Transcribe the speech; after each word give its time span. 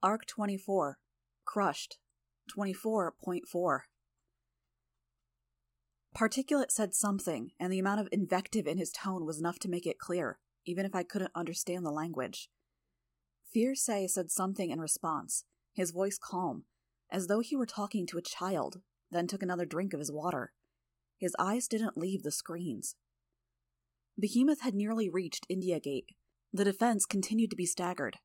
Arc 0.00 0.26
24. 0.26 0.98
Crushed. 1.44 1.98
24.4. 2.56 3.78
Particulate 6.16 6.70
said 6.70 6.94
something, 6.94 7.50
and 7.58 7.72
the 7.72 7.80
amount 7.80 8.00
of 8.00 8.08
invective 8.12 8.68
in 8.68 8.78
his 8.78 8.92
tone 8.92 9.26
was 9.26 9.40
enough 9.40 9.58
to 9.58 9.68
make 9.68 9.86
it 9.86 9.98
clear, 9.98 10.38
even 10.64 10.86
if 10.86 10.94
I 10.94 11.02
couldn't 11.02 11.32
understand 11.34 11.84
the 11.84 11.90
language. 11.90 12.48
Fierce 13.52 13.82
said 13.82 14.30
something 14.30 14.70
in 14.70 14.80
response, 14.80 15.44
his 15.74 15.90
voice 15.90 16.16
calm, 16.16 16.64
as 17.10 17.26
though 17.26 17.40
he 17.40 17.56
were 17.56 17.66
talking 17.66 18.06
to 18.06 18.18
a 18.18 18.22
child, 18.22 18.80
then 19.10 19.26
took 19.26 19.42
another 19.42 19.66
drink 19.66 19.92
of 19.92 20.00
his 20.00 20.12
water. 20.12 20.52
His 21.18 21.34
eyes 21.40 21.66
didn't 21.66 21.98
leave 21.98 22.22
the 22.22 22.30
screens. 22.30 22.94
Behemoth 24.16 24.60
had 24.60 24.74
nearly 24.74 25.08
reached 25.08 25.46
India 25.48 25.80
Gate. 25.80 26.10
The 26.52 26.64
defense 26.64 27.04
continued 27.04 27.50
to 27.50 27.56
be 27.56 27.66
staggered. 27.66 28.18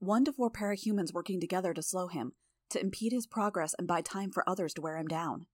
One 0.00 0.24
to 0.24 0.32
four 0.32 0.50
parahumans 0.50 1.12
working 1.12 1.40
together 1.40 1.74
to 1.74 1.82
slow 1.82 2.08
him, 2.08 2.32
to 2.70 2.80
impede 2.80 3.12
his 3.12 3.26
progress 3.26 3.74
and 3.78 3.86
buy 3.86 4.00
time 4.00 4.30
for 4.30 4.48
others 4.48 4.72
to 4.74 4.80
wear 4.80 4.96
him 4.96 5.06
down. 5.06 5.46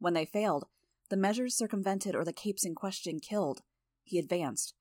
When 0.00 0.14
they 0.14 0.24
failed, 0.24 0.66
the 1.10 1.16
measures 1.16 1.56
circumvented 1.56 2.16
or 2.16 2.24
the 2.24 2.32
capes 2.32 2.64
in 2.64 2.74
question 2.74 3.20
killed. 3.20 3.62
He 4.02 4.18
advanced. 4.18 4.74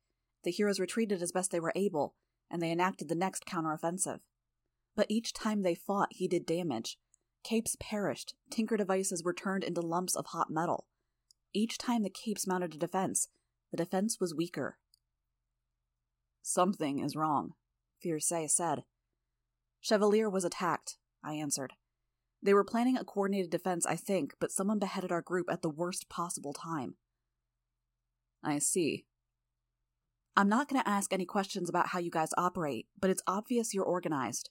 The 0.44 0.50
heroes 0.52 0.80
retreated 0.80 1.22
as 1.22 1.32
best 1.32 1.52
they 1.52 1.60
were 1.60 1.74
able, 1.76 2.16
and 2.50 2.60
they 2.60 2.72
enacted 2.72 3.08
the 3.08 3.16
next 3.16 3.46
counteroffensive. 3.46 4.20
But 4.96 5.12
each 5.12 5.32
time 5.32 5.62
they 5.62 5.76
fought, 5.76 6.10
he 6.12 6.28
did 6.28 6.46
damage. 6.46 6.98
Capes 7.44 7.78
perished, 7.80 8.34
tinker 8.50 8.78
devices 8.78 9.24
were 9.24 9.34
turned 9.34 9.64
into 9.64 9.82
lumps 9.82 10.16
of 10.16 10.28
hot 10.28 10.50
metal. 10.50 10.88
Each 11.54 11.78
time 11.78 12.02
the 12.02 12.10
capes 12.10 12.48
mounted 12.48 12.74
a 12.74 12.78
defense, 12.78 13.28
the 13.70 13.78
defense 13.78 14.20
was 14.20 14.34
weaker. 14.34 14.80
Something 16.42 17.00
is 17.00 17.16
wrong, 17.16 17.54
Fierce 18.02 18.32
said. 18.48 18.84
Chevalier 19.84 20.30
was 20.30 20.46
attacked, 20.46 20.98
I 21.22 21.34
answered. 21.34 21.74
They 22.42 22.54
were 22.54 22.64
planning 22.64 22.98
a 22.98 23.04
coordinated 23.04 23.52
defense, 23.52 23.86
I 23.86 23.98
think, 23.98 24.34
but 24.40 24.52
someone 24.52 24.80
beheaded 24.80 25.12
our 25.12 25.22
group 25.22 25.48
at 25.52 25.62
the 25.62 25.70
worst 25.70 26.08
possible 26.08 26.54
time. 26.54 26.96
I 28.42 28.60
see. 28.60 29.06
I'm 30.38 30.48
not 30.48 30.70
going 30.70 30.82
to 30.82 30.90
ask 30.90 31.12
any 31.12 31.26
questions 31.26 31.70
about 31.70 31.90
how 31.90 32.00
you 32.00 32.10
guys 32.10 32.30
operate, 32.38 32.88
but 33.00 33.10
it's 33.10 33.22
obvious 33.28 33.74
you're 33.74 33.84
organized. 33.84 34.50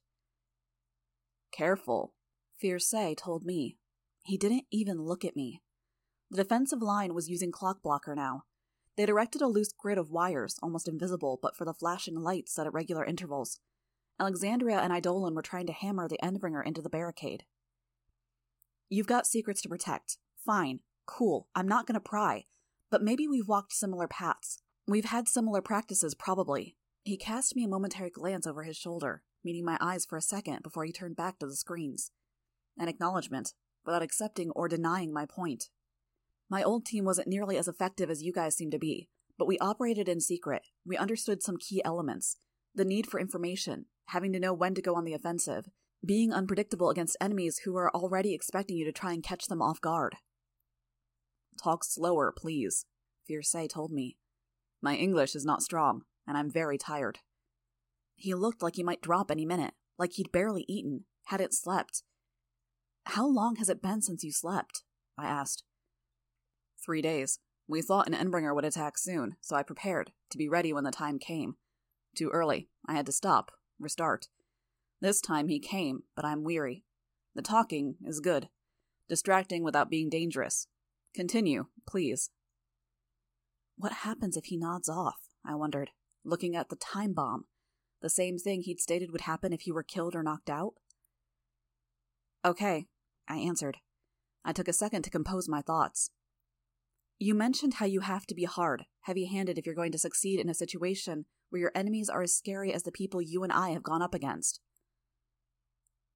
Careful, 1.50 2.12
Fierce 2.58 2.94
told 3.16 3.44
me. 3.44 3.78
He 4.24 4.36
didn't 4.36 4.64
even 4.70 5.00
look 5.00 5.24
at 5.24 5.34
me. 5.34 5.62
The 6.30 6.42
defensive 6.42 6.82
line 6.82 7.14
was 7.14 7.30
using 7.30 7.52
Clockblocker 7.52 8.14
now. 8.14 8.42
They'd 8.96 9.08
erected 9.08 9.40
a 9.40 9.46
loose 9.46 9.72
grid 9.72 9.96
of 9.96 10.10
wires, 10.10 10.58
almost 10.62 10.88
invisible 10.88 11.38
but 11.42 11.56
for 11.56 11.64
the 11.64 11.74
flashing 11.74 12.16
lights 12.16 12.54
set 12.54 12.66
at 12.66 12.74
regular 12.74 13.04
intervals. 13.04 13.58
Alexandria 14.20 14.78
and 14.78 14.92
Eidolon 14.92 15.34
were 15.34 15.42
trying 15.42 15.66
to 15.66 15.72
hammer 15.72 16.08
the 16.08 16.18
Endbringer 16.22 16.64
into 16.64 16.82
the 16.82 16.90
barricade. 16.90 17.44
You've 18.88 19.06
got 19.06 19.26
secrets 19.26 19.62
to 19.62 19.68
protect. 19.68 20.18
Fine. 20.44 20.80
Cool. 21.06 21.48
I'm 21.54 21.66
not 21.66 21.86
going 21.86 21.94
to 21.94 22.00
pry. 22.00 22.44
But 22.90 23.02
maybe 23.02 23.26
we've 23.26 23.48
walked 23.48 23.72
similar 23.72 24.06
paths. 24.06 24.62
We've 24.86 25.06
had 25.06 25.28
similar 25.28 25.62
practices, 25.62 26.14
probably. 26.14 26.76
He 27.04 27.16
cast 27.16 27.56
me 27.56 27.64
a 27.64 27.68
momentary 27.68 28.10
glance 28.10 28.46
over 28.46 28.64
his 28.64 28.76
shoulder, 28.76 29.22
meeting 29.42 29.64
my 29.64 29.78
eyes 29.80 30.04
for 30.04 30.16
a 30.16 30.22
second 30.22 30.62
before 30.62 30.84
he 30.84 30.92
turned 30.92 31.16
back 31.16 31.38
to 31.38 31.46
the 31.46 31.56
screens. 31.56 32.12
An 32.78 32.88
acknowledgement, 32.88 33.54
without 33.84 34.02
accepting 34.02 34.50
or 34.50 34.68
denying 34.68 35.12
my 35.12 35.26
point. 35.26 35.68
My 36.48 36.62
old 36.62 36.84
team 36.84 37.04
wasn't 37.04 37.28
nearly 37.28 37.56
as 37.56 37.68
effective 37.68 38.10
as 38.10 38.22
you 38.22 38.32
guys 38.32 38.56
seem 38.56 38.70
to 38.70 38.78
be, 38.78 39.08
but 39.38 39.48
we 39.48 39.58
operated 39.58 40.08
in 40.08 40.20
secret. 40.20 40.62
We 40.84 40.96
understood 40.96 41.42
some 41.42 41.56
key 41.56 41.82
elements 41.84 42.36
the 42.74 42.84
need 42.84 43.06
for 43.06 43.20
information, 43.20 43.86
having 44.06 44.32
to 44.32 44.40
know 44.40 44.52
when 44.52 44.74
to 44.74 44.82
go 44.82 44.94
on 44.94 45.04
the 45.04 45.14
offensive, 45.14 45.66
being 46.04 46.32
unpredictable 46.32 46.90
against 46.90 47.16
enemies 47.20 47.60
who 47.64 47.76
are 47.76 47.94
already 47.94 48.34
expecting 48.34 48.76
you 48.76 48.84
to 48.84 48.92
try 48.92 49.12
and 49.12 49.22
catch 49.22 49.46
them 49.46 49.62
off 49.62 49.80
guard. 49.80 50.16
Talk 51.62 51.84
slower, 51.84 52.32
please, 52.36 52.86
Fierce 53.26 53.54
told 53.68 53.92
me. 53.92 54.16
My 54.80 54.96
English 54.96 55.36
is 55.36 55.44
not 55.44 55.62
strong, 55.62 56.02
and 56.26 56.36
I'm 56.36 56.50
very 56.50 56.78
tired. 56.78 57.18
He 58.16 58.34
looked 58.34 58.62
like 58.62 58.76
he 58.76 58.82
might 58.82 59.02
drop 59.02 59.30
any 59.30 59.46
minute, 59.46 59.74
like 59.98 60.12
he'd 60.14 60.32
barely 60.32 60.64
eaten, 60.68 61.04
hadn't 61.26 61.54
slept. 61.54 62.02
How 63.06 63.26
long 63.26 63.56
has 63.56 63.68
it 63.68 63.82
been 63.82 64.02
since 64.02 64.24
you 64.24 64.32
slept? 64.32 64.82
I 65.18 65.26
asked. 65.26 65.64
Three 66.84 67.02
days. 67.02 67.38
We 67.68 67.80
thought 67.80 68.08
an 68.08 68.14
Endbringer 68.14 68.54
would 68.54 68.64
attack 68.64 68.98
soon, 68.98 69.36
so 69.40 69.54
I 69.54 69.62
prepared, 69.62 70.12
to 70.30 70.38
be 70.38 70.48
ready 70.48 70.72
when 70.72 70.84
the 70.84 70.90
time 70.90 71.18
came. 71.18 71.56
Too 72.14 72.28
early. 72.30 72.68
I 72.86 72.94
had 72.94 73.06
to 73.06 73.12
stop, 73.12 73.52
restart. 73.78 74.28
This 75.00 75.20
time 75.20 75.48
he 75.48 75.58
came, 75.58 76.04
but 76.14 76.24
I'm 76.24 76.44
weary. 76.44 76.84
The 77.34 77.42
talking 77.42 77.96
is 78.04 78.20
good. 78.20 78.48
Distracting 79.08 79.62
without 79.62 79.90
being 79.90 80.08
dangerous. 80.08 80.68
Continue, 81.14 81.66
please. 81.86 82.30
What 83.76 83.92
happens 83.92 84.36
if 84.36 84.46
he 84.46 84.56
nods 84.56 84.88
off? 84.88 85.16
I 85.44 85.54
wondered, 85.54 85.90
looking 86.24 86.54
at 86.54 86.68
the 86.68 86.76
time 86.76 87.14
bomb. 87.14 87.46
The 88.00 88.10
same 88.10 88.38
thing 88.38 88.62
he'd 88.62 88.80
stated 88.80 89.10
would 89.10 89.22
happen 89.22 89.52
if 89.52 89.62
he 89.62 89.72
were 89.72 89.82
killed 89.82 90.14
or 90.14 90.22
knocked 90.22 90.50
out? 90.50 90.74
Okay, 92.44 92.86
I 93.28 93.38
answered. 93.38 93.78
I 94.44 94.52
took 94.52 94.68
a 94.68 94.72
second 94.72 95.02
to 95.02 95.10
compose 95.10 95.48
my 95.48 95.62
thoughts. 95.62 96.10
You 97.18 97.34
mentioned 97.34 97.74
how 97.74 97.86
you 97.86 98.00
have 98.00 98.26
to 98.26 98.34
be 98.34 98.44
hard, 98.44 98.84
heavy 99.02 99.26
handed 99.26 99.56
if 99.56 99.66
you're 99.66 99.74
going 99.74 99.92
to 99.92 99.98
succeed 99.98 100.40
in 100.40 100.48
a 100.48 100.54
situation 100.54 101.26
where 101.52 101.60
your 101.60 101.72
enemies 101.74 102.08
are 102.08 102.22
as 102.22 102.34
scary 102.34 102.72
as 102.72 102.84
the 102.84 102.90
people 102.90 103.20
you 103.20 103.42
and 103.42 103.52
I 103.52 103.70
have 103.70 103.82
gone 103.82 104.00
up 104.00 104.14
against. 104.14 104.60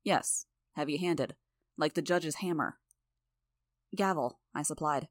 Yes, 0.02 0.46
heavy 0.74 0.96
handed, 0.96 1.34
like 1.76 1.92
the 1.92 2.00
judge's 2.00 2.36
hammer. 2.36 2.78
Gavel, 3.94 4.38
I 4.54 4.62
supplied. 4.62 5.08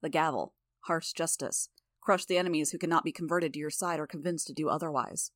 The 0.00 0.08
gavel, 0.08 0.54
harsh 0.82 1.12
justice, 1.12 1.70
crush 2.00 2.24
the 2.24 2.38
enemies 2.38 2.70
who 2.70 2.78
cannot 2.78 3.02
be 3.02 3.10
converted 3.10 3.52
to 3.54 3.58
your 3.58 3.70
side 3.70 3.98
or 3.98 4.06
convinced 4.06 4.46
to 4.46 4.52
do 4.52 4.68
otherwise. 4.68 5.32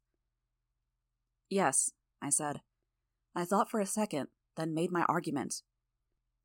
Yes, 1.50 1.91
I 2.22 2.31
said. 2.31 2.61
I 3.34 3.45
thought 3.45 3.69
for 3.69 3.81
a 3.81 3.87
second, 3.87 4.28
then 4.56 4.72
made 4.72 4.93
my 4.93 5.03
argument. 5.09 5.62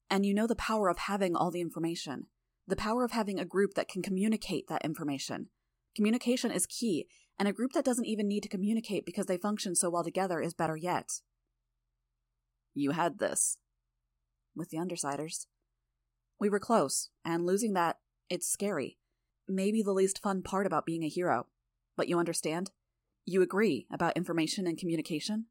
And 0.09 0.25
you 0.25 0.33
know 0.33 0.47
the 0.47 0.55
power 0.55 0.89
of 0.89 0.97
having 0.97 1.35
all 1.35 1.51
the 1.51 1.61
information, 1.61 2.25
the 2.67 2.75
power 2.75 3.03
of 3.03 3.11
having 3.11 3.39
a 3.39 3.45
group 3.45 3.75
that 3.75 3.87
can 3.87 4.01
communicate 4.01 4.67
that 4.67 4.83
information. 4.83 5.49
Communication 5.95 6.49
is 6.49 6.65
key, 6.65 7.07
and 7.41 7.47
a 7.47 7.53
group 7.53 7.73
that 7.73 7.83
doesn't 7.83 8.05
even 8.05 8.27
need 8.27 8.43
to 8.43 8.47
communicate 8.47 9.03
because 9.03 9.25
they 9.25 9.35
function 9.35 9.73
so 9.73 9.89
well 9.89 10.03
together 10.03 10.39
is 10.39 10.53
better 10.53 10.77
yet. 10.77 11.21
You 12.75 12.91
had 12.91 13.17
this. 13.17 13.57
With 14.55 14.69
the 14.69 14.77
Undersiders. 14.77 15.47
We 16.39 16.49
were 16.49 16.59
close, 16.59 17.09
and 17.25 17.43
losing 17.43 17.73
that, 17.73 17.97
it's 18.29 18.47
scary. 18.47 18.99
Maybe 19.47 19.81
the 19.81 19.91
least 19.91 20.21
fun 20.21 20.43
part 20.43 20.67
about 20.67 20.85
being 20.85 21.03
a 21.03 21.09
hero. 21.09 21.47
But 21.97 22.07
you 22.07 22.19
understand? 22.19 22.69
You 23.25 23.41
agree 23.41 23.87
about 23.91 24.15
information 24.15 24.67
and 24.67 24.77
communication? 24.77 25.47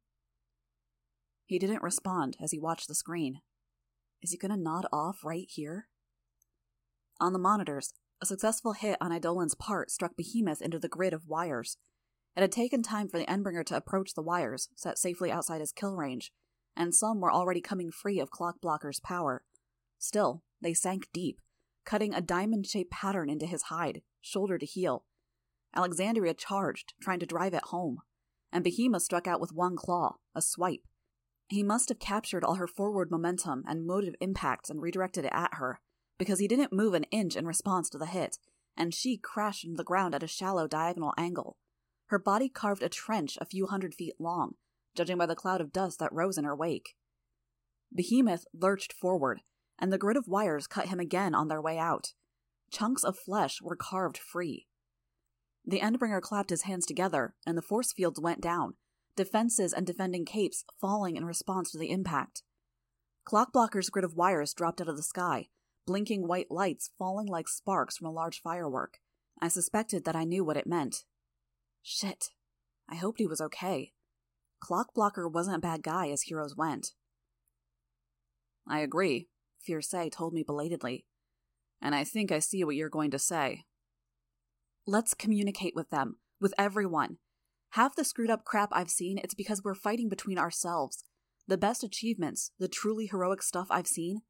He 1.44 1.58
didn't 1.58 1.82
respond 1.82 2.36
as 2.40 2.52
he 2.52 2.58
watched 2.60 2.86
the 2.86 2.94
screen. 2.94 3.40
Is 4.22 4.30
he 4.30 4.38
gonna 4.38 4.56
nod 4.56 4.86
off 4.92 5.24
right 5.24 5.48
here? 5.48 5.88
On 7.20 7.32
the 7.32 7.40
monitors, 7.40 7.94
a 8.22 8.26
successful 8.26 8.72
hit 8.72 8.96
on 9.00 9.12
Eidolon's 9.12 9.54
part 9.54 9.90
struck 9.90 10.16
Behemoth 10.16 10.60
into 10.60 10.78
the 10.78 10.88
grid 10.88 11.12
of 11.12 11.26
wires. 11.26 11.78
It 12.36 12.42
had 12.42 12.52
taken 12.52 12.82
time 12.82 13.08
for 13.08 13.18
the 13.18 13.26
Endbringer 13.26 13.64
to 13.66 13.76
approach 13.76 14.14
the 14.14 14.22
wires, 14.22 14.68
set 14.76 14.98
safely 14.98 15.32
outside 15.32 15.60
his 15.60 15.72
kill 15.72 15.96
range, 15.96 16.32
and 16.76 16.94
some 16.94 17.20
were 17.20 17.32
already 17.32 17.60
coming 17.60 17.90
free 17.90 18.20
of 18.20 18.30
Clockblocker's 18.30 19.00
power. 19.00 19.42
Still, 19.98 20.42
they 20.60 20.74
sank 20.74 21.08
deep, 21.12 21.40
cutting 21.84 22.14
a 22.14 22.20
diamond 22.20 22.66
shaped 22.66 22.90
pattern 22.90 23.30
into 23.30 23.46
his 23.46 23.62
hide, 23.62 24.02
shoulder 24.20 24.58
to 24.58 24.66
heel. 24.66 25.04
Alexandria 25.74 26.34
charged, 26.34 26.94
trying 27.00 27.20
to 27.20 27.26
drive 27.26 27.54
it 27.54 27.64
home, 27.64 27.98
and 28.52 28.62
Behemoth 28.64 29.02
struck 29.02 29.26
out 29.26 29.40
with 29.40 29.52
one 29.52 29.76
claw, 29.76 30.16
a 30.34 30.42
swipe. 30.42 30.86
He 31.48 31.62
must 31.62 31.88
have 31.88 31.98
captured 31.98 32.44
all 32.44 32.56
her 32.56 32.66
forward 32.66 33.10
momentum 33.10 33.64
and 33.66 33.86
motive 33.86 34.14
impacts 34.20 34.70
and 34.70 34.80
redirected 34.80 35.24
it 35.24 35.32
at 35.34 35.54
her, 35.54 35.80
because 36.20 36.38
he 36.38 36.46
didn't 36.46 36.70
move 36.70 36.92
an 36.92 37.04
inch 37.04 37.34
in 37.34 37.46
response 37.46 37.88
to 37.88 37.96
the 37.96 38.04
hit, 38.04 38.36
and 38.76 38.92
she 38.92 39.16
crashed 39.16 39.64
into 39.64 39.78
the 39.78 39.82
ground 39.82 40.14
at 40.14 40.22
a 40.22 40.26
shallow 40.26 40.66
diagonal 40.66 41.14
angle. 41.16 41.56
Her 42.08 42.18
body 42.18 42.50
carved 42.50 42.82
a 42.82 42.90
trench 42.90 43.38
a 43.40 43.46
few 43.46 43.66
hundred 43.66 43.94
feet 43.94 44.12
long, 44.18 44.56
judging 44.94 45.16
by 45.16 45.24
the 45.24 45.34
cloud 45.34 45.62
of 45.62 45.72
dust 45.72 45.98
that 45.98 46.12
rose 46.12 46.36
in 46.36 46.44
her 46.44 46.54
wake. 46.54 46.94
Behemoth 47.90 48.44
lurched 48.52 48.92
forward, 48.92 49.40
and 49.78 49.90
the 49.90 49.96
grid 49.96 50.18
of 50.18 50.28
wires 50.28 50.66
cut 50.66 50.88
him 50.88 51.00
again 51.00 51.34
on 51.34 51.48
their 51.48 51.60
way 51.62 51.78
out. 51.78 52.12
Chunks 52.70 53.02
of 53.02 53.18
flesh 53.18 53.62
were 53.62 53.74
carved 53.74 54.18
free. 54.18 54.66
The 55.64 55.80
Endbringer 55.80 56.20
clapped 56.20 56.50
his 56.50 56.62
hands 56.62 56.84
together, 56.84 57.34
and 57.46 57.56
the 57.56 57.62
force 57.62 57.94
fields 57.94 58.20
went 58.20 58.42
down, 58.42 58.74
defenses 59.16 59.72
and 59.72 59.86
defending 59.86 60.26
capes 60.26 60.66
falling 60.78 61.16
in 61.16 61.24
response 61.24 61.70
to 61.70 61.78
the 61.78 61.90
impact. 61.90 62.42
Clockblocker's 63.26 63.88
grid 63.88 64.04
of 64.04 64.16
wires 64.16 64.52
dropped 64.52 64.82
out 64.82 64.88
of 64.88 64.98
the 64.98 65.02
sky, 65.02 65.48
blinking 65.90 66.28
white 66.28 66.52
lights 66.52 66.90
falling 67.00 67.26
like 67.26 67.48
sparks 67.48 67.96
from 67.96 68.06
a 68.06 68.12
large 68.12 68.40
firework. 68.40 68.98
I 69.42 69.48
suspected 69.48 70.04
that 70.04 70.14
I 70.14 70.22
knew 70.22 70.44
what 70.44 70.56
it 70.56 70.64
meant. 70.64 71.02
Shit. 71.82 72.26
I 72.88 72.94
hoped 72.94 73.18
he 73.18 73.26
was 73.26 73.40
okay. 73.40 73.90
Clockblocker 74.62 75.28
wasn't 75.28 75.56
a 75.56 75.60
bad 75.60 75.82
guy 75.82 76.10
as 76.10 76.22
heroes 76.22 76.54
went. 76.56 76.92
I 78.68 78.78
agree, 78.80 79.30
Fierce 79.60 79.92
told 80.12 80.32
me 80.32 80.44
belatedly. 80.44 81.06
And 81.82 81.92
I 81.92 82.04
think 82.04 82.30
I 82.30 82.38
see 82.38 82.62
what 82.62 82.76
you're 82.76 82.88
going 82.88 83.10
to 83.10 83.18
say. 83.18 83.64
Let's 84.86 85.12
communicate 85.12 85.74
with 85.74 85.90
them, 85.90 86.18
with 86.40 86.54
everyone. 86.56 87.16
Half 87.70 87.96
the 87.96 88.04
screwed 88.04 88.30
up 88.30 88.44
crap 88.44 88.68
I've 88.70 88.90
seen, 88.90 89.18
it's 89.18 89.34
because 89.34 89.64
we're 89.64 89.74
fighting 89.74 90.08
between 90.08 90.38
ourselves. 90.38 91.02
The 91.48 91.58
best 91.58 91.82
achievements, 91.82 92.52
the 92.60 92.68
truly 92.68 93.06
heroic 93.06 93.42
stuff 93.42 93.66
I've 93.70 93.88
seen, 93.88 94.20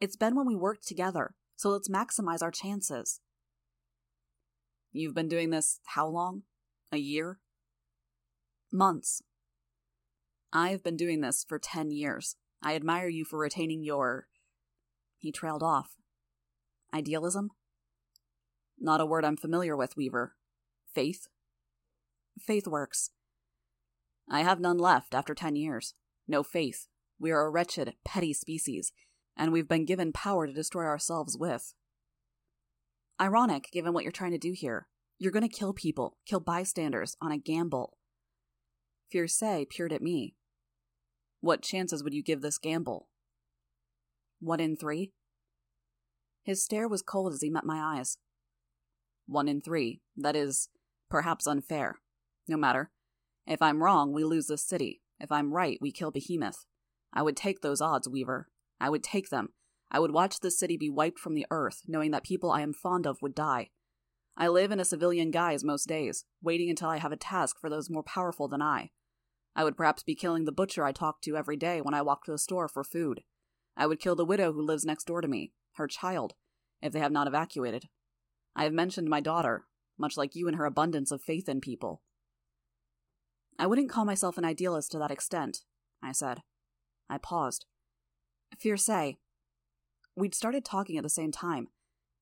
it's 0.00 0.16
been 0.16 0.34
when 0.34 0.46
we 0.46 0.56
worked 0.56 0.86
together, 0.86 1.34
so 1.56 1.68
let's 1.68 1.88
maximize 1.88 2.42
our 2.42 2.50
chances. 2.50 3.20
You've 4.92 5.14
been 5.14 5.28
doing 5.28 5.50
this 5.50 5.80
how 5.84 6.08
long? 6.08 6.42
A 6.90 6.96
year? 6.96 7.38
Months. 8.72 9.22
I've 10.52 10.82
been 10.82 10.96
doing 10.96 11.20
this 11.20 11.44
for 11.48 11.58
ten 11.58 11.90
years. 11.90 12.36
I 12.62 12.74
admire 12.74 13.08
you 13.08 13.24
for 13.24 13.38
retaining 13.38 13.84
your. 13.84 14.26
He 15.18 15.30
trailed 15.30 15.62
off. 15.62 15.96
Idealism? 16.92 17.50
Not 18.78 19.00
a 19.00 19.06
word 19.06 19.24
I'm 19.24 19.36
familiar 19.36 19.76
with, 19.76 19.96
Weaver. 19.96 20.34
Faith? 20.94 21.28
Faith 22.38 22.66
works. 22.66 23.10
I 24.28 24.40
have 24.40 24.60
none 24.60 24.78
left 24.78 25.14
after 25.14 25.34
ten 25.34 25.56
years. 25.56 25.94
No 26.26 26.42
faith. 26.42 26.86
We 27.18 27.30
are 27.30 27.44
a 27.44 27.50
wretched, 27.50 27.94
petty 28.04 28.32
species, 28.32 28.92
and 29.40 29.52
we've 29.52 29.66
been 29.66 29.86
given 29.86 30.12
power 30.12 30.46
to 30.46 30.52
destroy 30.52 30.84
ourselves 30.84 31.34
with. 31.34 31.72
Ironic, 33.18 33.70
given 33.72 33.94
what 33.94 34.04
you're 34.04 34.12
trying 34.12 34.32
to 34.32 34.38
do 34.38 34.52
here. 34.52 34.86
You're 35.18 35.32
going 35.32 35.48
to 35.48 35.56
kill 35.56 35.72
people, 35.72 36.18
kill 36.26 36.40
bystanders, 36.40 37.16
on 37.22 37.32
a 37.32 37.38
gamble. 37.38 37.96
Fierce 39.10 39.42
peered 39.70 39.94
at 39.94 40.02
me. 40.02 40.34
What 41.40 41.62
chances 41.62 42.04
would 42.04 42.12
you 42.12 42.22
give 42.22 42.42
this 42.42 42.58
gamble? 42.58 43.08
One 44.40 44.60
in 44.60 44.76
three? 44.76 45.12
His 46.42 46.62
stare 46.62 46.86
was 46.86 47.00
cold 47.00 47.32
as 47.32 47.40
he 47.40 47.48
met 47.48 47.64
my 47.64 47.96
eyes. 47.96 48.18
One 49.26 49.48
in 49.48 49.62
three. 49.62 50.02
That 50.18 50.36
is, 50.36 50.68
perhaps 51.08 51.46
unfair. 51.46 52.00
No 52.46 52.58
matter. 52.58 52.90
If 53.46 53.62
I'm 53.62 53.82
wrong, 53.82 54.12
we 54.12 54.22
lose 54.22 54.48
this 54.48 54.66
city. 54.66 55.00
If 55.18 55.32
I'm 55.32 55.54
right, 55.54 55.78
we 55.80 55.92
kill 55.92 56.10
Behemoth. 56.10 56.66
I 57.12 57.22
would 57.22 57.38
take 57.38 57.62
those 57.62 57.80
odds, 57.80 58.06
Weaver. 58.06 58.49
I 58.80 58.88
would 58.88 59.04
take 59.04 59.28
them. 59.28 59.50
I 59.90 59.98
would 59.98 60.12
watch 60.12 60.40
this 60.40 60.58
city 60.58 60.76
be 60.76 60.88
wiped 60.88 61.18
from 61.18 61.34
the 61.34 61.46
earth, 61.50 61.82
knowing 61.86 62.12
that 62.12 62.24
people 62.24 62.50
I 62.50 62.62
am 62.62 62.72
fond 62.72 63.06
of 63.06 63.20
would 63.20 63.34
die. 63.34 63.70
I 64.36 64.48
live 64.48 64.72
in 64.72 64.80
a 64.80 64.84
civilian 64.84 65.30
guise 65.30 65.64
most 65.64 65.86
days, 65.86 66.24
waiting 66.42 66.70
until 66.70 66.88
I 66.88 66.98
have 66.98 67.12
a 67.12 67.16
task 67.16 67.56
for 67.60 67.68
those 67.68 67.90
more 67.90 68.02
powerful 68.02 68.48
than 68.48 68.62
I. 68.62 68.90
I 69.54 69.64
would 69.64 69.76
perhaps 69.76 70.02
be 70.02 70.14
killing 70.14 70.44
the 70.44 70.52
butcher 70.52 70.84
I 70.84 70.92
talk 70.92 71.20
to 71.22 71.36
every 71.36 71.56
day 71.56 71.80
when 71.80 71.94
I 71.94 72.02
walk 72.02 72.24
to 72.24 72.30
the 72.30 72.38
store 72.38 72.68
for 72.68 72.84
food. 72.84 73.22
I 73.76 73.86
would 73.86 74.00
kill 74.00 74.16
the 74.16 74.24
widow 74.24 74.52
who 74.52 74.62
lives 74.62 74.84
next 74.84 75.04
door 75.04 75.20
to 75.20 75.28
me, 75.28 75.52
her 75.74 75.86
child, 75.86 76.34
if 76.80 76.92
they 76.92 77.00
have 77.00 77.12
not 77.12 77.26
evacuated. 77.26 77.88
I 78.54 78.64
have 78.64 78.72
mentioned 78.72 79.08
my 79.08 79.20
daughter, 79.20 79.66
much 79.98 80.16
like 80.16 80.34
you 80.34 80.48
in 80.48 80.54
her 80.54 80.64
abundance 80.64 81.10
of 81.10 81.22
faith 81.22 81.48
in 81.48 81.60
people. 81.60 82.02
I 83.58 83.66
wouldn't 83.66 83.90
call 83.90 84.04
myself 84.04 84.38
an 84.38 84.44
idealist 84.44 84.92
to 84.92 84.98
that 84.98 85.10
extent, 85.10 85.58
I 86.02 86.12
said. 86.12 86.42
I 87.10 87.18
paused. 87.18 87.66
Fierce. 88.58 89.16
We'd 90.16 90.34
started 90.34 90.64
talking 90.64 90.96
at 90.96 91.02
the 91.02 91.08
same 91.08 91.32
time. 91.32 91.68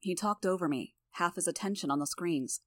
He 0.01 0.15
talked 0.15 0.47
over 0.47 0.69
me, 0.69 0.95
half 1.13 1.35
his 1.35 1.49
attention 1.49 1.91
on 1.91 1.99
the 1.99 2.07
screens. 2.07 2.61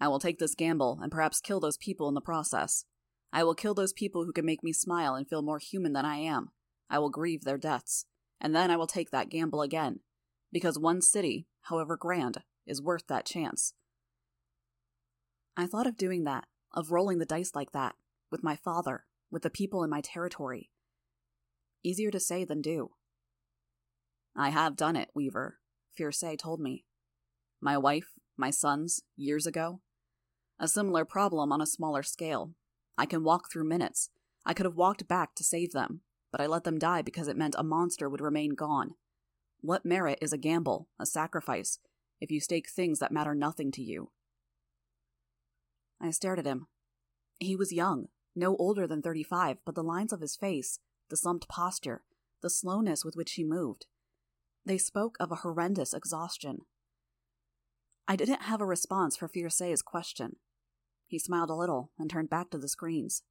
I 0.00 0.08
will 0.08 0.20
take 0.20 0.38
this 0.38 0.54
gamble 0.54 0.98
and 1.02 1.10
perhaps 1.10 1.40
kill 1.40 1.60
those 1.60 1.76
people 1.76 2.08
in 2.08 2.14
the 2.14 2.20
process. 2.20 2.84
I 3.32 3.44
will 3.44 3.54
kill 3.54 3.74
those 3.74 3.92
people 3.92 4.24
who 4.24 4.32
can 4.32 4.46
make 4.46 4.62
me 4.64 4.72
smile 4.72 5.14
and 5.14 5.28
feel 5.28 5.42
more 5.42 5.58
human 5.58 5.92
than 5.92 6.04
I 6.04 6.16
am. 6.16 6.50
I 6.88 6.98
will 6.98 7.10
grieve 7.10 7.44
their 7.44 7.58
deaths. 7.58 8.06
And 8.40 8.54
then 8.54 8.70
I 8.70 8.76
will 8.76 8.86
take 8.86 9.10
that 9.10 9.28
gamble 9.28 9.62
again. 9.62 10.00
Because 10.52 10.78
one 10.78 11.02
city, 11.02 11.46
however 11.62 11.96
grand, 11.96 12.42
is 12.66 12.82
worth 12.82 13.06
that 13.08 13.26
chance. 13.26 13.74
I 15.56 15.66
thought 15.66 15.86
of 15.86 15.96
doing 15.96 16.24
that, 16.24 16.46
of 16.72 16.90
rolling 16.90 17.18
the 17.18 17.26
dice 17.26 17.52
like 17.54 17.72
that, 17.72 17.94
with 18.30 18.42
my 18.42 18.56
father, 18.56 19.04
with 19.30 19.42
the 19.42 19.50
people 19.50 19.84
in 19.84 19.90
my 19.90 20.00
territory. 20.00 20.70
Easier 21.82 22.10
to 22.10 22.20
say 22.20 22.44
than 22.44 22.60
do. 22.60 22.90
I 24.36 24.50
have 24.50 24.76
done 24.76 24.96
it, 24.96 25.10
Weaver, 25.14 25.58
Fierce 25.96 26.22
told 26.38 26.60
me. 26.60 26.84
My 27.60 27.76
wife, 27.76 28.08
my 28.36 28.50
sons, 28.50 29.02
years 29.16 29.46
ago. 29.46 29.80
A 30.58 30.68
similar 30.68 31.04
problem 31.04 31.52
on 31.52 31.60
a 31.60 31.66
smaller 31.66 32.02
scale. 32.02 32.52
I 32.98 33.06
can 33.06 33.24
walk 33.24 33.50
through 33.50 33.68
minutes. 33.68 34.10
I 34.44 34.54
could 34.54 34.66
have 34.66 34.76
walked 34.76 35.08
back 35.08 35.34
to 35.36 35.44
save 35.44 35.72
them, 35.72 36.02
but 36.30 36.40
I 36.40 36.46
let 36.46 36.64
them 36.64 36.78
die 36.78 37.02
because 37.02 37.28
it 37.28 37.36
meant 37.36 37.54
a 37.58 37.64
monster 37.64 38.08
would 38.08 38.20
remain 38.20 38.54
gone. 38.54 38.94
What 39.60 39.84
merit 39.84 40.18
is 40.22 40.32
a 40.32 40.38
gamble, 40.38 40.88
a 40.98 41.06
sacrifice, 41.06 41.78
if 42.20 42.30
you 42.30 42.40
stake 42.40 42.68
things 42.68 42.98
that 42.98 43.12
matter 43.12 43.34
nothing 43.34 43.70
to 43.72 43.82
you? 43.82 44.10
I 46.00 46.10
stared 46.10 46.38
at 46.38 46.46
him. 46.46 46.66
He 47.38 47.56
was 47.56 47.72
young, 47.72 48.08
no 48.34 48.56
older 48.56 48.86
than 48.86 49.02
35, 49.02 49.58
but 49.64 49.74
the 49.74 49.82
lines 49.82 50.12
of 50.12 50.20
his 50.20 50.36
face, 50.36 50.78
the 51.10 51.16
slumped 51.16 51.48
posture, 51.48 52.02
the 52.42 52.50
slowness 52.50 53.04
with 53.04 53.16
which 53.16 53.32
he 53.32 53.44
moved, 53.44 53.86
they 54.64 54.78
spoke 54.78 55.16
of 55.18 55.32
a 55.32 55.36
horrendous 55.36 55.94
exhaustion. 55.94 56.60
I 58.06 58.16
didn't 58.16 58.42
have 58.42 58.60
a 58.60 58.66
response 58.66 59.16
for 59.16 59.28
Fierce's 59.28 59.82
question. 59.82 60.36
He 61.06 61.18
smiled 61.18 61.50
a 61.50 61.54
little 61.54 61.92
and 61.98 62.10
turned 62.10 62.30
back 62.30 62.50
to 62.50 62.58
the 62.58 62.68
screens. 62.68 63.22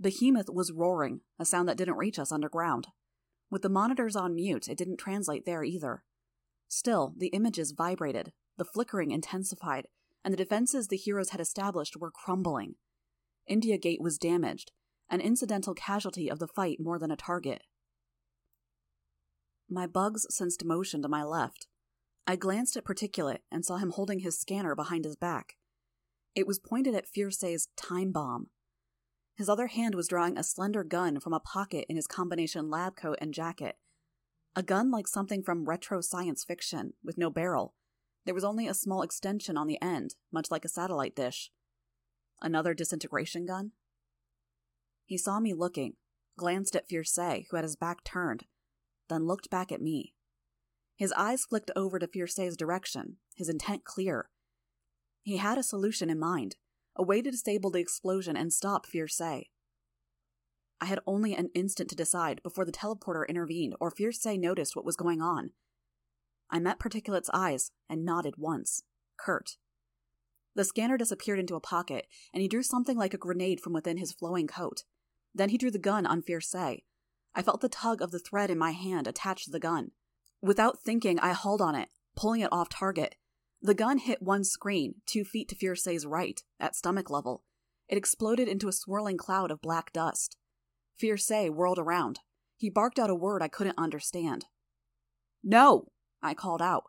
Behemoth 0.00 0.50
was 0.50 0.72
roaring, 0.72 1.20
a 1.38 1.44
sound 1.44 1.68
that 1.68 1.76
didn't 1.76 1.96
reach 1.96 2.18
us 2.18 2.32
underground. 2.32 2.88
With 3.50 3.62
the 3.62 3.68
monitors 3.68 4.16
on 4.16 4.34
mute, 4.34 4.68
it 4.68 4.76
didn't 4.76 4.98
translate 4.98 5.46
there 5.46 5.64
either. 5.64 6.02
Still, 6.68 7.14
the 7.16 7.28
images 7.28 7.72
vibrated, 7.72 8.32
the 8.56 8.64
flickering 8.64 9.10
intensified, 9.10 9.86
and 10.24 10.32
the 10.32 10.38
defenses 10.38 10.88
the 10.88 10.96
heroes 10.96 11.30
had 11.30 11.40
established 11.40 11.96
were 11.96 12.10
crumbling. 12.10 12.74
India 13.46 13.78
Gate 13.78 14.00
was 14.00 14.18
damaged, 14.18 14.72
an 15.08 15.20
incidental 15.20 15.74
casualty 15.74 16.30
of 16.30 16.38
the 16.38 16.48
fight 16.48 16.78
more 16.80 16.98
than 16.98 17.10
a 17.10 17.16
target. 17.16 17.62
My 19.68 19.86
bugs 19.86 20.26
sensed 20.30 20.64
motion 20.64 21.02
to 21.02 21.08
my 21.08 21.22
left. 21.22 21.66
I 22.26 22.36
glanced 22.36 22.76
at 22.76 22.84
Particulate 22.84 23.40
and 23.50 23.64
saw 23.64 23.76
him 23.76 23.90
holding 23.90 24.20
his 24.20 24.38
scanner 24.38 24.74
behind 24.74 25.04
his 25.04 25.16
back. 25.16 25.56
It 26.34 26.46
was 26.46 26.58
pointed 26.58 26.94
at 26.94 27.08
Fierce's 27.08 27.68
time 27.76 28.12
bomb. 28.12 28.48
His 29.36 29.48
other 29.48 29.66
hand 29.68 29.94
was 29.94 30.08
drawing 30.08 30.36
a 30.36 30.42
slender 30.42 30.82
gun 30.82 31.20
from 31.20 31.32
a 31.32 31.40
pocket 31.40 31.86
in 31.88 31.96
his 31.96 32.06
combination 32.06 32.70
lab 32.70 32.96
coat 32.96 33.18
and 33.20 33.34
jacket. 33.34 33.76
A 34.54 34.62
gun 34.62 34.90
like 34.90 35.06
something 35.06 35.42
from 35.42 35.68
retro 35.68 36.00
science 36.00 36.42
fiction, 36.42 36.94
with 37.04 37.18
no 37.18 37.28
barrel, 37.28 37.74
there 38.26 38.34
was 38.34 38.44
only 38.44 38.66
a 38.66 38.74
small 38.74 39.02
extension 39.02 39.56
on 39.56 39.68
the 39.68 39.80
end, 39.80 40.16
much 40.32 40.50
like 40.50 40.64
a 40.64 40.68
satellite 40.68 41.14
dish. 41.14 41.52
Another 42.42 42.74
disintegration 42.74 43.46
gun? 43.46 43.70
He 45.06 45.16
saw 45.16 45.40
me 45.40 45.54
looking, 45.54 45.94
glanced 46.36 46.76
at 46.76 46.88
Fierce, 46.88 47.16
who 47.16 47.56
had 47.56 47.64
his 47.64 47.76
back 47.76 48.04
turned, 48.04 48.44
then 49.08 49.26
looked 49.26 49.48
back 49.48 49.72
at 49.72 49.80
me. 49.80 50.14
His 50.96 51.12
eyes 51.12 51.44
flicked 51.44 51.70
over 51.76 51.98
to 51.98 52.08
Fierce's 52.08 52.56
direction, 52.56 53.16
his 53.36 53.48
intent 53.48 53.84
clear. 53.84 54.28
He 55.22 55.36
had 55.36 55.58
a 55.58 55.62
solution 55.62 56.10
in 56.10 56.18
mind, 56.18 56.56
a 56.96 57.02
way 57.02 57.22
to 57.22 57.30
disable 57.30 57.70
the 57.70 57.80
explosion 57.80 58.36
and 58.36 58.52
stop 58.52 58.86
Fierce. 58.86 59.20
I 59.20 59.44
had 60.80 60.98
only 61.06 61.34
an 61.34 61.50
instant 61.54 61.88
to 61.90 61.96
decide 61.96 62.42
before 62.42 62.64
the 62.64 62.72
teleporter 62.72 63.26
intervened 63.28 63.74
or 63.80 63.90
Fierce 63.90 64.24
noticed 64.26 64.74
what 64.74 64.84
was 64.84 64.96
going 64.96 65.22
on. 65.22 65.50
I 66.50 66.58
met 66.58 66.78
Particulate's 66.78 67.30
eyes 67.32 67.70
and 67.88 68.04
nodded 68.04 68.34
once, 68.38 68.82
curt. 69.18 69.56
The 70.54 70.64
scanner 70.64 70.96
disappeared 70.96 71.38
into 71.38 71.54
a 71.54 71.60
pocket, 71.60 72.06
and 72.32 72.40
he 72.40 72.48
drew 72.48 72.62
something 72.62 72.96
like 72.96 73.12
a 73.12 73.18
grenade 73.18 73.60
from 73.60 73.72
within 73.72 73.98
his 73.98 74.12
flowing 74.12 74.46
coat. 74.46 74.84
Then 75.36 75.50
he 75.50 75.58
drew 75.58 75.70
the 75.70 75.78
gun 75.78 76.06
on 76.06 76.22
Fierce. 76.22 76.54
I 76.54 77.42
felt 77.42 77.60
the 77.60 77.68
tug 77.68 78.00
of 78.00 78.10
the 78.10 78.18
thread 78.18 78.50
in 78.50 78.56
my 78.56 78.70
hand 78.70 79.06
attached 79.06 79.44
to 79.44 79.50
the 79.50 79.60
gun. 79.60 79.90
Without 80.40 80.80
thinking, 80.80 81.20
I 81.20 81.34
hauled 81.34 81.60
on 81.60 81.74
it, 81.74 81.90
pulling 82.16 82.40
it 82.40 82.48
off 82.50 82.70
target. 82.70 83.16
The 83.60 83.74
gun 83.74 83.98
hit 83.98 84.22
one 84.22 84.44
screen, 84.44 84.94
two 85.04 85.24
feet 85.24 85.48
to 85.50 85.54
Fierce's 85.54 86.06
right, 86.06 86.42
at 86.58 86.74
stomach 86.74 87.10
level. 87.10 87.42
It 87.86 87.98
exploded 87.98 88.48
into 88.48 88.68
a 88.68 88.72
swirling 88.72 89.18
cloud 89.18 89.50
of 89.50 89.60
black 89.60 89.92
dust. 89.92 90.38
Fierce 90.96 91.30
whirled 91.30 91.78
around. 91.78 92.20
He 92.56 92.70
barked 92.70 92.98
out 92.98 93.10
a 93.10 93.14
word 93.14 93.42
I 93.42 93.48
couldn't 93.48 93.78
understand. 93.78 94.46
No! 95.44 95.92
I 96.22 96.32
called 96.32 96.62
out. 96.62 96.84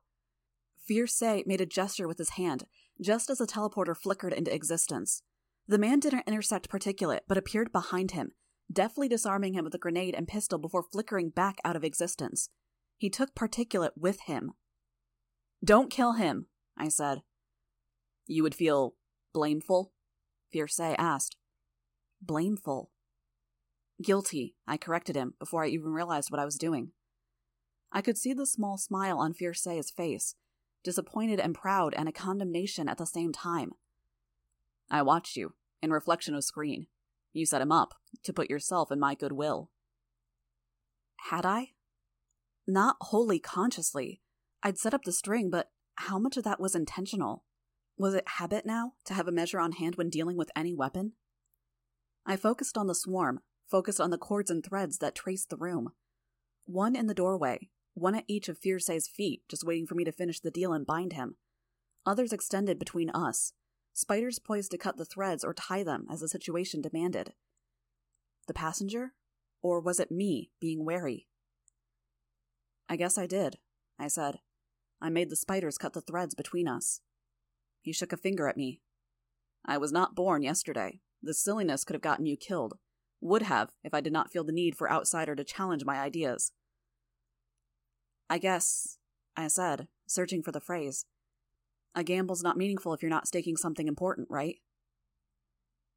Fierce 0.86 1.22
made 1.22 1.60
a 1.60 1.66
gesture 1.66 2.08
with 2.08 2.18
his 2.18 2.32
hand, 2.32 2.64
just 3.02 3.30
as 3.30 3.40
the 3.40 3.46
teleporter 3.46 3.96
flickered 3.96 4.32
into 4.32 4.54
existence. 4.56 5.22
The 5.70 5.78
man 5.78 6.00
didn't 6.00 6.28
intersect 6.28 6.70
Particulate, 6.70 7.22
but 7.28 7.38
appeared 7.38 7.74
behind 7.74 8.12
him, 8.12 8.32
deftly 8.72 9.10
disarming 9.10 9.54
him 9.54 9.66
with 9.66 9.76
a 9.76 9.80
grenade 9.80 10.16
and 10.16 10.28
pistol 10.28 10.58
before 10.58 10.84
flickering 10.84 11.30
back 11.30 11.58
out 11.66 11.76
of 11.76 11.84
existence. 11.84 12.50
He 12.98 13.10
took 13.10 13.36
Particulate 13.36 13.98
with 13.98 14.22
him. 14.22 14.54
Don't 15.64 15.92
kill 15.92 16.14
him, 16.14 16.46
I 16.78 16.88
said. 16.88 17.22
You 18.28 18.44
would 18.44 18.56
feel 18.56 18.96
blameful? 19.34 19.92
Fierce 20.52 20.80
asked. 20.80 21.36
blameful. 22.22 22.92
Guilty, 24.02 24.56
I 24.68 24.78
corrected 24.78 25.16
him 25.16 25.34
before 25.40 25.64
I 25.64 25.68
even 25.68 25.92
realized 25.92 26.32
what 26.32 26.40
I 26.40 26.46
was 26.46 26.58
doing. 26.58 26.92
I 27.92 28.02
could 28.02 28.18
see 28.18 28.34
the 28.34 28.46
small 28.46 28.78
smile 28.78 29.18
on 29.18 29.34
Fierce's 29.34 29.92
face, 29.92 30.36
disappointed 30.84 31.40
and 31.40 31.56
proud, 31.56 31.94
and 31.94 32.08
a 32.08 32.12
condemnation 32.14 32.88
at 32.88 32.98
the 32.98 33.06
same 33.06 33.34
time. 33.34 33.72
I 34.90 35.02
watched 35.02 35.36
you, 35.36 35.54
in 35.82 35.92
reflection 35.92 36.36
of 36.36 36.44
screen. 36.44 36.88
You 37.34 37.46
set 37.46 37.62
him 37.62 37.72
up, 37.72 37.94
to 38.24 38.34
put 38.34 38.50
yourself 38.50 38.92
in 38.92 39.00
my 39.00 39.16
goodwill. 39.16 39.70
Had 41.30 41.46
I? 41.46 41.72
Not 42.68 42.98
wholly 43.02 43.40
consciously. 43.40 44.22
I'd 44.64 44.78
set 44.78 44.94
up 44.94 45.04
the 45.04 45.12
string, 45.12 45.50
but 45.50 45.70
how 45.96 46.20
much 46.20 46.38
of 46.38 46.44
that 46.44 46.60
was 46.60 46.76
intentional? 46.76 47.44
Was 47.98 48.14
it 48.14 48.28
habit 48.28 48.66
now, 48.66 48.94
to 49.06 49.14
have 49.14 49.28
a 49.28 49.32
measure 49.32 49.60
on 49.60 49.74
hand 49.74 49.96
when 49.96 50.10
dealing 50.10 50.38
with 50.38 50.52
any 50.56 50.74
weapon? 50.74 51.14
I 52.26 52.36
focused 52.36 52.78
on 52.78 52.88
the 52.88 52.96
swarm, 52.96 53.40
focused 53.70 54.02
on 54.02 54.10
the 54.10 54.18
cords 54.18 54.52
and 54.52 54.64
threads 54.64 54.98
that 55.00 55.16
traced 55.16 55.50
the 55.50 55.58
room. 55.58 55.92
One 56.66 56.96
in 56.96 57.08
the 57.08 57.14
doorway, 57.14 57.70
one 57.94 58.16
at 58.16 58.26
each 58.28 58.50
of 58.50 58.58
Fierce's 58.58 59.08
feet, 59.08 59.44
just 59.50 59.64
waiting 59.64 59.88
for 59.88 59.96
me 59.96 60.04
to 60.04 60.12
finish 60.12 60.40
the 60.40 60.52
deal 60.52 60.74
and 60.74 60.86
bind 60.86 61.14
him. 61.14 61.38
Others 62.06 62.34
extended 62.34 62.78
between 62.78 63.10
us, 63.10 63.54
spiders 63.98 64.38
poised 64.38 64.70
to 64.70 64.78
cut 64.78 64.96
the 64.96 65.06
threads 65.06 65.44
or 65.44 65.56
tie 65.56 65.82
them 65.82 66.06
as 66.08 66.20
the 66.20 66.28
situation 66.28 66.82
demanded. 66.82 67.34
The 68.48 68.54
passenger? 68.54 69.14
Or 69.64 69.82
was 69.82 70.00
it 70.00 70.12
me 70.12 70.52
being 70.62 70.86
wary? 70.86 71.28
I 72.88 72.96
guess 72.96 73.18
I 73.18 73.26
did, 73.26 73.58
I 73.98 74.08
said. 74.08 74.38
I 75.02 75.10
made 75.10 75.32
the 75.32 75.36
spiders 75.36 75.80
cut 75.80 75.94
the 75.94 76.02
threads 76.02 76.36
between 76.36 76.68
us. 76.68 77.02
He 77.82 77.92
shook 77.92 78.14
a 78.14 78.18
finger 78.18 78.48
at 78.48 78.56
me. 78.56 78.82
I 79.66 79.80
was 79.80 79.92
not 79.92 80.14
born 80.14 80.44
yesterday. 80.44 81.00
This 81.24 81.44
silliness 81.44 81.84
could 81.84 81.96
have 81.96 82.02
gotten 82.02 82.28
you 82.28 82.38
killed. 82.38 82.76
Would 83.20 83.42
have, 83.42 83.72
if 83.84 83.96
I 83.96 84.02
did 84.02 84.14
not 84.14 84.32
feel 84.32 84.44
the 84.44 84.52
need 84.52 84.78
for 84.78 84.92
outsider 84.92 85.36
to 85.36 85.44
challenge 85.44 85.86
my 85.86 86.00
ideas. 86.00 86.52
I 88.30 88.38
guess, 88.38 89.00
I 89.36 89.48
said, 89.48 89.88
searching 90.06 90.44
for 90.44 90.52
the 90.52 90.62
phrase. 90.62 91.06
A 91.96 92.04
gamble's 92.04 92.44
not 92.44 92.58
meaningful 92.58 92.94
if 92.94 93.02
you're 93.02 93.10
not 93.10 93.28
staking 93.28 93.58
something 93.58 93.88
important, 93.88 94.28
right? 94.30 94.58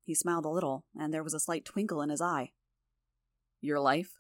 He 0.03 0.15
smiled 0.15 0.45
a 0.45 0.51
little, 0.51 0.85
and 0.99 1.13
there 1.13 1.23
was 1.23 1.35
a 1.35 1.41
slight 1.41 1.65
twinkle 1.65 2.03
in 2.03 2.11
his 2.11 2.23
eye. 2.23 2.53
Your 3.61 3.79
life? 3.79 4.19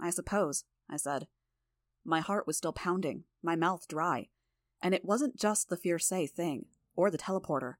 I 0.00 0.10
suppose, 0.10 0.64
I 0.88 0.96
said. 0.96 1.26
My 2.04 2.20
heart 2.20 2.46
was 2.46 2.56
still 2.56 2.72
pounding, 2.72 3.24
my 3.42 3.56
mouth 3.56 3.86
dry, 3.88 4.28
and 4.82 4.94
it 4.94 5.04
wasn't 5.04 5.38
just 5.38 5.68
the 5.68 5.76
Fierce 5.76 6.08
thing, 6.08 6.66
or 6.94 7.10
the 7.10 7.18
teleporter. 7.18 7.74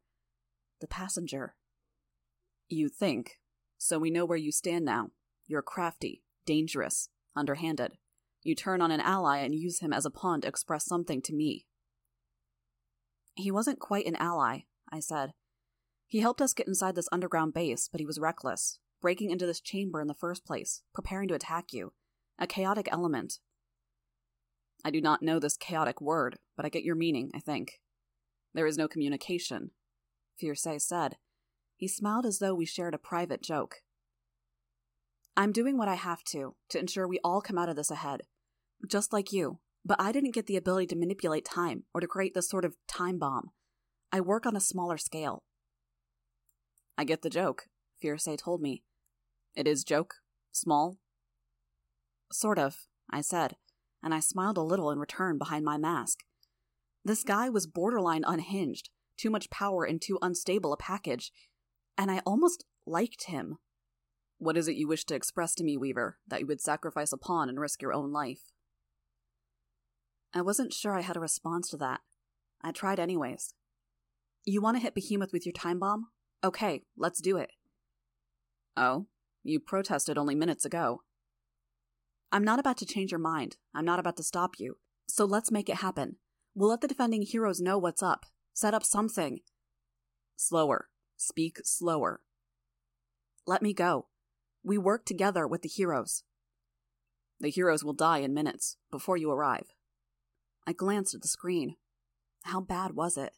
The 0.81 0.87
passenger. 0.87 1.55
You 2.69 2.89
think. 2.89 3.39
So 3.79 3.99
we 3.99 4.11
know 4.11 4.25
where 4.25 4.39
you 4.39 4.53
stand 4.53 4.85
now. 4.85 5.11
You're 5.47 5.63
crafty, 5.63 6.23
dangerous, 6.45 7.09
underhanded. 7.35 7.93
You 8.43 8.55
turn 8.55 8.81
on 8.81 8.91
an 8.91 9.01
ally 9.01 9.39
and 9.39 9.55
use 9.55 9.81
him 9.81 9.93
as 9.93 10.05
a 10.05 10.11
pawn 10.11 10.41
to 10.43 10.49
express 10.49 10.85
something 10.85 11.23
to 11.23 11.35
me. 11.35 11.67
He 13.35 13.51
wasn't 13.51 13.79
quite 13.79 14.07
an 14.07 14.17
ally, 14.17 14.61
I 14.93 15.01
said. 15.01 15.33
He 16.07 16.21
helped 16.21 16.41
us 16.41 16.53
get 16.53 16.67
inside 16.67 16.95
this 16.95 17.09
underground 17.13 17.55
base, 17.55 17.89
but 17.91 18.01
he 18.01 18.07
was 18.07 18.19
reckless, 18.19 18.79
breaking 19.01 19.31
into 19.31 19.47
this 19.47 19.61
chamber 19.61 20.01
in 20.01 20.09
the 20.09 20.15
first 20.15 20.45
place, 20.45 20.83
preparing 20.93 21.29
to 21.29 21.35
attack 21.35 21.73
you. 21.73 21.93
A 22.39 22.47
chaotic 22.47 22.89
element. 22.91 23.39
I 24.85 24.91
do 24.91 25.01
not 25.01 25.23
know 25.23 25.39
this 25.39 25.57
chaotic 25.57 26.01
word, 26.01 26.39
but 26.57 26.67
I 26.67 26.71
get 26.71 26.83
your 26.83 26.97
meaning, 26.97 27.31
I 27.35 27.39
think. 27.39 27.81
There 28.55 28.67
is 28.67 28.79
no 28.79 28.89
communication, 28.89 29.71
Fierce 30.39 30.67
said. 30.79 31.17
He 31.77 31.87
smiled 31.87 32.27
as 32.27 32.39
though 32.39 32.55
we 32.55 32.67
shared 32.67 32.95
a 32.95 32.99
private 32.99 33.43
joke. 33.43 33.77
I'm 35.37 35.53
doing 35.53 35.79
what 35.79 35.89
I 35.89 35.95
have 35.95 36.25
to, 36.25 36.57
to 36.71 36.79
ensure 36.79 37.07
we 37.07 37.21
all 37.23 37.41
come 37.41 37.57
out 37.57 37.69
of 37.69 37.77
this 37.77 37.91
ahead. 37.91 38.23
Just 38.87 39.13
like 39.13 39.33
you. 39.33 39.61
But 39.85 40.01
I 40.01 40.13
didn't 40.13 40.35
get 40.35 40.47
the 40.47 40.57
ability 40.57 40.87
to 40.89 40.97
manipulate 40.97 41.45
time 41.45 41.85
or 41.95 42.01
to 42.01 42.07
create 42.07 42.35
this 42.35 42.49
sort 42.49 42.65
of 42.65 42.77
time 42.87 43.19
bomb. 43.19 43.51
I 44.13 44.21
work 44.21 44.47
on 44.47 44.57
a 44.57 44.61
smaller 44.61 44.99
scale. 44.99 45.43
I 46.99 47.05
get 47.05 47.23
the 47.23 47.31
joke, 47.31 47.65
Fierce 48.01 48.29
told 48.39 48.61
me. 48.61 48.83
It 49.55 49.67
is 49.67 49.85
joke? 49.85 50.17
Small? 50.53 50.99
Sort 52.33 52.59
of, 52.59 52.77
I 53.11 53.21
said, 53.21 53.57
and 54.03 54.15
I 54.15 54.21
smiled 54.21 54.59
a 54.59 54.63
little 54.63 54.91
in 54.91 54.99
return 54.99 55.39
behind 55.39 55.65
my 55.65 55.79
mask. 55.79 56.21
This 57.05 57.25
guy 57.25 57.49
was 57.49 57.67
borderline 57.67 58.25
unhinged, 58.27 58.91
too 59.17 59.31
much 59.31 59.51
power 59.51 59.87
in 59.87 59.99
too 59.99 60.19
unstable 60.21 60.73
a 60.73 60.77
package, 60.77 61.33
and 61.97 62.11
I 62.11 62.21
almost 62.27 62.65
liked 62.87 63.25
him. 63.27 63.59
What 64.39 64.57
is 64.57 64.69
it 64.69 64.77
you 64.77 64.89
wish 64.89 65.05
to 65.07 65.15
express 65.15 65.55
to 65.57 65.65
me, 65.65 65.77
Weaver, 65.77 66.19
that 66.27 66.41
you 66.41 66.47
would 66.47 66.61
sacrifice 66.61 67.13
a 67.13 67.19
pawn 67.19 67.49
and 67.49 67.61
risk 67.61 67.83
your 67.83 67.93
own 67.93 68.13
life? 68.13 68.53
I 70.33 70.43
wasn't 70.43 70.73
sure 70.73 70.97
I 70.97 71.03
had 71.03 71.17
a 71.17 71.21
response 71.21 71.69
to 71.71 71.77
that. 71.79 72.01
I 72.63 72.73
tried 72.73 73.01
anyways. 73.01 73.55
You 74.45 74.61
want 74.61 74.77
to 74.77 74.83
hit 74.83 74.95
Behemoth 74.95 75.33
with 75.33 75.45
your 75.45 75.53
time 75.53 75.79
bomb? 75.79 76.09
Okay, 76.43 76.85
let's 76.97 77.21
do 77.21 77.37
it. 77.37 77.51
Oh, 78.77 79.07
you 79.43 79.61
protested 79.61 80.17
only 80.17 80.35
minutes 80.35 80.65
ago. 80.65 81.03
I'm 82.33 82.45
not 82.45 82.61
about 82.61 82.79
to 82.79 82.87
change 82.87 83.11
your 83.11 83.19
mind. 83.19 83.57
I'm 83.75 83.85
not 83.85 83.99
about 83.99 84.17
to 84.19 84.23
stop 84.23 84.55
you. 84.59 84.77
So 85.09 85.25
let's 85.25 85.51
make 85.51 85.69
it 85.69 85.77
happen. 85.77 86.17
We'll 86.55 86.71
let 86.71 86.81
the 86.81 86.89
defending 86.89 87.23
heroes 87.23 87.61
know 87.61 87.79
what's 87.79 88.03
up. 88.03 88.27
Set 88.53 88.75
up 88.75 88.85
something. 88.85 89.41
Slower. 90.37 90.89
Speak 91.17 91.59
slower. 91.65 92.21
Let 93.47 93.63
me 93.63 93.75
go. 93.75 94.07
We 94.63 94.79
work 94.79 95.05
together 95.05 95.47
with 95.47 95.63
the 95.63 95.69
heroes. 95.69 96.23
The 97.41 97.51
heroes 97.51 97.83
will 97.83 97.95
die 97.95 98.19
in 98.19 98.35
minutes, 98.35 98.77
before 98.91 99.17
you 99.17 99.31
arrive. 99.31 99.67
I 100.67 100.73
glanced 100.73 101.15
at 101.15 101.23
the 101.23 101.29
screen. 101.29 101.77
How 102.45 102.61
bad 102.61 102.93
was 102.93 103.17
it? 103.17 103.33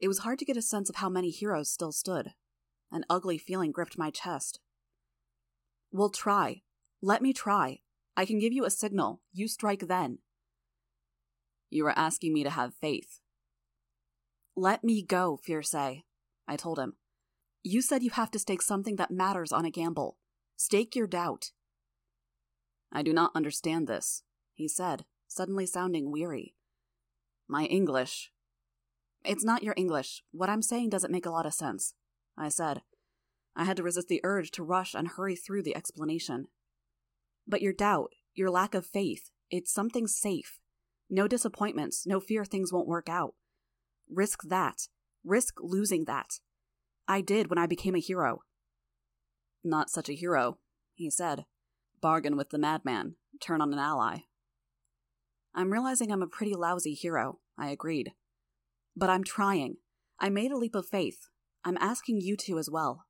It 0.00 0.08
was 0.08 0.20
hard 0.20 0.38
to 0.38 0.44
get 0.44 0.56
a 0.56 0.62
sense 0.62 0.88
of 0.88 0.96
how 0.96 1.08
many 1.08 1.30
heroes 1.30 1.70
still 1.70 1.92
stood. 1.92 2.32
An 2.92 3.04
ugly 3.10 3.38
feeling 3.38 3.72
gripped 3.72 3.98
my 3.98 4.10
chest. 4.10 4.60
We'll 5.90 6.10
try. 6.10 6.62
Let 7.02 7.22
me 7.22 7.32
try. 7.32 7.80
I 8.16 8.24
can 8.24 8.38
give 8.38 8.52
you 8.52 8.64
a 8.64 8.70
signal. 8.70 9.20
You 9.32 9.48
strike 9.48 9.86
then. 9.88 10.18
You 11.70 11.86
are 11.86 11.98
asking 11.98 12.32
me 12.32 12.44
to 12.44 12.50
have 12.50 12.74
faith. 12.74 13.20
Let 14.56 14.82
me 14.82 15.02
go, 15.02 15.36
Fierce, 15.36 15.74
I 15.74 16.02
told 16.56 16.78
him. 16.78 16.94
You 17.62 17.82
said 17.82 18.02
you 18.02 18.10
have 18.10 18.30
to 18.32 18.38
stake 18.38 18.62
something 18.62 18.96
that 18.96 19.10
matters 19.10 19.52
on 19.52 19.64
a 19.64 19.70
gamble. 19.70 20.16
Stake 20.56 20.96
your 20.96 21.06
doubt. 21.06 21.52
I 22.90 23.02
do 23.02 23.12
not 23.12 23.32
understand 23.34 23.86
this, 23.86 24.22
he 24.54 24.66
said, 24.66 25.04
suddenly 25.28 25.66
sounding 25.66 26.10
weary. 26.10 26.54
My 27.46 27.64
English. 27.66 28.32
It's 29.24 29.44
not 29.44 29.62
your 29.62 29.74
English. 29.76 30.22
What 30.32 30.50
I'm 30.50 30.62
saying 30.62 30.90
doesn't 30.90 31.12
make 31.12 31.26
a 31.26 31.30
lot 31.30 31.46
of 31.46 31.54
sense, 31.54 31.94
I 32.36 32.48
said. 32.48 32.82
I 33.54 33.64
had 33.64 33.76
to 33.76 33.82
resist 33.82 34.08
the 34.08 34.20
urge 34.24 34.50
to 34.52 34.62
rush 34.62 34.94
and 34.94 35.08
hurry 35.08 35.36
through 35.36 35.62
the 35.62 35.76
explanation. 35.76 36.46
But 37.46 37.62
your 37.62 37.72
doubt, 37.72 38.12
your 38.34 38.50
lack 38.50 38.74
of 38.74 38.86
faith, 38.86 39.30
it's 39.50 39.72
something 39.72 40.06
safe. 40.06 40.58
No 41.10 41.26
disappointments, 41.26 42.06
no 42.06 42.20
fear 42.20 42.44
things 42.44 42.72
won't 42.72 42.86
work 42.88 43.08
out. 43.08 43.34
Risk 44.10 44.42
that. 44.44 44.88
Risk 45.24 45.54
losing 45.60 46.04
that. 46.04 46.40
I 47.06 47.20
did 47.20 47.48
when 47.48 47.58
I 47.58 47.66
became 47.66 47.94
a 47.94 48.00
hero. 48.00 48.42
Not 49.64 49.90
such 49.90 50.08
a 50.08 50.14
hero, 50.14 50.58
he 50.94 51.10
said. 51.10 51.46
Bargain 52.00 52.36
with 52.36 52.50
the 52.50 52.58
madman, 52.58 53.16
turn 53.40 53.60
on 53.60 53.72
an 53.72 53.78
ally. 53.78 54.20
I'm 55.54 55.72
realizing 55.72 56.12
I'm 56.12 56.22
a 56.22 56.28
pretty 56.28 56.54
lousy 56.54 56.94
hero, 56.94 57.38
I 57.58 57.70
agreed. 57.70 58.12
But 58.96 59.10
I'm 59.10 59.24
trying. 59.24 59.76
I 60.20 60.28
made 60.28 60.52
a 60.52 60.56
leap 60.56 60.74
of 60.74 60.86
faith. 60.86 61.28
I'm 61.64 61.78
asking 61.78 62.20
you 62.20 62.36
to 62.36 62.58
as 62.58 62.70
well. 62.70 63.04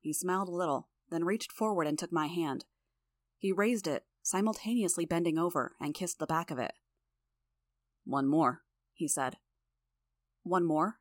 He 0.00 0.12
smiled 0.12 0.48
a 0.48 0.54
little, 0.54 0.88
then 1.10 1.24
reached 1.24 1.52
forward 1.52 1.86
and 1.86 1.98
took 1.98 2.12
my 2.12 2.26
hand. 2.26 2.64
He 3.38 3.52
raised 3.52 3.86
it, 3.86 4.04
simultaneously 4.22 5.04
bending 5.04 5.38
over, 5.38 5.72
and 5.80 5.94
kissed 5.94 6.18
the 6.18 6.26
back 6.26 6.50
of 6.50 6.58
it. 6.58 6.72
One 8.04 8.26
more, 8.26 8.62
he 8.92 9.08
said. 9.08 9.36
One 10.42 10.64
more? 10.64 10.96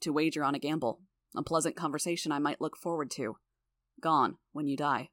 To 0.00 0.12
wager 0.12 0.42
on 0.42 0.54
a 0.54 0.58
gamble. 0.58 1.00
A 1.36 1.42
pleasant 1.42 1.76
conversation 1.76 2.32
I 2.32 2.38
might 2.38 2.60
look 2.60 2.76
forward 2.76 3.10
to. 3.12 3.36
Gone 4.00 4.36
when 4.52 4.66
you 4.66 4.76
die. 4.76 5.10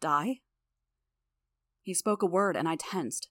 Die? 0.00 0.40
He 1.88 1.94
spoke 1.94 2.22
a 2.22 2.26
word, 2.26 2.54
and 2.54 2.68
I 2.68 2.76
tensed. 2.76 3.30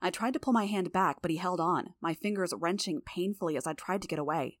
I 0.00 0.08
tried 0.08 0.32
to 0.32 0.40
pull 0.40 0.54
my 0.54 0.64
hand 0.64 0.90
back, 0.92 1.18
but 1.20 1.30
he 1.30 1.36
held 1.36 1.60
on, 1.60 1.92
my 2.00 2.14
fingers 2.14 2.54
wrenching 2.56 3.02
painfully 3.04 3.54
as 3.54 3.66
I 3.66 3.74
tried 3.74 4.00
to 4.00 4.08
get 4.08 4.18
away. 4.18 4.60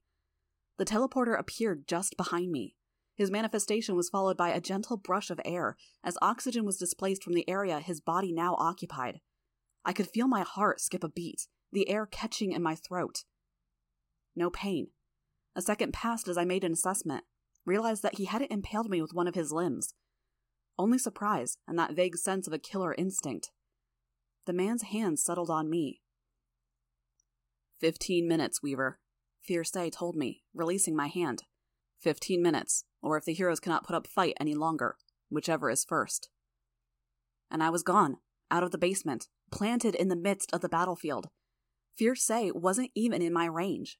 The 0.76 0.84
teleporter 0.84 1.34
appeared 1.34 1.88
just 1.88 2.18
behind 2.18 2.52
me. 2.52 2.76
His 3.14 3.30
manifestation 3.30 3.96
was 3.96 4.10
followed 4.10 4.36
by 4.36 4.50
a 4.50 4.60
gentle 4.60 4.98
brush 4.98 5.30
of 5.30 5.40
air 5.46 5.78
as 6.04 6.18
oxygen 6.20 6.66
was 6.66 6.76
displaced 6.76 7.24
from 7.24 7.32
the 7.32 7.48
area 7.48 7.80
his 7.80 8.02
body 8.02 8.34
now 8.34 8.54
occupied. 8.56 9.20
I 9.82 9.94
could 9.94 10.10
feel 10.10 10.28
my 10.28 10.42
heart 10.42 10.78
skip 10.82 11.02
a 11.02 11.08
beat, 11.08 11.46
the 11.72 11.88
air 11.88 12.04
catching 12.04 12.52
in 12.52 12.62
my 12.62 12.74
throat. 12.74 13.24
No 14.36 14.50
pain. 14.50 14.88
A 15.56 15.62
second 15.62 15.94
passed 15.94 16.28
as 16.28 16.36
I 16.36 16.44
made 16.44 16.64
an 16.64 16.72
assessment. 16.72 17.24
realized 17.64 18.02
that 18.02 18.18
he 18.18 18.26
hadn't 18.26 18.52
impaled 18.52 18.90
me 18.90 19.00
with 19.00 19.14
one 19.14 19.26
of 19.26 19.34
his 19.34 19.52
limbs. 19.52 19.94
Only 20.78 20.98
surprise 20.98 21.58
and 21.66 21.78
that 21.78 21.94
vague 21.94 22.16
sense 22.16 22.46
of 22.46 22.52
a 22.52 22.58
killer 22.58 22.94
instinct. 22.96 23.50
The 24.46 24.52
man's 24.52 24.82
hands 24.82 25.24
settled 25.24 25.50
on 25.50 25.68
me. 25.68 26.00
Fifteen 27.80 28.28
minutes, 28.28 28.62
Weaver, 28.62 28.98
Fierce 29.42 29.72
told 29.92 30.16
me, 30.16 30.42
releasing 30.54 30.94
my 30.94 31.08
hand. 31.08 31.44
Fifteen 32.00 32.42
minutes, 32.42 32.84
or 33.02 33.16
if 33.16 33.24
the 33.24 33.34
heroes 33.34 33.60
cannot 33.60 33.84
put 33.84 33.96
up 33.96 34.06
fight 34.06 34.34
any 34.40 34.54
longer, 34.54 34.96
whichever 35.30 35.68
is 35.68 35.84
first. 35.84 36.28
And 37.50 37.62
I 37.62 37.70
was 37.70 37.82
gone, 37.82 38.18
out 38.50 38.62
of 38.62 38.70
the 38.70 38.78
basement, 38.78 39.28
planted 39.50 39.94
in 39.94 40.08
the 40.08 40.16
midst 40.16 40.52
of 40.52 40.60
the 40.60 40.68
battlefield. 40.68 41.28
Fierce 41.96 42.30
wasn't 42.54 42.90
even 42.94 43.20
in 43.22 43.32
my 43.32 43.46
range. 43.46 43.98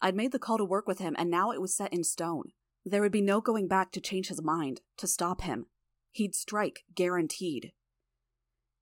I'd 0.00 0.16
made 0.16 0.32
the 0.32 0.38
call 0.38 0.58
to 0.58 0.64
work 0.64 0.88
with 0.88 0.98
him, 0.98 1.14
and 1.18 1.30
now 1.30 1.50
it 1.50 1.60
was 1.60 1.76
set 1.76 1.92
in 1.92 2.02
stone. 2.02 2.50
There 2.84 3.02
would 3.02 3.12
be 3.12 3.20
no 3.20 3.40
going 3.40 3.68
back 3.68 3.92
to 3.92 4.00
change 4.00 4.28
his 4.28 4.42
mind, 4.42 4.80
to 4.96 5.06
stop 5.06 5.42
him. 5.42 5.66
He'd 6.10 6.34
strike, 6.34 6.84
guaranteed. 6.94 7.72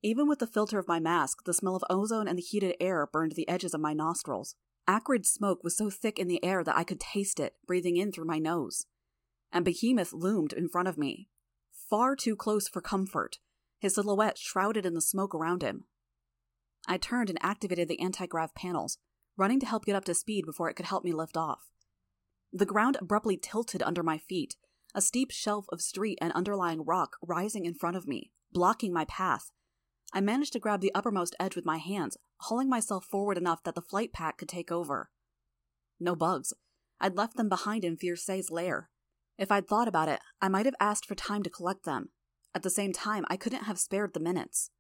Even 0.02 0.28
with 0.28 0.38
the 0.38 0.47
filter 0.47 0.78
of 0.78 0.88
my 0.88 1.00
mask, 1.00 1.45
the 1.45 1.54
smell 1.54 1.76
of 1.76 1.85
ozone 1.90 2.28
and 2.28 2.38
the 2.38 2.42
heated 2.42 2.76
air 2.80 3.06
burned 3.06 3.33
the 3.33 3.49
edges 3.49 3.75
of 3.75 3.80
my 3.80 3.92
nostrils. 3.92 4.54
Acrid 4.87 5.26
smoke 5.26 5.64
was 5.64 5.76
so 5.76 5.90
thick 5.90 6.18
in 6.18 6.28
the 6.28 6.42
air 6.45 6.62
that 6.62 6.76
I 6.76 6.85
could 6.85 7.00
taste 7.00 7.40
it, 7.40 7.54
breathing 7.66 7.97
in 7.97 8.12
through 8.12 8.26
my 8.26 8.38
nose. 8.38 8.87
And 9.52 9.64
Behemoth 9.64 10.12
loomed 10.12 10.52
in 10.52 10.68
front 10.68 10.88
of 10.88 10.97
me, 10.97 11.28
far 11.73 12.14
too 12.14 12.37
close 12.37 12.68
for 12.68 12.80
comfort, 12.80 13.38
his 13.78 13.95
silhouette 13.95 14.38
shrouded 14.38 14.87
in 14.87 14.95
the 14.95 15.00
smoke 15.00 15.35
around 15.35 15.62
him. 15.62 15.85
I 16.87 16.99
turned 16.99 17.30
and 17.30 17.38
activated 17.42 17.88
the 17.88 18.00
anti 18.00 18.26
grav 18.26 18.54
panels, 18.54 18.99
running 19.37 19.61
to 19.61 19.66
help 19.66 19.85
get 19.85 19.97
up 19.97 20.04
to 20.04 20.14
speed 20.14 20.47
before 20.47 20.71
it 20.71 20.75
could 20.75 20.87
help 20.87 21.04
me 21.04 21.12
lift 21.12 21.37
off. 21.37 21.71
The 22.52 22.66
ground 22.66 22.97
abruptly 23.00 23.37
tilted 23.37 23.83
under 23.83 24.02
my 24.02 24.18
feet, 24.18 24.56
a 24.96 25.02
steep 25.02 25.30
shelf 25.30 25.66
of 25.70 25.82
street 25.82 26.18
and 26.22 26.32
underlying 26.32 26.82
rock 26.82 27.16
rising 27.20 27.66
in 27.66 27.74
front 27.74 27.96
of 27.96 28.08
me, 28.08 28.32
blocking 28.50 28.94
my 28.94 29.04
path. 29.04 29.52
I 30.14 30.22
managed 30.22 30.54
to 30.54 30.58
grab 30.58 30.80
the 30.80 30.94
uppermost 30.94 31.36
edge 31.38 31.54
with 31.54 31.66
my 31.66 31.76
hands, 31.76 32.16
hauling 32.40 32.70
myself 32.70 33.04
forward 33.04 33.36
enough 33.36 33.62
that 33.64 33.74
the 33.74 33.82
flight 33.82 34.14
pack 34.14 34.38
could 34.38 34.48
take 34.48 34.72
over. 34.72 35.10
No 36.00 36.16
bugs. 36.16 36.54
I'd 36.98 37.14
left 37.14 37.36
them 37.36 37.50
behind 37.50 37.84
in 37.84 37.98
Fierce's 37.98 38.50
lair. 38.50 38.88
If 39.36 39.52
I'd 39.52 39.68
thought 39.68 39.86
about 39.86 40.08
it, 40.08 40.20
I 40.40 40.48
might 40.48 40.64
have 40.64 40.74
asked 40.80 41.04
for 41.04 41.14
time 41.14 41.42
to 41.42 41.50
collect 41.50 41.84
them. 41.84 42.08
At 42.54 42.62
the 42.62 42.70
same 42.70 42.94
time, 42.94 43.26
I 43.28 43.36
couldn't 43.36 43.64
have 43.64 43.78
spared 43.78 44.14
the 44.14 44.20
minutes. 44.20 44.70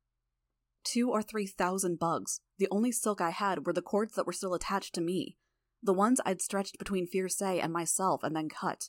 Two 0.82 1.10
or 1.10 1.20
three 1.20 1.46
thousand 1.46 1.98
bugs. 1.98 2.40
The 2.58 2.68
only 2.70 2.90
silk 2.90 3.20
I 3.20 3.30
had 3.30 3.66
were 3.66 3.74
the 3.74 3.82
cords 3.82 4.14
that 4.14 4.26
were 4.26 4.32
still 4.32 4.54
attached 4.54 4.94
to 4.94 5.02
me, 5.02 5.36
the 5.82 5.92
ones 5.92 6.22
I'd 6.24 6.40
stretched 6.40 6.78
between 6.78 7.06
Fierce 7.06 7.42
and 7.42 7.70
myself 7.70 8.22
and 8.22 8.34
then 8.34 8.48
cut. 8.48 8.88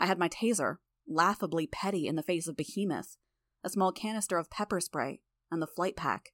I 0.00 0.06
had 0.06 0.18
my 0.18 0.30
taser, 0.30 0.78
laughably 1.06 1.66
petty 1.66 2.06
in 2.06 2.16
the 2.16 2.22
face 2.22 2.48
of 2.48 2.56
Behemoth, 2.56 3.18
a 3.62 3.68
small 3.68 3.92
canister 3.92 4.38
of 4.38 4.48
pepper 4.48 4.80
spray, 4.80 5.20
and 5.50 5.60
the 5.60 5.66
flight 5.66 5.94
pack. 5.94 6.30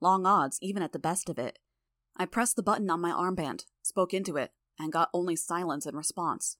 Long 0.00 0.24
odds, 0.24 0.58
even 0.62 0.80
at 0.80 0.92
the 0.92 1.00
best 1.00 1.28
of 1.28 1.40
it. 1.40 1.58
I 2.16 2.24
pressed 2.24 2.54
the 2.54 2.62
button 2.62 2.88
on 2.88 3.00
my 3.00 3.10
armband, 3.10 3.64
spoke 3.82 4.14
into 4.14 4.36
it, 4.36 4.52
and 4.78 4.92
got 4.92 5.10
only 5.12 5.34
silence 5.34 5.86
in 5.86 5.96
response. 5.96 6.56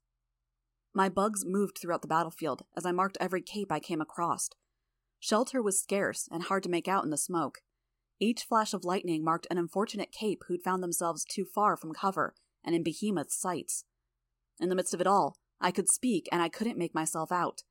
My 0.92 1.08
bugs 1.08 1.44
moved 1.46 1.78
throughout 1.80 2.02
the 2.02 2.08
battlefield 2.08 2.64
as 2.76 2.84
I 2.84 2.90
marked 2.90 3.16
every 3.20 3.40
cape 3.40 3.70
I 3.70 3.78
came 3.78 4.00
across. 4.00 4.50
Shelter 5.20 5.62
was 5.62 5.80
scarce 5.80 6.28
and 6.32 6.42
hard 6.42 6.64
to 6.64 6.68
make 6.68 6.88
out 6.88 7.04
in 7.04 7.10
the 7.10 7.16
smoke. 7.16 7.58
Each 8.18 8.42
flash 8.42 8.74
of 8.74 8.84
lightning 8.84 9.22
marked 9.22 9.46
an 9.52 9.58
unfortunate 9.58 10.10
cape 10.10 10.42
who'd 10.48 10.64
found 10.64 10.82
themselves 10.82 11.24
too 11.24 11.44
far 11.44 11.76
from 11.76 11.92
cover 11.92 12.34
and 12.64 12.74
in 12.74 12.82
Behemoth's 12.82 13.38
sights. 13.38 13.84
In 14.58 14.68
the 14.68 14.74
midst 14.74 14.94
of 14.94 15.00
it 15.00 15.06
all, 15.06 15.36
I 15.60 15.70
could 15.70 15.88
speak 15.88 16.28
and 16.30 16.42
I 16.42 16.48
couldn't 16.48 16.78
make 16.78 16.94
myself 16.94 17.32
out. 17.32 17.62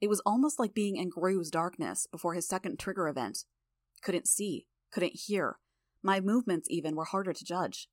It 0.00 0.08
was 0.08 0.20
almost 0.26 0.58
like 0.58 0.74
being 0.74 0.96
in 0.96 1.08
Grue's 1.08 1.50
darkness 1.50 2.06
before 2.10 2.34
his 2.34 2.46
second 2.46 2.78
trigger 2.78 3.08
event. 3.08 3.44
Couldn't 4.02 4.28
see, 4.28 4.66
couldn't 4.92 5.14
hear. 5.14 5.58
My 6.02 6.20
movements, 6.20 6.68
even, 6.70 6.94
were 6.94 7.06
harder 7.06 7.32
to 7.32 7.44
judge. 7.44 7.88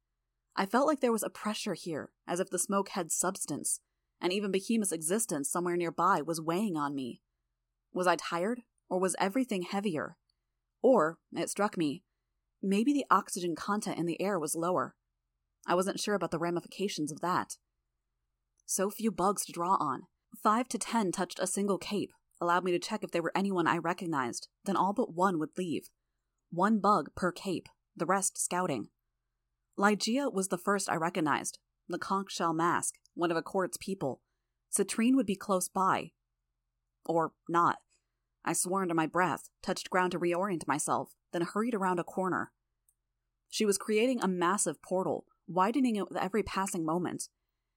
I 0.55 0.65
felt 0.65 0.87
like 0.87 0.99
there 0.99 1.13
was 1.13 1.23
a 1.23 1.29
pressure 1.29 1.73
here, 1.73 2.11
as 2.27 2.41
if 2.41 2.49
the 2.49 2.59
smoke 2.59 2.89
had 2.89 3.11
substance, 3.11 3.79
and 4.19 4.33
even 4.33 4.51
Behemoth's 4.51 4.91
existence 4.91 5.49
somewhere 5.49 5.77
nearby 5.77 6.21
was 6.21 6.41
weighing 6.41 6.75
on 6.75 6.93
me. 6.93 7.21
Was 7.93 8.07
I 8.07 8.17
tired, 8.17 8.61
or 8.89 8.99
was 8.99 9.15
everything 9.17 9.61
heavier? 9.61 10.17
Or, 10.81 11.19
it 11.33 11.49
struck 11.49 11.77
me, 11.77 12.03
maybe 12.61 12.91
the 12.91 13.05
oxygen 13.09 13.55
content 13.55 13.97
in 13.97 14.05
the 14.05 14.21
air 14.21 14.37
was 14.37 14.55
lower. 14.55 14.95
I 15.65 15.75
wasn't 15.75 15.99
sure 15.99 16.15
about 16.15 16.31
the 16.31 16.39
ramifications 16.39 17.11
of 17.11 17.21
that. 17.21 17.57
So 18.71 18.89
few 18.89 19.11
bugs 19.11 19.43
to 19.43 19.51
draw 19.51 19.75
on. 19.81 20.03
Five 20.41 20.69
to 20.69 20.77
ten 20.77 21.11
touched 21.11 21.39
a 21.39 21.45
single 21.45 21.77
cape, 21.77 22.13
allowed 22.39 22.63
me 22.63 22.71
to 22.71 22.79
check 22.79 23.03
if 23.03 23.11
there 23.11 23.21
were 23.21 23.33
anyone 23.35 23.67
I 23.67 23.77
recognized, 23.77 24.47
then 24.63 24.77
all 24.77 24.93
but 24.93 25.13
one 25.13 25.39
would 25.39 25.49
leave. 25.57 25.89
One 26.51 26.79
bug 26.79 27.09
per 27.13 27.33
cape, 27.33 27.67
the 27.97 28.05
rest 28.05 28.41
scouting. 28.41 28.87
Lygia 29.75 30.29
was 30.29 30.47
the 30.47 30.57
first 30.57 30.89
I 30.89 30.95
recognized, 30.95 31.59
the 31.89 31.97
conch 31.97 32.31
shell 32.31 32.53
mask, 32.53 32.93
one 33.13 33.29
of 33.29 33.35
Accord's 33.35 33.75
people. 33.77 34.21
Citrine 34.73 35.15
would 35.15 35.25
be 35.25 35.35
close 35.35 35.67
by. 35.67 36.11
Or 37.05 37.33
not. 37.49 37.79
I 38.45 38.53
swore 38.53 38.83
under 38.83 38.95
my 38.95 39.05
breath, 39.05 39.49
touched 39.61 39.89
ground 39.89 40.13
to 40.13 40.19
reorient 40.19 40.65
myself, 40.65 41.11
then 41.33 41.41
hurried 41.41 41.75
around 41.75 41.99
a 41.99 42.05
corner. 42.05 42.53
She 43.49 43.65
was 43.65 43.77
creating 43.77 44.21
a 44.21 44.29
massive 44.29 44.81
portal, 44.81 45.25
widening 45.45 45.97
it 45.97 46.07
with 46.07 46.17
every 46.17 46.41
passing 46.41 46.85
moment. 46.85 47.27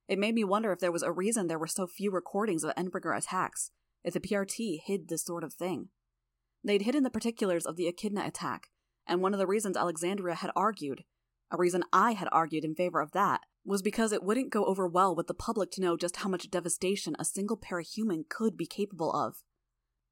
It 0.08 0.18
made 0.18 0.34
me 0.34 0.44
wonder 0.44 0.72
if 0.72 0.80
there 0.80 0.92
was 0.92 1.02
a 1.02 1.12
reason 1.12 1.46
there 1.46 1.58
were 1.58 1.66
so 1.66 1.86
few 1.86 2.10
recordings 2.10 2.64
of 2.64 2.74
Endbringer 2.74 3.16
attacks, 3.16 3.70
if 4.02 4.12
the 4.12 4.20
PRT 4.20 4.80
hid 4.84 5.08
this 5.08 5.24
sort 5.24 5.44
of 5.44 5.54
thing. 5.54 5.88
They'd 6.62 6.82
hidden 6.82 7.02
the 7.02 7.10
particulars 7.10 7.66
of 7.66 7.76
the 7.76 7.88
Echidna 7.88 8.24
attack, 8.26 8.68
and 9.06 9.20
one 9.20 9.32
of 9.32 9.38
the 9.38 9.46
reasons 9.46 9.76
Alexandria 9.76 10.34
had 10.34 10.50
argued, 10.54 11.04
a 11.50 11.56
reason 11.56 11.84
I 11.92 12.12
had 12.12 12.28
argued 12.32 12.64
in 12.64 12.74
favor 12.74 13.00
of 13.00 13.12
that, 13.12 13.42
was 13.64 13.80
because 13.80 14.12
it 14.12 14.22
wouldn't 14.22 14.52
go 14.52 14.64
over 14.66 14.86
well 14.86 15.14
with 15.14 15.26
the 15.26 15.34
public 15.34 15.70
to 15.72 15.80
know 15.80 15.96
just 15.96 16.16
how 16.16 16.28
much 16.28 16.50
devastation 16.50 17.16
a 17.18 17.24
single 17.24 17.56
parahuman 17.56 18.28
could 18.28 18.56
be 18.56 18.66
capable 18.66 19.12
of. 19.12 19.42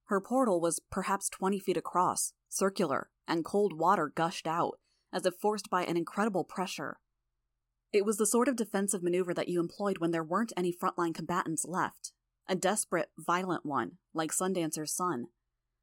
Her 0.06 0.20
portal 0.20 0.60
was 0.60 0.80
perhaps 0.90 1.28
20 1.28 1.58
feet 1.58 1.76
across, 1.76 2.32
circular, 2.48 3.10
and 3.28 3.44
cold 3.44 3.78
water 3.78 4.12
gushed 4.14 4.46
out, 4.46 4.78
as 5.12 5.26
if 5.26 5.34
forced 5.34 5.68
by 5.68 5.84
an 5.84 5.96
incredible 5.96 6.44
pressure. 6.44 6.98
It 7.92 8.06
was 8.06 8.16
the 8.16 8.26
sort 8.26 8.48
of 8.48 8.56
defensive 8.56 9.02
maneuver 9.02 9.34
that 9.34 9.48
you 9.48 9.60
employed 9.60 9.98
when 9.98 10.12
there 10.12 10.24
weren't 10.24 10.52
any 10.56 10.72
frontline 10.72 11.14
combatants 11.14 11.66
left. 11.66 12.12
A 12.48 12.54
desperate, 12.54 13.10
violent 13.18 13.66
one, 13.66 13.98
like 14.14 14.32
Sundancer's 14.32 14.94
sun. 14.94 15.26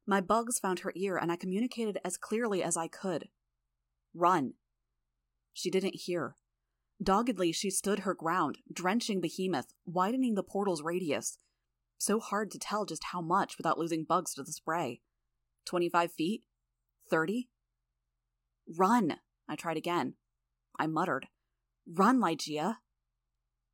My 0.06 0.20
bugs 0.20 0.58
found 0.58 0.80
her 0.80 0.92
ear, 0.96 1.16
and 1.16 1.30
I 1.30 1.36
communicated 1.36 1.98
as 2.04 2.16
clearly 2.16 2.62
as 2.62 2.76
I 2.76 2.88
could. 2.88 3.28
Run. 4.12 4.54
She 5.52 5.70
didn't 5.70 5.94
hear. 5.94 6.34
Doggedly, 7.02 7.52
she 7.52 7.70
stood 7.70 8.00
her 8.00 8.12
ground, 8.12 8.58
drenching 8.70 9.20
Behemoth, 9.20 9.72
widening 9.86 10.34
the 10.34 10.42
portal's 10.42 10.82
radius. 10.82 11.38
So 11.96 12.18
hard 12.18 12.50
to 12.50 12.58
tell 12.58 12.84
just 12.84 13.04
how 13.12 13.20
much 13.20 13.56
without 13.56 13.78
losing 13.78 14.04
bugs 14.04 14.34
to 14.34 14.42
the 14.42 14.52
spray. 14.52 15.00
25 15.66 16.12
feet? 16.12 16.42
30? 17.08 17.48
Run! 18.76 19.16
I 19.48 19.54
tried 19.54 19.76
again. 19.76 20.14
I 20.78 20.86
muttered. 20.86 21.28
Run, 21.92 22.20
Lygia! 22.20 22.78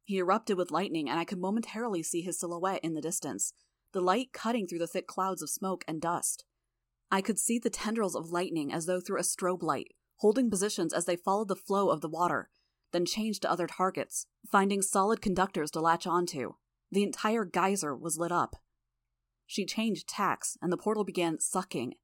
He 0.02 0.16
erupted 0.16 0.56
with 0.56 0.70
lightning, 0.70 1.10
and 1.10 1.18
I 1.18 1.24
could 1.26 1.38
momentarily 1.38 2.02
see 2.02 2.22
his 2.22 2.38
silhouette 2.38 2.80
in 2.82 2.94
the 2.94 3.02
distance, 3.02 3.52
the 3.92 4.00
light 4.00 4.32
cutting 4.32 4.66
through 4.66 4.78
the 4.78 4.86
thick 4.86 5.06
clouds 5.06 5.42
of 5.42 5.50
smoke 5.50 5.84
and 5.86 6.00
dust. 6.00 6.44
I 7.10 7.20
could 7.20 7.38
see 7.38 7.58
the 7.58 7.68
tendrils 7.68 8.16
of 8.16 8.30
lightning 8.30 8.72
as 8.72 8.86
though 8.86 9.00
through 9.00 9.20
a 9.20 9.22
strobe 9.22 9.62
light, 9.62 9.92
holding 10.16 10.48
positions 10.48 10.94
as 10.94 11.04
they 11.04 11.16
followed 11.16 11.48
the 11.48 11.56
flow 11.56 11.90
of 11.90 12.00
the 12.00 12.08
water, 12.08 12.48
then 12.92 13.04
changed 13.04 13.42
to 13.42 13.50
other 13.50 13.66
targets, 13.66 14.26
finding 14.50 14.80
solid 14.80 15.20
conductors 15.20 15.70
to 15.72 15.80
latch 15.80 16.06
onto. 16.06 16.54
The 16.90 17.02
entire 17.02 17.44
geyser 17.44 17.94
was 17.94 18.16
lit 18.16 18.32
up. 18.32 18.56
She 19.46 19.66
changed 19.66 20.08
tacks, 20.08 20.56
and 20.62 20.72
the 20.72 20.78
portal 20.78 21.04
began 21.04 21.38
sucking. 21.38 21.94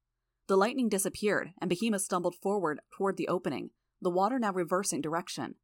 The 0.46 0.58
lightning 0.58 0.90
disappeared, 0.90 1.52
and 1.58 1.70
Behemoth 1.70 2.02
stumbled 2.02 2.36
forward 2.36 2.80
toward 2.94 3.16
the 3.16 3.28
opening, 3.28 3.70
the 4.02 4.10
water 4.10 4.38
now 4.38 4.52
reversing 4.52 5.00
direction. 5.00 5.54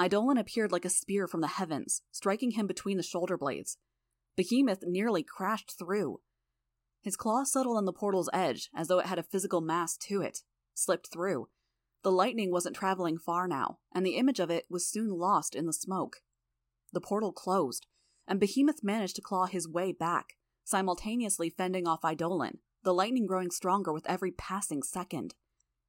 Eidolon 0.00 0.38
appeared 0.38 0.72
like 0.72 0.84
a 0.84 0.90
spear 0.90 1.26
from 1.26 1.40
the 1.40 1.46
heavens, 1.48 2.02
striking 2.10 2.52
him 2.52 2.66
between 2.66 2.96
the 2.96 3.02
shoulder 3.02 3.36
blades. 3.36 3.78
Behemoth 4.36 4.82
nearly 4.82 5.22
crashed 5.22 5.78
through. 5.78 6.20
His 7.02 7.16
claw 7.16 7.44
settled 7.44 7.76
on 7.76 7.84
the 7.84 7.92
portal's 7.92 8.30
edge 8.32 8.70
as 8.74 8.88
though 8.88 8.98
it 8.98 9.06
had 9.06 9.18
a 9.18 9.22
physical 9.22 9.60
mass 9.60 9.96
to 10.08 10.20
it, 10.22 10.40
slipped 10.74 11.12
through, 11.12 11.48
the 12.04 12.12
lightning 12.12 12.52
wasn't 12.52 12.76
traveling 12.76 13.16
far 13.16 13.48
now, 13.48 13.78
and 13.94 14.04
the 14.04 14.16
image 14.16 14.38
of 14.38 14.50
it 14.50 14.66
was 14.68 14.86
soon 14.86 15.08
lost 15.08 15.54
in 15.54 15.64
the 15.64 15.72
smoke. 15.72 16.18
The 16.92 17.00
portal 17.00 17.32
closed, 17.32 17.86
and 18.28 18.38
Behemoth 18.38 18.84
managed 18.84 19.16
to 19.16 19.22
claw 19.22 19.46
his 19.46 19.66
way 19.66 19.90
back, 19.90 20.34
simultaneously 20.64 21.48
fending 21.48 21.88
off 21.88 22.04
Eidolon, 22.04 22.58
the 22.82 22.92
lightning 22.92 23.24
growing 23.24 23.50
stronger 23.50 23.90
with 23.90 24.06
every 24.06 24.30
passing 24.30 24.82
second. 24.82 25.34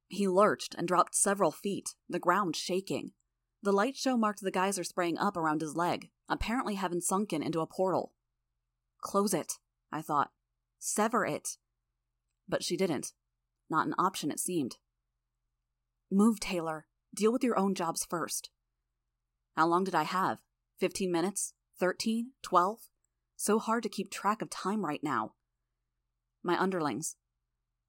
He 0.08 0.26
lurched 0.26 0.74
and 0.78 0.88
dropped 0.88 1.14
several 1.14 1.52
feet, 1.52 1.90
the 2.08 2.18
ground 2.18 2.56
shaking. 2.56 3.12
The 3.66 3.72
light 3.72 3.96
show 3.96 4.16
marked 4.16 4.42
the 4.42 4.52
geyser 4.52 4.84
spraying 4.84 5.18
up 5.18 5.36
around 5.36 5.60
his 5.60 5.74
leg, 5.74 6.10
apparently 6.28 6.76
having 6.76 7.00
sunken 7.00 7.42
into 7.42 7.58
a 7.58 7.66
portal. 7.66 8.12
Close 9.00 9.34
it, 9.34 9.54
I 9.90 10.02
thought. 10.02 10.30
Sever 10.78 11.26
it. 11.26 11.56
But 12.48 12.62
she 12.62 12.76
didn't. 12.76 13.12
Not 13.68 13.88
an 13.88 13.96
option, 13.98 14.30
it 14.30 14.38
seemed. 14.38 14.76
Move, 16.12 16.38
Taylor. 16.38 16.86
Deal 17.12 17.32
with 17.32 17.42
your 17.42 17.58
own 17.58 17.74
jobs 17.74 18.06
first. 18.08 18.50
How 19.56 19.66
long 19.66 19.82
did 19.82 19.96
I 19.96 20.04
have? 20.04 20.38
Fifteen 20.78 21.10
minutes? 21.10 21.52
Thirteen? 21.76 22.34
Twelve? 22.44 22.82
So 23.34 23.58
hard 23.58 23.82
to 23.82 23.88
keep 23.88 24.12
track 24.12 24.42
of 24.42 24.48
time 24.48 24.84
right 24.84 25.02
now. 25.02 25.32
My 26.40 26.56
underlings. 26.56 27.16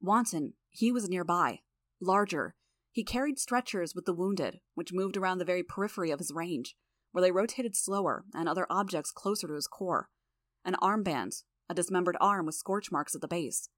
Wanton, 0.02 0.54
he 0.72 0.92
was 0.92 1.08
nearby. 1.08 1.60
Larger. 2.02 2.56
He 2.98 3.04
carried 3.04 3.38
stretchers 3.38 3.94
with 3.94 4.06
the 4.06 4.14
wounded, 4.14 4.60
which 4.74 4.92
moved 4.92 5.18
around 5.18 5.38
the 5.38 5.46
very 5.46 5.62
periphery 5.62 6.10
of 6.10 6.18
his 6.18 6.32
range, 6.34 6.76
where 7.12 7.22
they 7.22 7.32
rotated 7.32 7.76
slower 7.76 8.26
and 8.34 8.50
other 8.50 8.66
objects 8.72 9.12
closer 9.12 9.46
to 9.48 9.54
his 9.54 9.68
core. 9.68 10.10
An 10.66 10.74
armband, 10.82 11.44
a 11.70 11.76
dismembered 11.76 12.18
arm 12.20 12.48
with 12.48 12.56
scorch 12.56 12.92
marks 12.92 13.14
at 13.14 13.22
the 13.22 13.28
base. 13.28 13.70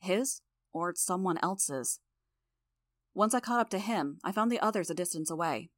His? 0.00 0.40
Or 0.72 0.94
someone 0.96 1.36
else's? 1.42 2.00
Once 3.12 3.34
I 3.34 3.40
caught 3.40 3.60
up 3.60 3.68
to 3.68 3.78
him, 3.78 4.18
I 4.24 4.32
found 4.32 4.50
the 4.50 4.60
others 4.60 4.88
a 4.88 4.94
distance 4.94 5.30
away. 5.30 5.68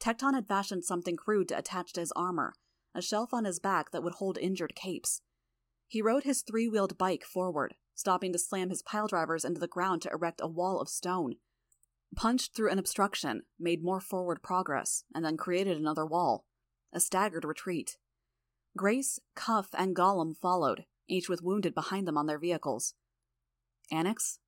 Tecton 0.00 0.34
had 0.34 0.48
fashioned 0.48 0.84
something 0.84 1.16
crude 1.16 1.46
to 1.50 1.58
attach 1.58 1.92
to 1.92 2.00
his 2.00 2.10
armor, 2.16 2.54
a 2.96 3.00
shelf 3.00 3.32
on 3.32 3.44
his 3.44 3.60
back 3.60 3.92
that 3.92 4.02
would 4.02 4.14
hold 4.14 4.38
injured 4.38 4.74
capes. 4.74 5.22
He 5.86 6.02
rode 6.02 6.24
his 6.24 6.42
three 6.42 6.66
wheeled 6.66 6.98
bike 6.98 7.22
forward, 7.22 7.76
stopping 7.94 8.32
to 8.32 8.40
slam 8.40 8.70
his 8.70 8.82
pile 8.82 9.06
drivers 9.06 9.44
into 9.44 9.60
the 9.60 9.68
ground 9.68 10.02
to 10.02 10.10
erect 10.10 10.40
a 10.42 10.48
wall 10.48 10.80
of 10.80 10.88
stone. 10.88 11.36
Punched 12.16 12.54
through 12.54 12.70
an 12.70 12.78
obstruction, 12.78 13.42
made 13.58 13.82
more 13.82 14.00
forward 14.00 14.42
progress, 14.42 15.04
and 15.14 15.24
then 15.24 15.36
created 15.36 15.76
another 15.76 16.06
wall. 16.06 16.46
A 16.92 17.00
staggered 17.00 17.44
retreat. 17.44 17.98
Grace, 18.76 19.20
Cuff, 19.34 19.68
and 19.76 19.94
Golem 19.94 20.36
followed, 20.36 20.84
each 21.06 21.28
with 21.28 21.42
wounded 21.42 21.74
behind 21.74 22.08
them 22.08 22.16
on 22.16 22.26
their 22.26 22.38
vehicles. 22.38 22.94
Annex? 23.90 24.38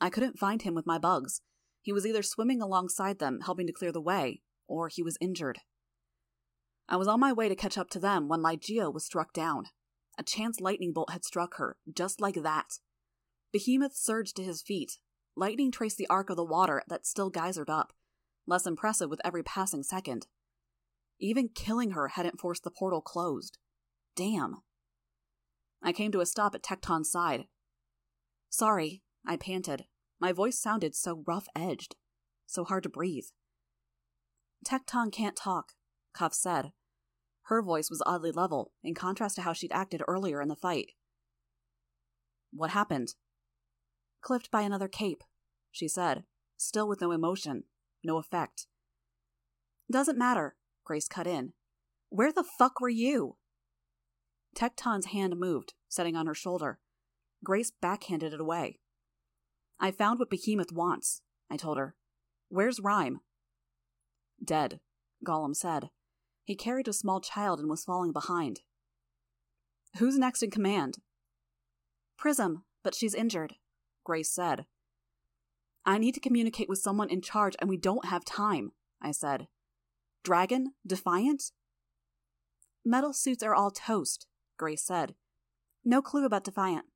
I 0.00 0.10
couldn't 0.10 0.38
find 0.38 0.62
him 0.62 0.74
with 0.74 0.86
my 0.86 0.98
bugs. 0.98 1.42
He 1.82 1.92
was 1.92 2.06
either 2.06 2.22
swimming 2.22 2.60
alongside 2.60 3.18
them, 3.18 3.40
helping 3.44 3.66
to 3.66 3.72
clear 3.72 3.92
the 3.92 4.00
way, 4.00 4.42
or 4.66 4.88
he 4.88 5.02
was 5.02 5.18
injured. 5.20 5.60
I 6.88 6.96
was 6.96 7.08
on 7.08 7.20
my 7.20 7.32
way 7.32 7.48
to 7.48 7.54
catch 7.54 7.78
up 7.78 7.90
to 7.90 7.98
them 7.98 8.28
when 8.28 8.42
Lygia 8.42 8.90
was 8.90 9.04
struck 9.04 9.32
down. 9.32 9.66
A 10.18 10.22
chance 10.22 10.60
lightning 10.60 10.92
bolt 10.92 11.10
had 11.10 11.24
struck 11.24 11.56
her, 11.56 11.76
just 11.92 12.20
like 12.20 12.42
that. 12.42 12.78
Behemoth 13.52 13.96
surged 13.96 14.36
to 14.36 14.44
his 14.44 14.62
feet. 14.62 14.98
Lightning 15.40 15.72
traced 15.72 15.96
the 15.96 16.06
arc 16.10 16.28
of 16.28 16.36
the 16.36 16.44
water 16.44 16.82
that 16.88 17.06
still 17.06 17.30
geysered 17.30 17.70
up, 17.70 17.94
less 18.46 18.66
impressive 18.66 19.08
with 19.08 19.22
every 19.24 19.42
passing 19.42 19.82
second. 19.82 20.26
Even 21.18 21.48
killing 21.48 21.92
her 21.92 22.08
hadn't 22.08 22.38
forced 22.38 22.62
the 22.62 22.70
portal 22.70 23.00
closed. 23.00 23.56
Damn. 24.14 24.56
I 25.82 25.92
came 25.92 26.12
to 26.12 26.20
a 26.20 26.26
stop 26.26 26.54
at 26.54 26.62
Tecton's 26.62 27.10
side. 27.10 27.46
Sorry, 28.50 29.02
I 29.26 29.38
panted. 29.38 29.86
My 30.20 30.32
voice 30.32 30.60
sounded 30.60 30.94
so 30.94 31.24
rough 31.26 31.46
edged, 31.56 31.96
so 32.44 32.64
hard 32.64 32.82
to 32.82 32.90
breathe. 32.90 33.28
Tecton 34.62 35.10
can't 35.10 35.36
talk, 35.36 35.72
Cuff 36.12 36.34
said. 36.34 36.72
Her 37.44 37.62
voice 37.62 37.88
was 37.88 38.02
oddly 38.04 38.30
level, 38.30 38.72
in 38.84 38.94
contrast 38.94 39.36
to 39.36 39.42
how 39.42 39.54
she'd 39.54 39.72
acted 39.72 40.02
earlier 40.06 40.42
in 40.42 40.48
the 40.48 40.54
fight. 40.54 40.90
What 42.52 42.72
happened? 42.72 43.14
Clipped 44.20 44.50
by 44.50 44.60
another 44.60 44.86
cape, 44.86 45.24
she 45.70 45.88
said, 45.88 46.24
still 46.56 46.88
with 46.88 47.00
no 47.00 47.12
emotion, 47.12 47.64
no 48.02 48.18
effect. 48.18 48.66
Doesn't 49.90 50.18
matter, 50.18 50.56
Grace 50.84 51.08
cut 51.08 51.26
in. 51.26 51.52
Where 52.08 52.32
the 52.32 52.44
fuck 52.44 52.80
were 52.80 52.88
you? 52.88 53.36
Tecton's 54.54 55.06
hand 55.06 55.38
moved, 55.38 55.74
setting 55.88 56.16
on 56.16 56.26
her 56.26 56.34
shoulder. 56.34 56.80
Grace 57.44 57.72
backhanded 57.80 58.32
it 58.32 58.40
away. 58.40 58.78
I 59.78 59.90
found 59.90 60.18
what 60.18 60.30
Behemoth 60.30 60.72
wants, 60.72 61.22
I 61.50 61.56
told 61.56 61.78
her. 61.78 61.94
Where's 62.48 62.80
Rhyme? 62.80 63.20
Dead, 64.44 64.80
Golem 65.26 65.54
said. 65.54 65.90
He 66.44 66.56
carried 66.56 66.88
a 66.88 66.92
small 66.92 67.20
child 67.20 67.60
and 67.60 67.70
was 67.70 67.84
falling 67.84 68.12
behind. 68.12 68.60
Who's 69.98 70.18
next 70.18 70.42
in 70.42 70.50
command? 70.50 70.98
Prism, 72.18 72.64
but 72.82 72.94
she's 72.94 73.14
injured, 73.14 73.54
Grace 74.04 74.30
said. 74.30 74.66
I 75.84 75.98
need 75.98 76.14
to 76.14 76.20
communicate 76.20 76.68
with 76.68 76.78
someone 76.78 77.08
in 77.08 77.22
charge, 77.22 77.56
and 77.58 77.68
we 77.68 77.76
don't 77.76 78.04
have 78.04 78.24
time, 78.24 78.72
I 79.00 79.12
said. 79.12 79.48
Dragon? 80.22 80.74
Defiant? 80.86 81.52
Metal 82.84 83.12
suits 83.12 83.42
are 83.42 83.54
all 83.54 83.70
toast, 83.70 84.26
Grace 84.58 84.84
said. 84.84 85.14
No 85.84 86.02
clue 86.02 86.24
about 86.26 86.44
Defiant. 86.44 86.86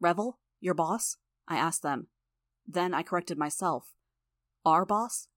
Revel? 0.00 0.38
Your 0.60 0.74
boss? 0.74 1.16
I 1.46 1.56
asked 1.56 1.82
them. 1.82 2.08
Then 2.66 2.94
I 2.94 3.02
corrected 3.02 3.38
myself. 3.38 3.94
Our 4.64 4.84
boss? 4.84 5.28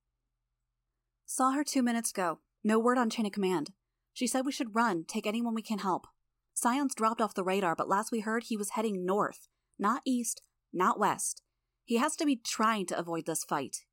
Saw 1.26 1.52
her 1.52 1.63
two 1.63 1.82
minutes 1.84 2.12
ago. 2.12 2.39
No 2.63 2.80
word 2.80 2.98
on 2.98 3.10
chain 3.10 3.26
of 3.26 3.32
command. 3.32 3.72
She 4.13 4.28
said 4.28 4.46
we 4.46 4.52
should 4.52 4.76
run, 4.76 5.06
take 5.08 5.26
anyone 5.26 5.54
we 5.54 5.62
can 5.62 5.80
help. 5.80 6.08
Scion's 6.54 6.93
dropped 6.93 7.22
off 7.22 7.34
the 7.34 7.43
radar, 7.43 7.76
but 7.76 7.89
last 7.89 8.12
we 8.12 8.19
heard 8.19 8.43
he 8.43 8.58
was 8.58 8.72
heading 8.72 9.06
north. 9.06 9.48
Not 9.80 10.02
east, 10.06 10.41
not 10.72 11.00
west. 11.00 11.41
He 11.86 11.98
has 11.98 12.15
to 12.17 12.26
be 12.26 12.36
trying 12.36 12.86
to 12.88 12.98
avoid 12.98 13.26
this 13.26 13.43
fight. 13.43 13.86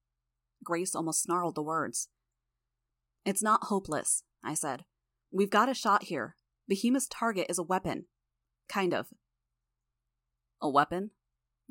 Grace 0.62 0.94
almost 0.94 1.22
snarled 1.22 1.54
the 1.54 1.62
words. 1.62 2.08
It's 3.24 3.42
not 3.42 3.64
hopeless, 3.64 4.22
I 4.44 4.54
said. 4.54 4.84
We've 5.32 5.50
got 5.50 5.68
a 5.68 5.74
shot 5.74 6.04
here. 6.04 6.36
Behemoth's 6.68 7.08
target 7.08 7.46
is 7.48 7.58
a 7.58 7.64
weapon. 7.64 8.06
Kind 8.68 8.94
of. 8.94 9.08
A 10.62 10.68
weapon? 10.68 11.10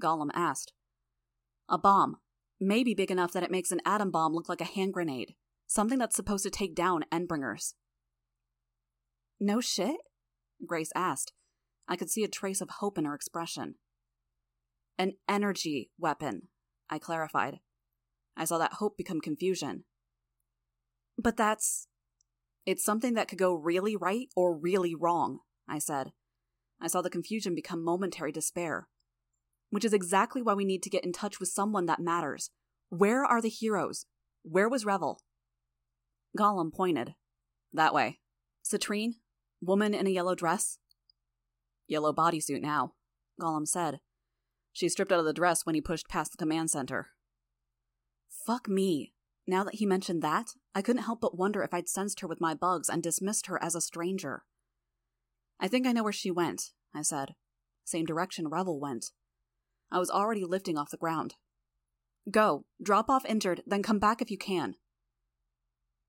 Golem 0.01 0.29
asked. 0.33 0.73
A 1.69 1.77
bomb. 1.77 2.17
Maybe 2.59 2.93
big 2.93 3.11
enough 3.11 3.31
that 3.33 3.43
it 3.43 3.51
makes 3.51 3.71
an 3.71 3.81
atom 3.85 4.11
bomb 4.11 4.33
look 4.33 4.49
like 4.49 4.61
a 4.61 4.65
hand 4.65 4.93
grenade. 4.93 5.35
Something 5.67 5.99
that's 5.99 6.15
supposed 6.15 6.43
to 6.43 6.49
take 6.49 6.75
down 6.75 7.05
Endbringers. 7.11 7.73
No 9.39 9.61
shit? 9.61 9.97
Grace 10.65 10.91
asked. 10.95 11.31
I 11.87 11.95
could 11.95 12.09
see 12.09 12.23
a 12.23 12.27
trace 12.27 12.59
of 12.59 12.69
hope 12.69 12.97
in 12.97 13.05
her 13.05 13.15
expression. 13.15 13.75
An 14.99 15.13
energy 15.29 15.91
weapon, 15.97 16.49
I 16.89 16.99
clarified. 16.99 17.59
I 18.35 18.43
saw 18.43 18.57
that 18.57 18.73
hope 18.73 18.97
become 18.97 19.21
confusion. 19.21 19.85
But 21.17 21.37
that's. 21.37 21.87
It's 22.65 22.83
something 22.83 23.13
that 23.13 23.29
could 23.29 23.39
go 23.39 23.53
really 23.53 23.95
right 23.95 24.27
or 24.35 24.57
really 24.57 24.93
wrong, 24.93 25.39
I 25.69 25.79
said. 25.79 26.11
I 26.81 26.87
saw 26.87 27.01
the 27.01 27.09
confusion 27.09 27.55
become 27.55 27.81
momentary 27.81 28.33
despair. 28.33 28.89
Which 29.69 29.85
is 29.85 29.93
exactly 29.93 30.41
why 30.41 30.53
we 30.53 30.65
need 30.65 30.83
to 30.83 30.89
get 30.89 31.05
in 31.05 31.13
touch 31.13 31.39
with 31.39 31.47
someone 31.47 31.85
that 31.85 32.01
matters. 32.01 32.49
Where 32.89 33.23
are 33.23 33.41
the 33.41 33.47
heroes? 33.47 34.05
Where 34.43 34.67
was 34.67 34.85
Revel? 34.85 35.21
Golem 36.37 36.73
pointed. 36.73 37.15
That 37.71 37.93
way. 37.93 38.19
Citrine? 38.65 39.13
Woman 39.61 39.93
in 39.93 40.07
a 40.07 40.11
yellow 40.11 40.35
dress? 40.35 40.77
Yellow 41.87 42.11
bodysuit 42.11 42.61
now, 42.61 42.95
Golem 43.41 43.65
said. 43.65 43.99
She 44.73 44.89
stripped 44.89 45.11
out 45.11 45.19
of 45.19 45.25
the 45.25 45.33
dress 45.33 45.65
when 45.65 45.75
he 45.75 45.81
pushed 45.81 46.09
past 46.09 46.31
the 46.31 46.37
command 46.37 46.71
center. 46.71 47.09
Fuck 48.29 48.67
me. 48.67 49.13
Now 49.47 49.63
that 49.63 49.75
he 49.75 49.85
mentioned 49.85 50.21
that, 50.21 50.51
I 50.75 50.81
couldn't 50.81 51.03
help 51.03 51.21
but 51.21 51.37
wonder 51.37 51.63
if 51.63 51.73
I'd 51.73 51.89
sensed 51.89 52.19
her 52.19 52.27
with 52.27 52.41
my 52.41 52.53
bugs 52.53 52.89
and 52.89 53.01
dismissed 53.01 53.47
her 53.47 53.61
as 53.63 53.75
a 53.75 53.81
stranger. 53.81 54.43
I 55.59 55.67
think 55.67 55.85
I 55.85 55.91
know 55.91 56.03
where 56.03 56.13
she 56.13 56.31
went, 56.31 56.71
I 56.93 57.01
said. 57.01 57.35
Same 57.83 58.05
direction 58.05 58.47
Revel 58.47 58.79
went. 58.79 59.07
I 59.91 59.97
was 59.97 60.11
already 60.11 60.45
lifting 60.45 60.77
off 60.77 60.91
the 60.91 60.97
ground. 60.97 61.35
Go, 62.29 62.65
drop 62.81 63.09
off 63.09 63.25
injured, 63.25 63.63
then 63.65 63.81
come 63.81 63.97
back 63.99 64.21
if 64.21 64.29
you 64.29 64.37
can. 64.37 64.75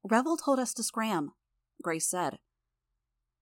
Revel 0.02 0.36
told 0.36 0.58
us 0.58 0.74
to 0.74 0.82
scram, 0.82 1.32
Grace 1.82 2.08
said. 2.08 2.38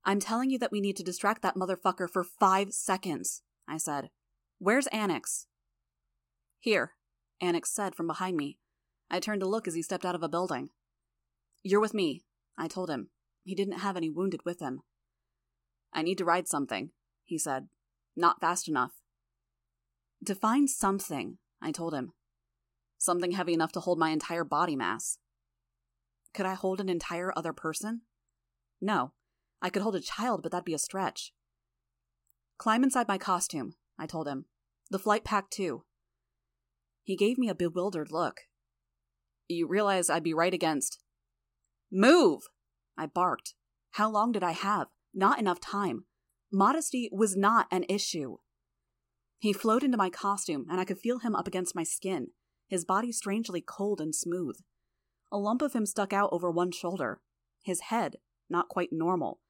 I'm 0.04 0.20
telling 0.20 0.50
you 0.50 0.58
that 0.60 0.72
we 0.72 0.80
need 0.80 0.96
to 0.96 1.02
distract 1.02 1.42
that 1.42 1.56
motherfucker 1.56 2.08
for 2.08 2.24
five 2.24 2.72
seconds, 2.72 3.42
I 3.66 3.78
said. 3.78 4.10
Where's 4.58 4.88
Annex? 4.88 5.46
Here, 6.58 6.92
Annex 7.40 7.70
said 7.70 7.94
from 7.94 8.08
behind 8.08 8.36
me. 8.36 8.58
I 9.10 9.20
turned 9.20 9.40
to 9.40 9.48
look 9.48 9.68
as 9.68 9.74
he 9.74 9.82
stepped 9.82 10.04
out 10.04 10.14
of 10.14 10.22
a 10.22 10.28
building. 10.28 10.70
You're 11.62 11.80
with 11.80 11.94
me, 11.94 12.24
I 12.56 12.66
told 12.66 12.90
him. 12.90 13.10
He 13.44 13.54
didn't 13.54 13.78
have 13.78 13.96
any 13.96 14.10
wounded 14.10 14.40
with 14.44 14.60
him. 14.60 14.82
I 15.92 16.02
need 16.02 16.18
to 16.18 16.24
ride 16.24 16.48
something, 16.48 16.90
he 17.24 17.38
said. 17.38 17.68
Not 18.16 18.40
fast 18.40 18.68
enough. 18.68 18.92
To 20.26 20.34
find 20.34 20.68
something, 20.68 21.38
I 21.62 21.70
told 21.70 21.94
him. 21.94 22.12
Something 22.98 23.30
heavy 23.32 23.54
enough 23.54 23.72
to 23.72 23.80
hold 23.80 23.98
my 23.98 24.10
entire 24.10 24.44
body 24.44 24.74
mass. 24.74 25.18
Could 26.34 26.46
I 26.46 26.54
hold 26.54 26.80
an 26.80 26.88
entire 26.88 27.32
other 27.36 27.52
person? 27.52 28.02
No. 28.80 29.12
I 29.62 29.70
could 29.70 29.82
hold 29.82 29.96
a 29.96 30.00
child, 30.00 30.42
but 30.42 30.52
that'd 30.52 30.64
be 30.64 30.74
a 30.74 30.78
stretch. 30.78 31.32
Climb 32.58 32.82
inside 32.82 33.08
my 33.08 33.18
costume, 33.18 33.74
I 33.98 34.06
told 34.06 34.28
him. 34.28 34.46
The 34.90 34.98
flight 34.98 35.24
pack, 35.24 35.50
too. 35.50 35.84
He 37.02 37.16
gave 37.16 37.38
me 37.38 37.48
a 37.48 37.54
bewildered 37.54 38.10
look. 38.10 38.40
You 39.48 39.66
realize 39.66 40.10
I'd 40.10 40.22
be 40.22 40.34
right 40.34 40.52
against. 40.52 40.98
Move! 41.90 42.42
I 42.96 43.06
barked. 43.06 43.54
How 43.92 44.10
long 44.10 44.32
did 44.32 44.42
I 44.42 44.52
have? 44.52 44.88
Not 45.14 45.38
enough 45.38 45.60
time. 45.60 46.04
Modesty 46.52 47.08
was 47.12 47.36
not 47.36 47.66
an 47.70 47.84
issue. 47.88 48.36
He 49.38 49.52
flowed 49.52 49.84
into 49.84 49.96
my 49.96 50.10
costume, 50.10 50.66
and 50.70 50.80
I 50.80 50.84
could 50.84 50.98
feel 50.98 51.20
him 51.20 51.34
up 51.34 51.46
against 51.46 51.74
my 51.74 51.82
skin, 51.82 52.28
his 52.68 52.84
body 52.84 53.12
strangely 53.12 53.60
cold 53.60 54.00
and 54.00 54.14
smooth. 54.14 54.58
A 55.30 55.38
lump 55.38 55.62
of 55.62 55.74
him 55.74 55.86
stuck 55.86 56.12
out 56.12 56.30
over 56.32 56.50
one 56.50 56.72
shoulder. 56.72 57.20
His 57.62 57.80
head, 57.82 58.16
not 58.50 58.68
quite 58.68 58.92
normal, 58.92 59.40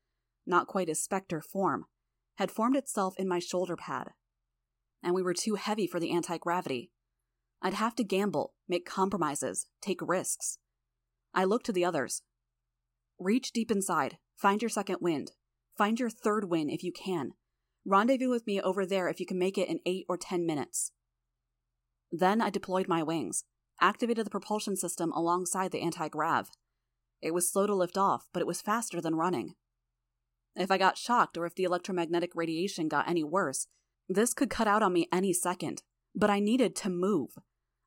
not 0.47 0.67
quite 0.67 0.89
his 0.89 1.03
specter 1.03 1.41
form, 1.41 1.87
had 2.37 2.51
formed 2.51 2.77
itself 2.77 3.15
in 3.17 3.29
my 3.29 3.39
shoulder 3.39 3.77
pad. 3.77 4.11
And 5.03 5.15
we 5.15 5.23
were 5.23 5.35
too 5.35 5.55
heavy 5.55 5.87
for 5.87 6.01
the 6.01 6.11
anti 6.11 6.39
gravity. 6.39 6.91
I'd 7.63 7.75
have 7.75 7.95
to 7.97 8.05
gamble, 8.05 8.55
make 8.69 8.87
compromises, 8.87 9.67
take 9.81 10.01
risks. 10.01 10.59
I 11.35 11.45
looked 11.45 11.67
to 11.67 11.73
the 11.73 11.85
others. 11.85 12.23
Reach 13.19 13.53
deep 13.53 13.71
inside, 13.71 14.19
find 14.37 14.63
your 14.63 14.69
second 14.69 14.99
wind, 15.01 15.33
find 15.77 15.99
your 15.99 16.11
third 16.11 16.49
wind 16.49 16.71
if 16.71 16.85
you 16.85 16.93
can. 16.93 17.33
Rendezvous 17.85 18.31
with 18.31 18.47
me 18.47 18.61
over 18.61 18.87
there 18.87 19.09
if 19.09 19.19
you 19.19 19.27
can 19.27 19.39
make 19.39 19.59
it 19.59 19.69
in 19.69 19.81
eight 19.87 20.05
or 20.09 20.17
ten 20.17 20.47
minutes. 20.47 20.93
Then 22.13 22.41
I 22.41 22.51
deployed 22.51 22.89
my 22.89 23.03
wings, 23.03 23.45
activated 23.81 24.27
the 24.27 24.31
propulsion 24.31 24.77
system 24.77 25.13
alongside 25.13 25.73
the 25.73 25.81
anti 25.81 26.09
grav. 26.09 26.51
It 27.21 27.35
was 27.35 27.51
slow 27.51 27.67
to 27.67 27.75
lift 27.75 27.99
off, 27.99 28.29
but 28.33 28.41
it 28.41 28.47
was 28.47 28.63
faster 28.63 29.01
than 29.01 29.17
running. 29.17 29.55
If 30.55 30.71
I 30.71 30.79
got 30.79 30.99
shocked 30.99 31.37
or 31.37 31.47
if 31.47 31.55
the 31.55 31.65
electromagnetic 31.65 32.31
radiation 32.35 32.89
got 32.89 33.09
any 33.09 33.25
worse, 33.25 33.67
this 34.09 34.35
could 34.35 34.51
cut 34.51 34.67
out 34.67 34.83
on 34.83 34.93
me 34.93 35.09
any 35.13 35.33
second. 35.33 35.83
But 36.15 36.31
I 36.31 36.41
needed 36.41 36.75
to 36.77 36.91
move. 36.91 37.31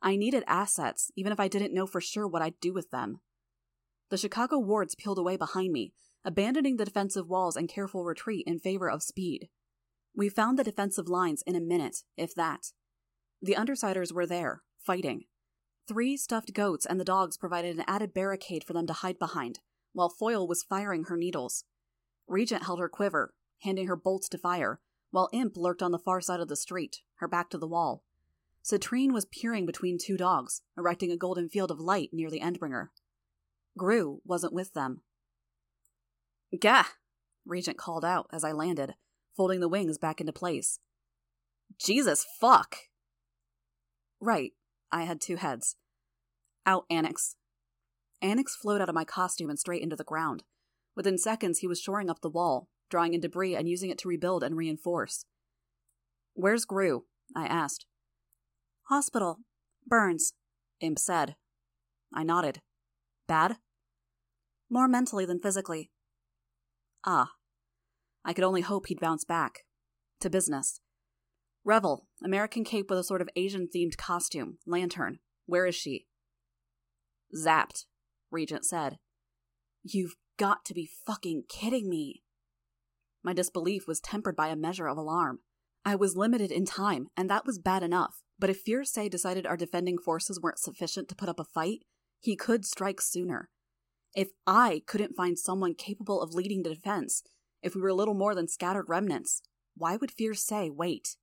I 0.02 0.16
needed 0.16 0.44
assets, 0.48 1.12
even 1.16 1.32
if 1.32 1.40
I 1.40 1.48
didn't 1.48 1.74
know 1.74 1.86
for 1.86 2.02
sure 2.02 2.28
what 2.28 2.42
I'd 2.42 2.60
do 2.60 2.74
with 2.74 2.92
them. 2.92 3.20
The 4.10 4.18
Chicago 4.18 4.58
wards 4.58 4.96
peeled 4.96 5.18
away 5.18 5.38
behind 5.38 5.72
me, 5.72 5.94
abandoning 6.24 6.78
the 6.78 6.86
defensive 6.86 7.28
walls 7.28 7.56
and 7.56 7.70
careful 7.70 8.04
retreat 8.04 8.46
in 8.48 8.60
favor 8.60 8.90
of 8.90 9.04
speed. 9.04 9.50
We 10.16 10.30
found 10.30 10.60
the 10.60 10.64
defensive 10.64 11.08
lines 11.08 11.44
in 11.48 11.56
a 11.56 11.62
minute, 11.62 12.04
if 12.18 12.36
that. 12.36 12.72
The 13.42 13.56
Undersiders 13.56 14.12
were 14.12 14.26
there, 14.26 14.62
fighting. 14.80 15.24
Three 15.88 16.18
stuffed 16.18 16.54
goats 16.54 16.86
and 16.86 17.00
the 17.00 17.06
dogs 17.06 17.38
provided 17.38 17.78
an 17.78 17.86
added 17.88 18.14
barricade 18.14 18.64
for 18.64 18.74
them 18.74 18.86
to 18.88 18.94
hide 18.94 19.18
behind, 19.18 19.60
while 19.94 20.10
Foil 20.10 20.48
was 20.48 20.64
firing 20.64 21.06
her 21.06 21.18
needles. 21.18 21.64
Regent 22.28 22.66
held 22.66 22.80
her 22.80 22.90
quiver, 22.90 23.34
handing 23.62 23.88
her 23.88 23.96
bolts 23.96 24.30
to 24.30 24.38
fire, 24.38 24.80
while 25.12 25.30
Imp 25.32 25.56
lurked 25.56 25.84
on 25.84 25.92
the 25.92 26.00
far 26.00 26.22
side 26.22 26.40
of 26.40 26.48
the 26.48 26.56
street, 26.56 27.02
her 27.16 27.28
back 27.28 27.50
to 27.52 27.58
the 27.58 27.68
wall. 27.68 28.04
Citrine 28.64 29.12
was 29.12 29.26
peering 29.26 29.66
between 29.66 29.98
two 29.98 30.18
dogs, 30.18 30.62
erecting 30.78 31.12
a 31.12 31.18
golden 31.18 31.50
field 31.50 31.72
of 31.72 31.80
light 31.80 32.10
near 32.12 32.30
the 32.30 32.40
Endbringer. 32.40 32.88
Grue 33.78 34.22
wasn't 34.26 34.54
with 34.54 34.74
them. 34.74 35.02
Gah! 36.60 36.86
Regent 37.46 37.78
called 37.78 38.06
out 38.06 38.28
as 38.32 38.44
I 38.44 38.52
landed, 38.52 38.96
folding 39.36 39.60
the 39.60 39.70
wings 39.70 39.98
back 39.98 40.20
into 40.20 40.34
place. 40.34 40.80
Jesus 41.80 42.26
fuck! 42.40 42.76
Right, 44.20 44.52
I 44.92 45.04
had 45.04 45.20
two 45.20 45.38
heads. 45.38 45.76
Out, 46.66 46.86
Annex. 46.90 47.36
Annex 48.22 48.56
flowed 48.56 48.82
out 48.82 48.90
of 48.90 48.96
my 48.96 49.06
costume 49.06 49.50
and 49.50 49.58
straight 49.58 49.82
into 49.82 49.96
the 49.96 50.04
ground. 50.04 50.44
Within 50.96 51.18
seconds, 51.18 51.60
he 51.60 51.68
was 51.68 51.82
shoring 51.82 52.10
up 52.10 52.22
the 52.22 52.30
wall, 52.30 52.70
drawing 52.92 53.16
in 53.16 53.22
debris 53.22 53.56
and 53.56 53.68
using 53.68 53.90
it 53.90 53.98
to 54.00 54.08
rebuild 54.08 54.44
and 54.44 54.56
reinforce. 54.56 55.26
Where's 56.34 56.66
Grue? 56.66 57.06
I 57.36 57.46
asked. 57.46 57.86
Hospital. 58.90 59.40
Burns, 59.88 60.34
Imp 60.80 61.00
said. 61.00 61.36
I 62.14 62.24
nodded. 62.24 62.62
Bad? 63.28 63.58
More 64.70 64.88
mentally 64.88 65.26
than 65.26 65.40
physically. 65.40 65.92
Ah. 67.06 67.32
I 68.24 68.34
could 68.34 68.44
only 68.44 68.62
hope 68.62 68.88
he'd 68.88 69.00
bounce 69.00 69.26
back. 69.26 69.66
To 70.20 70.30
business. 70.30 70.82
Revel, 71.64 72.08
American 72.24 72.64
cape 72.64 72.90
with 72.90 73.00
a 73.00 73.04
sort 73.04 73.22
of 73.22 73.30
Asian 73.36 73.68
themed 73.74 73.98
costume, 73.98 74.58
lantern. 74.66 75.20
Where 75.46 75.66
is 75.66 75.76
she? 75.76 76.08
Zapped, 77.36 77.86
Regent 78.30 78.66
said. 78.66 78.98
You've 79.84 80.16
got 80.38 80.66
to 80.66 80.74
be 80.74 80.90
fucking 81.06 81.44
kidding 81.50 81.90
me. 81.90 82.24
My 83.24 83.34
disbelief 83.34 83.88
was 83.88 84.00
tempered 84.00 84.36
by 84.36 84.48
a 84.48 84.56
measure 84.56 84.88
of 84.88 84.98
alarm. 84.98 85.40
I 85.86 85.96
was 85.96 86.16
limited 86.16 86.52
in 86.52 86.66
time, 86.66 87.08
and 87.16 87.30
that 87.30 87.46
was 87.46 87.60
bad 87.60 87.84
enough. 87.84 88.22
But 88.40 88.50
if 88.50 88.62
Fierce 88.62 88.92
decided 88.92 89.46
our 89.46 89.58
defending 89.58 89.98
forces 89.98 90.40
weren't 90.40 90.60
sufficient 90.60 91.10
to 91.10 91.16
put 91.16 91.30
up 91.30 91.40
a 91.40 91.44
fight, 91.44 91.84
he 92.20 92.36
could 92.36 92.66
strike 92.66 93.02
sooner. 93.02 93.50
If 94.16 94.30
I 94.46 94.84
couldn't 94.88 95.16
find 95.16 95.38
someone 95.38 95.76
capable 95.76 96.22
of 96.22 96.34
leading 96.34 96.64
the 96.64 96.74
defense, 96.74 97.24
if 97.62 97.76
we 97.76 97.82
were 97.82 97.94
little 97.94 98.14
more 98.14 98.36
than 98.36 98.48
scattered 98.48 98.90
remnants, 98.90 99.42
why 99.76 99.96
would 99.96 100.12
Fierce 100.12 100.52
wait? 100.52 101.18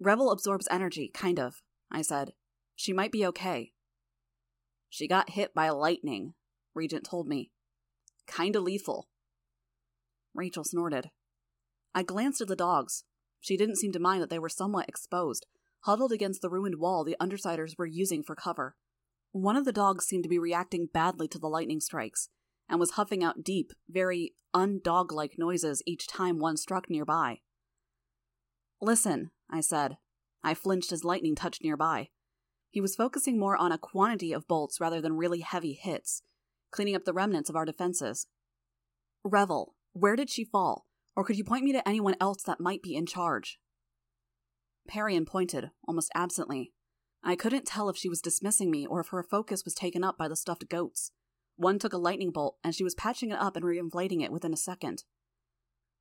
Revel 0.00 0.30
absorbs 0.30 0.66
energy, 0.70 1.10
kind 1.12 1.38
of, 1.38 1.62
I 1.90 2.02
said. 2.02 2.32
She 2.74 2.92
might 2.92 3.12
be 3.12 3.26
okay. 3.26 3.72
She 4.88 5.06
got 5.06 5.30
hit 5.30 5.54
by 5.54 5.70
lightning, 5.70 6.34
Regent 6.74 7.04
told 7.04 7.28
me. 7.28 7.50
Kinda 8.26 8.60
lethal. 8.60 9.08
Rachel 10.34 10.64
snorted. 10.64 11.10
I 11.94 12.02
glanced 12.02 12.40
at 12.40 12.48
the 12.48 12.56
dogs. 12.56 13.04
She 13.40 13.56
didn't 13.56 13.76
seem 13.76 13.92
to 13.92 13.98
mind 13.98 14.22
that 14.22 14.30
they 14.30 14.38
were 14.38 14.48
somewhat 14.48 14.88
exposed, 14.88 15.46
huddled 15.80 16.12
against 16.12 16.42
the 16.42 16.50
ruined 16.50 16.78
wall 16.78 17.04
the 17.04 17.16
Undersiders 17.20 17.76
were 17.76 17.86
using 17.86 18.22
for 18.22 18.34
cover. 18.34 18.76
One 19.32 19.56
of 19.56 19.64
the 19.64 19.72
dogs 19.72 20.06
seemed 20.06 20.22
to 20.22 20.28
be 20.28 20.38
reacting 20.38 20.88
badly 20.92 21.28
to 21.28 21.38
the 21.38 21.48
lightning 21.48 21.80
strikes, 21.80 22.28
and 22.68 22.78
was 22.78 22.92
huffing 22.92 23.24
out 23.24 23.42
deep, 23.42 23.72
very 23.88 24.34
undog 24.54 25.10
like 25.12 25.38
noises 25.38 25.82
each 25.86 26.06
time 26.06 26.38
one 26.38 26.56
struck 26.56 26.88
nearby. 26.88 27.40
Listen, 28.80 29.30
I 29.50 29.60
said. 29.60 29.96
I 30.44 30.54
flinched 30.54 30.92
as 30.92 31.04
lightning 31.04 31.34
touched 31.34 31.62
nearby. 31.62 32.08
He 32.70 32.80
was 32.80 32.96
focusing 32.96 33.38
more 33.38 33.56
on 33.56 33.70
a 33.70 33.78
quantity 33.78 34.32
of 34.32 34.48
bolts 34.48 34.80
rather 34.80 35.00
than 35.00 35.16
really 35.16 35.40
heavy 35.40 35.74
hits, 35.74 36.22
cleaning 36.70 36.96
up 36.96 37.04
the 37.04 37.12
remnants 37.12 37.50
of 37.50 37.56
our 37.56 37.64
defenses. 37.64 38.26
Revel, 39.24 39.74
where 39.92 40.16
did 40.16 40.30
she 40.30 40.44
fall? 40.44 40.86
Or 41.14 41.24
could 41.24 41.36
you 41.36 41.44
point 41.44 41.64
me 41.64 41.72
to 41.72 41.86
anyone 41.86 42.16
else 42.20 42.42
that 42.44 42.60
might 42.60 42.82
be 42.82 42.94
in 42.94 43.06
charge? 43.06 43.58
Parian 44.88 45.26
pointed, 45.26 45.70
almost 45.86 46.10
absently. 46.14 46.72
I 47.22 47.36
couldn't 47.36 47.66
tell 47.66 47.88
if 47.88 47.96
she 47.96 48.08
was 48.08 48.20
dismissing 48.20 48.70
me 48.70 48.86
or 48.86 49.00
if 49.00 49.08
her 49.08 49.22
focus 49.22 49.64
was 49.64 49.74
taken 49.74 50.02
up 50.02 50.18
by 50.18 50.26
the 50.28 50.36
stuffed 50.36 50.68
goats. 50.68 51.12
One 51.56 51.78
took 51.78 51.92
a 51.92 51.98
lightning 51.98 52.32
bolt, 52.32 52.56
and 52.64 52.74
she 52.74 52.82
was 52.82 52.94
patching 52.94 53.30
it 53.30 53.38
up 53.38 53.56
and 53.56 53.64
reinflating 53.64 54.22
it 54.22 54.32
within 54.32 54.52
a 54.52 54.56
second. 54.56 55.04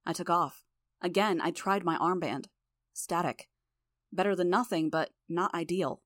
I 0.06 0.14
took 0.14 0.30
off. 0.30 0.64
Again, 1.02 1.42
I 1.42 1.52
tried 1.52 1.84
my 1.84 1.98
armband. 1.98 2.46
Static. 2.94 3.50
Better 4.12 4.36
than 4.36 4.50
nothing, 4.50 4.90
but 4.90 5.12
not 5.30 5.54
ideal. 5.54 6.02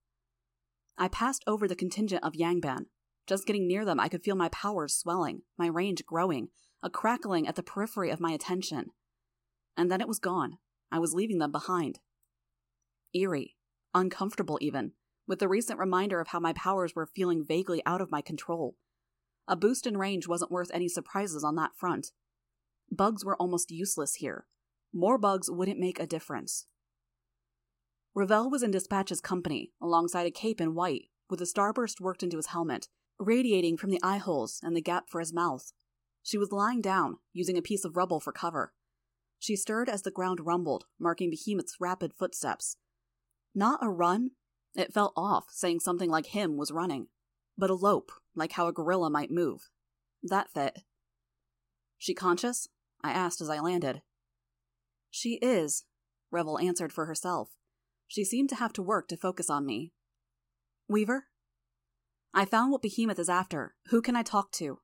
I 0.98 1.08
passed 1.08 1.43
over 1.48 1.67
the 1.67 1.76
contingent 1.76 2.24
of 2.24 2.34
Yangban. 2.34 2.86
Just 3.28 3.45
getting 3.45 3.67
near 3.67 3.86
them, 3.86 4.00
I 4.00 4.10
could 4.10 4.24
feel 4.24 4.36
my 4.36 4.50
powers 4.50 4.95
swelling, 4.95 5.41
my 5.58 5.67
range 5.67 6.06
growing, 6.06 6.50
a 6.84 6.90
crackling 6.90 7.48
at 7.48 7.56
the 7.56 7.64
periphery 7.64 8.10
of 8.10 8.20
my 8.20 8.32
attention. 8.32 8.92
And 9.78 9.92
then 9.92 10.02
it 10.02 10.08
was 10.08 10.20
gone. 10.20 10.58
I 10.92 11.00
was 11.00 11.14
leaving 11.14 11.40
them 11.40 11.52
behind. 11.52 12.00
Eerie, 13.14 13.56
uncomfortable 13.94 14.58
even, 14.62 14.92
with 15.28 15.40
the 15.40 15.48
recent 15.48 15.80
reminder 15.80 16.20
of 16.20 16.30
how 16.30 16.40
my 16.40 16.54
powers 16.54 16.94
were 16.96 17.06
feeling 17.06 17.44
vaguely 17.46 17.82
out 17.86 18.02
of 18.02 18.12
my 18.12 18.22
control. 18.22 18.76
A 19.48 19.56
boost 19.56 19.86
in 19.86 19.98
range 19.98 20.28
wasn't 20.28 20.52
worth 20.52 20.72
any 20.74 20.88
surprises 20.88 21.44
on 21.44 21.56
that 21.56 21.76
front. 21.76 22.08
Bugs 22.92 23.24
were 23.26 23.38
almost 23.38 23.72
useless 23.72 24.16
here. 24.16 24.46
More 24.94 25.18
bugs 25.18 25.50
wouldn't 25.50 25.80
make 25.80 26.00
a 26.00 26.08
difference. 26.08 26.68
Revel 28.14 28.50
was 28.50 28.64
in 28.64 28.72
Dispatch's 28.72 29.20
company, 29.20 29.72
alongside 29.82 30.26
a 30.26 30.32
cape 30.32 30.62
in 30.62 30.74
white, 30.74 31.10
with 31.30 31.42
a 31.42 31.46
starburst 31.46 32.00
worked 32.00 32.24
into 32.24 32.38
his 32.38 32.48
helmet, 32.48 32.88
radiating 33.20 33.76
from 33.78 33.90
the 33.90 34.00
eye 34.02 34.18
holes 34.18 34.60
and 34.64 34.76
the 34.76 34.82
gap 34.82 35.10
for 35.10 35.20
his 35.20 35.34
mouth. 35.34 35.74
She 36.26 36.40
was 36.40 36.52
lying 36.52 36.82
down, 36.82 37.20
using 37.34 37.56
a 37.56 37.62
piece 37.62 37.86
of 37.86 37.96
rubble 37.96 38.20
for 38.20 38.32
cover. 38.34 38.74
She 39.38 39.56
stirred 39.56 39.88
as 39.88 40.02
the 40.02 40.10
ground 40.10 40.40
rumbled, 40.44 40.86
marking 41.00 41.30
Behemoth's 41.30 41.76
rapid 41.80 42.14
footsteps. 42.18 42.78
Not 43.54 43.78
a 43.84 43.92
run. 43.92 44.32
It 44.74 44.92
felt 44.92 45.14
off, 45.16 45.46
saying 45.52 45.82
something 45.82 46.10
like 46.10 46.26
him 46.28 46.58
was 46.58 46.72
running. 46.72 47.10
But 47.56 47.70
a 47.70 47.76
lope, 47.76 48.12
like 48.36 48.54
how 48.54 48.66
a 48.68 48.74
gorilla 48.74 49.12
might 49.12 49.30
move. 49.30 49.70
That 50.24 50.50
fit. 50.52 50.80
She 52.00 52.16
conscious? 52.16 52.70
I 53.04 53.12
asked 53.12 53.40
as 53.40 53.50
I 53.50 53.60
landed. 53.60 54.02
She 55.12 55.36
is, 55.44 55.86
Revel 56.32 56.58
answered 56.58 56.92
for 56.92 57.06
herself. 57.06 57.52
She 58.08 58.26
seemed 58.26 58.50
to 58.50 58.56
have 58.56 58.74
to 58.74 58.82
work 58.82 59.08
to 59.10 59.16
focus 59.16 59.48
on 59.52 59.64
me. 59.64 59.94
Weaver? 60.88 61.28
I 62.34 62.46
found 62.46 62.72
what 62.72 62.82
Behemoth 62.82 63.20
is 63.20 63.30
after. 63.30 63.76
Who 63.90 64.02
can 64.02 64.16
I 64.16 64.24
talk 64.24 64.52
to? 64.54 64.80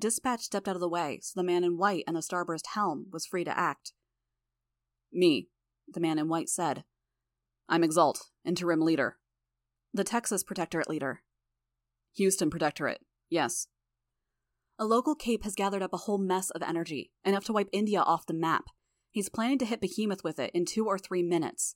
Dispatch 0.00 0.40
stepped 0.40 0.66
out 0.66 0.74
of 0.74 0.80
the 0.80 0.88
way 0.88 1.20
so 1.22 1.38
the 1.38 1.44
man 1.44 1.62
in 1.62 1.76
white 1.76 2.04
and 2.06 2.16
the 2.16 2.20
starburst 2.20 2.68
helm 2.74 3.06
was 3.12 3.26
free 3.26 3.44
to 3.44 3.58
act. 3.58 3.92
Me, 5.12 5.48
the 5.86 6.00
man 6.00 6.18
in 6.18 6.28
white 6.28 6.48
said. 6.48 6.84
I'm 7.68 7.84
Exalt, 7.84 8.30
interim 8.44 8.80
leader. 8.80 9.18
The 9.92 10.04
Texas 10.04 10.42
Protectorate 10.42 10.88
leader. 10.88 11.22
Houston 12.16 12.50
Protectorate, 12.50 13.00
yes. 13.28 13.66
A 14.78 14.84
local 14.84 15.14
cape 15.14 15.44
has 15.44 15.54
gathered 15.54 15.82
up 15.82 15.92
a 15.92 15.98
whole 15.98 16.18
mess 16.18 16.50
of 16.50 16.62
energy, 16.62 17.12
enough 17.24 17.44
to 17.44 17.52
wipe 17.52 17.68
India 17.72 18.00
off 18.00 18.26
the 18.26 18.34
map. 18.34 18.64
He's 19.10 19.28
planning 19.28 19.58
to 19.58 19.66
hit 19.66 19.80
Behemoth 19.80 20.24
with 20.24 20.38
it 20.38 20.50
in 20.54 20.64
two 20.64 20.86
or 20.86 20.98
three 20.98 21.22
minutes. 21.22 21.74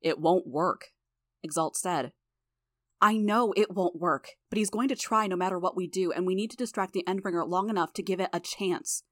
It 0.00 0.18
won't 0.18 0.46
work, 0.46 0.88
Exalt 1.42 1.76
said. 1.76 2.12
I 3.00 3.16
know 3.16 3.54
it 3.56 3.70
won't 3.70 3.98
work, 3.98 4.30
but 4.50 4.58
he's 4.58 4.70
going 4.70 4.88
to 4.88 4.96
try 4.96 5.26
no 5.26 5.36
matter 5.36 5.58
what 5.58 5.76
we 5.76 5.86
do, 5.86 6.12
and 6.12 6.26
we 6.26 6.34
need 6.34 6.50
to 6.50 6.56
distract 6.56 6.92
the 6.92 7.04
Endbringer 7.06 7.48
long 7.48 7.70
enough 7.70 7.92
to 7.94 8.02
give 8.02 8.20
it 8.20 8.28
a 8.32 8.40
chance. 8.40 9.04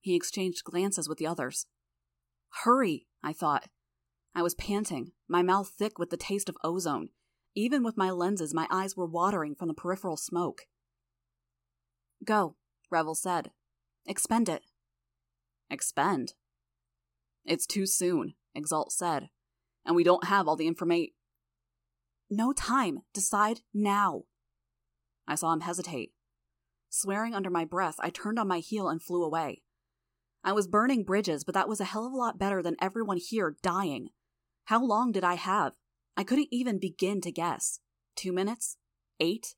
He 0.00 0.14
exchanged 0.14 0.64
glances 0.64 1.08
with 1.08 1.18
the 1.18 1.26
others. 1.26 1.66
Hurry, 2.64 3.06
I 3.22 3.32
thought. 3.32 3.68
I 4.34 4.42
was 4.42 4.54
panting, 4.54 5.12
my 5.28 5.42
mouth 5.42 5.72
thick 5.76 5.98
with 5.98 6.10
the 6.10 6.16
taste 6.16 6.48
of 6.48 6.56
ozone. 6.62 7.08
Even 7.54 7.82
with 7.82 7.96
my 7.96 8.10
lenses, 8.10 8.54
my 8.54 8.66
eyes 8.70 8.96
were 8.96 9.06
watering 9.06 9.54
from 9.54 9.68
the 9.68 9.74
peripheral 9.74 10.16
smoke. 10.16 10.62
Go, 12.24 12.56
Revel 12.90 13.14
said. 13.14 13.50
Expend 14.06 14.48
it. 14.48 14.62
Expend? 15.70 16.34
It's 17.44 17.66
too 17.66 17.86
soon, 17.86 18.34
Exalt 18.54 18.92
said, 18.92 19.30
and 19.84 19.96
we 19.96 20.04
don't 20.04 20.24
have 20.24 20.46
all 20.46 20.56
the 20.56 20.66
information. 20.66 21.12
No 22.30 22.52
time. 22.52 23.00
Decide 23.12 23.60
now. 23.74 24.22
I 25.26 25.34
saw 25.34 25.52
him 25.52 25.60
hesitate. 25.60 26.12
Swearing 26.88 27.34
under 27.34 27.50
my 27.50 27.64
breath, 27.64 27.96
I 28.00 28.10
turned 28.10 28.38
on 28.38 28.48
my 28.48 28.58
heel 28.58 28.88
and 28.88 29.02
flew 29.02 29.22
away. 29.24 29.62
I 30.42 30.52
was 30.52 30.66
burning 30.66 31.04
bridges, 31.04 31.44
but 31.44 31.54
that 31.54 31.68
was 31.68 31.80
a 31.80 31.84
hell 31.84 32.06
of 32.06 32.12
a 32.12 32.16
lot 32.16 32.38
better 32.38 32.62
than 32.62 32.76
everyone 32.80 33.18
here 33.18 33.56
dying. 33.62 34.08
How 34.64 34.84
long 34.84 35.12
did 35.12 35.24
I 35.24 35.34
have? 35.34 35.72
I 36.16 36.24
couldn't 36.24 36.48
even 36.50 36.78
begin 36.78 37.20
to 37.22 37.32
guess. 37.32 37.80
Two 38.16 38.32
minutes? 38.32 38.76
Eight? 39.18 39.54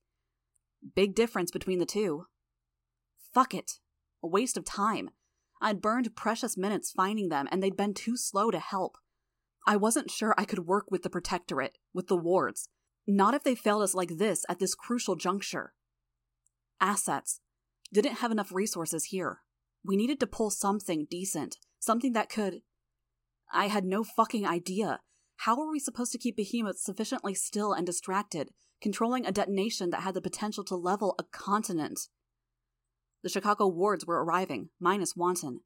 Big 0.94 1.14
difference 1.14 1.50
between 1.50 1.78
the 1.78 1.86
two. 1.86 2.26
Fuck 3.32 3.54
it. 3.54 3.78
A 4.22 4.26
waste 4.26 4.56
of 4.56 4.64
time. 4.64 5.10
I'd 5.60 5.80
burned 5.80 6.16
precious 6.16 6.56
minutes 6.56 6.90
finding 6.90 7.28
them, 7.28 7.48
and 7.50 7.62
they'd 7.62 7.76
been 7.76 7.94
too 7.94 8.16
slow 8.16 8.50
to 8.50 8.58
help. 8.58 8.98
I 9.66 9.76
wasn't 9.76 10.10
sure 10.10 10.34
I 10.36 10.44
could 10.44 10.66
work 10.66 10.86
with 10.90 11.02
the 11.02 11.10
Protectorate, 11.10 11.78
with 11.94 12.08
the 12.08 12.16
wards. 12.16 12.68
Not 13.06 13.34
if 13.34 13.44
they 13.44 13.54
failed 13.54 13.82
us 13.82 13.94
like 13.94 14.16
this 14.18 14.44
at 14.48 14.58
this 14.58 14.74
crucial 14.74 15.16
juncture. 15.16 15.72
Assets. 16.80 17.40
Didn't 17.92 18.16
have 18.16 18.32
enough 18.32 18.52
resources 18.52 19.06
here. 19.06 19.40
We 19.84 19.96
needed 19.96 20.18
to 20.20 20.26
pull 20.26 20.50
something 20.50 21.06
decent, 21.10 21.58
something 21.78 22.12
that 22.12 22.28
could. 22.28 22.62
I 23.52 23.66
had 23.66 23.84
no 23.84 24.02
fucking 24.02 24.46
idea. 24.46 25.00
How 25.38 25.56
were 25.56 25.70
we 25.70 25.78
supposed 25.78 26.12
to 26.12 26.18
keep 26.18 26.36
Behemoth 26.36 26.78
sufficiently 26.78 27.34
still 27.34 27.72
and 27.72 27.84
distracted, 27.84 28.50
controlling 28.80 29.26
a 29.26 29.32
detonation 29.32 29.90
that 29.90 30.02
had 30.02 30.14
the 30.14 30.20
potential 30.20 30.64
to 30.64 30.76
level 30.76 31.14
a 31.18 31.24
continent? 31.24 32.00
The 33.22 33.28
Chicago 33.28 33.68
wards 33.68 34.06
were 34.06 34.24
arriving, 34.24 34.70
minus 34.80 35.14
Wanton. 35.14 35.60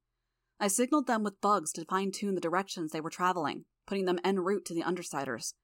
I 0.58 0.68
signaled 0.68 1.06
them 1.06 1.22
with 1.22 1.40
bugs 1.40 1.72
to 1.72 1.84
fine 1.84 2.10
tune 2.10 2.34
the 2.34 2.40
directions 2.40 2.92
they 2.92 3.00
were 3.00 3.10
traveling, 3.10 3.64
putting 3.86 4.04
them 4.04 4.20
en 4.24 4.40
route 4.40 4.64
to 4.66 4.74
the 4.74 4.82
Undersiders. 4.82 5.54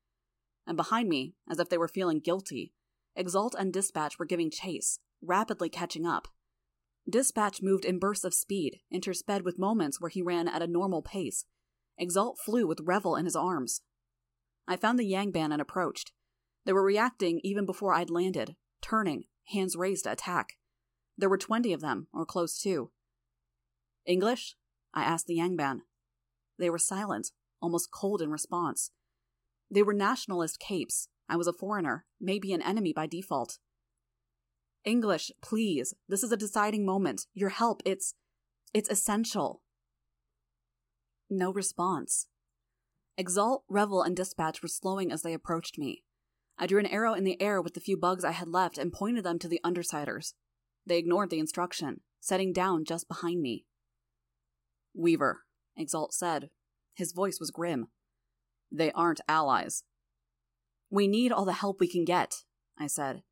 And 0.66 0.76
behind 0.76 1.08
me, 1.08 1.34
as 1.50 1.58
if 1.58 1.68
they 1.68 1.78
were 1.78 1.88
feeling 1.88 2.20
guilty, 2.20 2.72
Exalt 3.16 3.54
and 3.58 3.72
Dispatch 3.72 4.18
were 4.18 4.24
giving 4.24 4.50
chase, 4.50 4.98
rapidly 5.20 5.68
catching 5.68 6.06
up. 6.06 6.28
Dispatch 7.08 7.62
moved 7.62 7.84
in 7.84 7.98
bursts 7.98 8.24
of 8.24 8.32
speed, 8.32 8.80
intersped 8.92 9.42
with 9.42 9.58
moments 9.58 10.00
where 10.00 10.08
he 10.08 10.22
ran 10.22 10.48
at 10.48 10.62
a 10.62 10.66
normal 10.66 11.02
pace. 11.02 11.44
Exalt 11.98 12.38
flew 12.38 12.66
with 12.66 12.80
Revel 12.82 13.16
in 13.16 13.24
his 13.24 13.36
arms. 13.36 13.82
I 14.66 14.76
found 14.76 14.98
the 14.98 15.10
Yangban 15.10 15.52
and 15.52 15.60
approached. 15.60 16.12
They 16.64 16.72
were 16.72 16.84
reacting 16.84 17.40
even 17.42 17.66
before 17.66 17.92
I'd 17.92 18.10
landed, 18.10 18.54
turning, 18.80 19.24
hands 19.48 19.76
raised 19.76 20.04
to 20.04 20.12
attack. 20.12 20.56
There 21.18 21.28
were 21.28 21.38
twenty 21.38 21.72
of 21.72 21.80
them, 21.80 22.06
or 22.14 22.24
close 22.24 22.60
to. 22.62 22.92
English? 24.06 24.56
I 24.94 25.02
asked 25.02 25.26
the 25.26 25.38
Yangban. 25.38 25.80
They 26.58 26.70
were 26.70 26.78
silent, 26.78 27.32
almost 27.62 27.90
cold 27.90 28.20
in 28.20 28.30
response. 28.30 28.90
They 29.70 29.82
were 29.82 29.94
nationalist 29.94 30.58
capes. 30.58 31.08
I 31.28 31.36
was 31.36 31.46
a 31.46 31.52
foreigner, 31.52 32.04
maybe 32.20 32.52
an 32.52 32.60
enemy 32.60 32.92
by 32.92 33.06
default. 33.06 33.58
English, 34.84 35.30
please. 35.40 35.94
This 36.08 36.22
is 36.22 36.32
a 36.32 36.36
deciding 36.36 36.84
moment. 36.84 37.26
Your 37.32 37.50
help, 37.50 37.82
it's. 37.86 38.14
it's 38.74 38.90
essential. 38.90 39.62
No 41.30 41.52
response. 41.52 42.26
Exalt, 43.16 43.64
Revel, 43.68 44.02
and 44.02 44.16
Dispatch 44.16 44.62
were 44.62 44.68
slowing 44.68 45.12
as 45.12 45.22
they 45.22 45.32
approached 45.32 45.78
me. 45.78 46.02
I 46.58 46.66
drew 46.66 46.80
an 46.80 46.86
arrow 46.86 47.14
in 47.14 47.24
the 47.24 47.40
air 47.40 47.62
with 47.62 47.74
the 47.74 47.80
few 47.80 47.96
bugs 47.96 48.24
I 48.24 48.32
had 48.32 48.48
left 48.48 48.78
and 48.78 48.92
pointed 48.92 49.24
them 49.24 49.38
to 49.38 49.48
the 49.48 49.60
Undersiders. 49.64 50.34
They 50.84 50.98
ignored 50.98 51.30
the 51.30 51.38
instruction, 51.38 52.00
setting 52.20 52.52
down 52.52 52.84
just 52.84 53.08
behind 53.08 53.40
me. 53.40 53.64
Weaver, 54.94 55.42
Exalt 55.76 56.12
said, 56.12 56.50
his 56.94 57.12
voice 57.12 57.38
was 57.40 57.50
grim. 57.50 57.88
They 58.70 58.92
aren't 58.92 59.20
allies. 59.28 59.84
We 60.90 61.08
need 61.08 61.32
all 61.32 61.44
the 61.44 61.52
help 61.54 61.80
we 61.80 61.88
can 61.88 62.04
get, 62.04 62.44
I 62.78 62.86
said. 62.86 63.22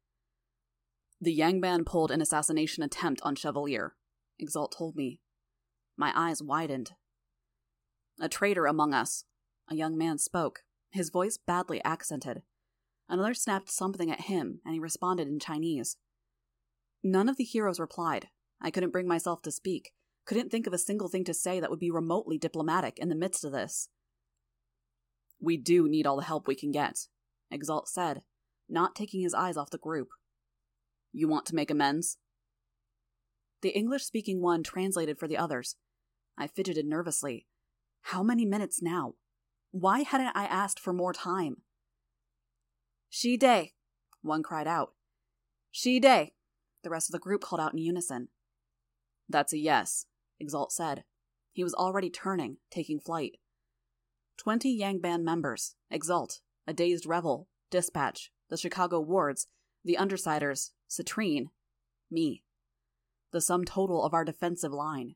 The 1.21 1.39
Yangban 1.39 1.85
pulled 1.85 2.11
an 2.11 2.23
assassination 2.23 2.83
attempt 2.83 3.21
on 3.23 3.35
Chevalier, 3.35 3.95
Exalt 4.39 4.75
told 4.77 4.97
me. 4.97 5.21
My 5.97 6.13
eyes 6.15 6.43
widened. 6.43 6.93
A 8.19 8.29
traitor 8.29 8.67
among 8.67 8.95
us, 8.95 9.25
a 9.69 9.75
young 9.75 9.99
man 9.99 10.19
spoke, 10.19 10.61
his 10.91 11.11
voice 11.11 11.37
badly 11.37 11.83
accented. 11.85 12.43
Another 13.09 13.35
snapped 13.35 13.71
something 13.71 14.11
at 14.11 14.23
him, 14.23 14.61
and 14.65 14.73
he 14.73 14.81
responded 14.81 15.29
in 15.29 15.39
Chinese. 15.39 15.97
None 17.03 17.29
of 17.29 17.37
the 17.37 17.45
heroes 17.45 17.81
replied. 17.81 18.29
I 18.61 18.71
couldn't 18.71 18.91
bring 18.93 19.09
myself 19.09 19.43
to 19.43 19.51
speak, 19.51 19.93
couldn't 20.31 20.49
think 20.49 20.69
of 20.69 20.73
a 20.73 20.79
single 20.79 21.09
thing 21.09 21.25
to 21.25 21.35
say 21.35 21.59
that 21.59 21.71
would 21.71 21.81
be 21.81 21.91
remotely 21.91 22.39
diplomatic 22.39 23.01
in 23.01 23.09
the 23.09 23.17
midst 23.17 23.45
of 23.45 23.51
this. 23.51 23.89
We 25.41 25.57
do 25.57 25.89
need 25.89 26.07
all 26.07 26.15
the 26.15 26.23
help 26.23 26.47
we 26.47 26.55
can 26.55 26.71
get, 26.71 27.09
Exalt 27.51 27.89
said, 27.89 28.23
not 28.69 28.95
taking 28.95 29.23
his 29.23 29.35
eyes 29.35 29.57
off 29.57 29.71
the 29.71 29.77
group. 29.77 30.11
You 31.13 31.27
want 31.27 31.47
to 31.47 31.57
make 31.57 31.69
amends? 31.69 32.19
The 33.63 33.71
English 33.71 34.05
speaking 34.05 34.41
one 34.41 34.63
translated 34.63 35.19
for 35.19 35.27
the 35.27 35.37
others. 35.37 35.75
I 36.39 36.47
fidgeted 36.47 36.87
nervously. 36.87 37.49
How 38.03 38.23
many 38.23 38.45
minutes 38.45 38.81
now? 38.81 39.15
Why 39.73 40.03
hadn't 40.03 40.37
I 40.37 40.45
asked 40.45 40.79
for 40.79 40.93
more 40.93 41.13
time? 41.13 41.63
She 43.09 43.37
day, 43.37 43.73
one 44.23 44.45
cried 44.45 44.69
out. 44.69 44.93
She 45.73 45.99
day, 45.99 46.35
the 46.85 46.91
rest 46.91 47.09
of 47.09 47.15
the 47.15 47.19
group 47.19 47.41
called 47.41 47.61
out 47.61 47.73
in 47.73 47.79
unison. 47.79 48.29
That's 49.29 49.53
a 49.53 49.59
yes, 49.59 50.07
Exalt 50.41 50.73
said. 50.73 51.05
He 51.53 51.63
was 51.63 51.75
already 51.75 52.11
turning, 52.11 52.57
taking 52.71 52.99
flight. 52.99 53.39
Twenty 54.37 54.79
Yangban 54.79 55.23
members, 55.23 55.75
Exalt, 55.91 56.41
a 56.67 56.73
dazed 56.73 57.07
Revel, 57.07 57.49
Dispatch, 57.71 58.33
the 58.49 58.57
Chicago 58.57 59.01
Wards, 59.01 59.47
the 59.85 59.97
Undersiders, 60.01 60.71
Citrine, 60.89 61.49
me. 62.11 62.43
The 63.33 63.41
sum 63.41 63.65
total 63.65 64.03
of 64.03 64.15
our 64.15 64.25
defensive 64.25 64.73
line. 64.73 65.15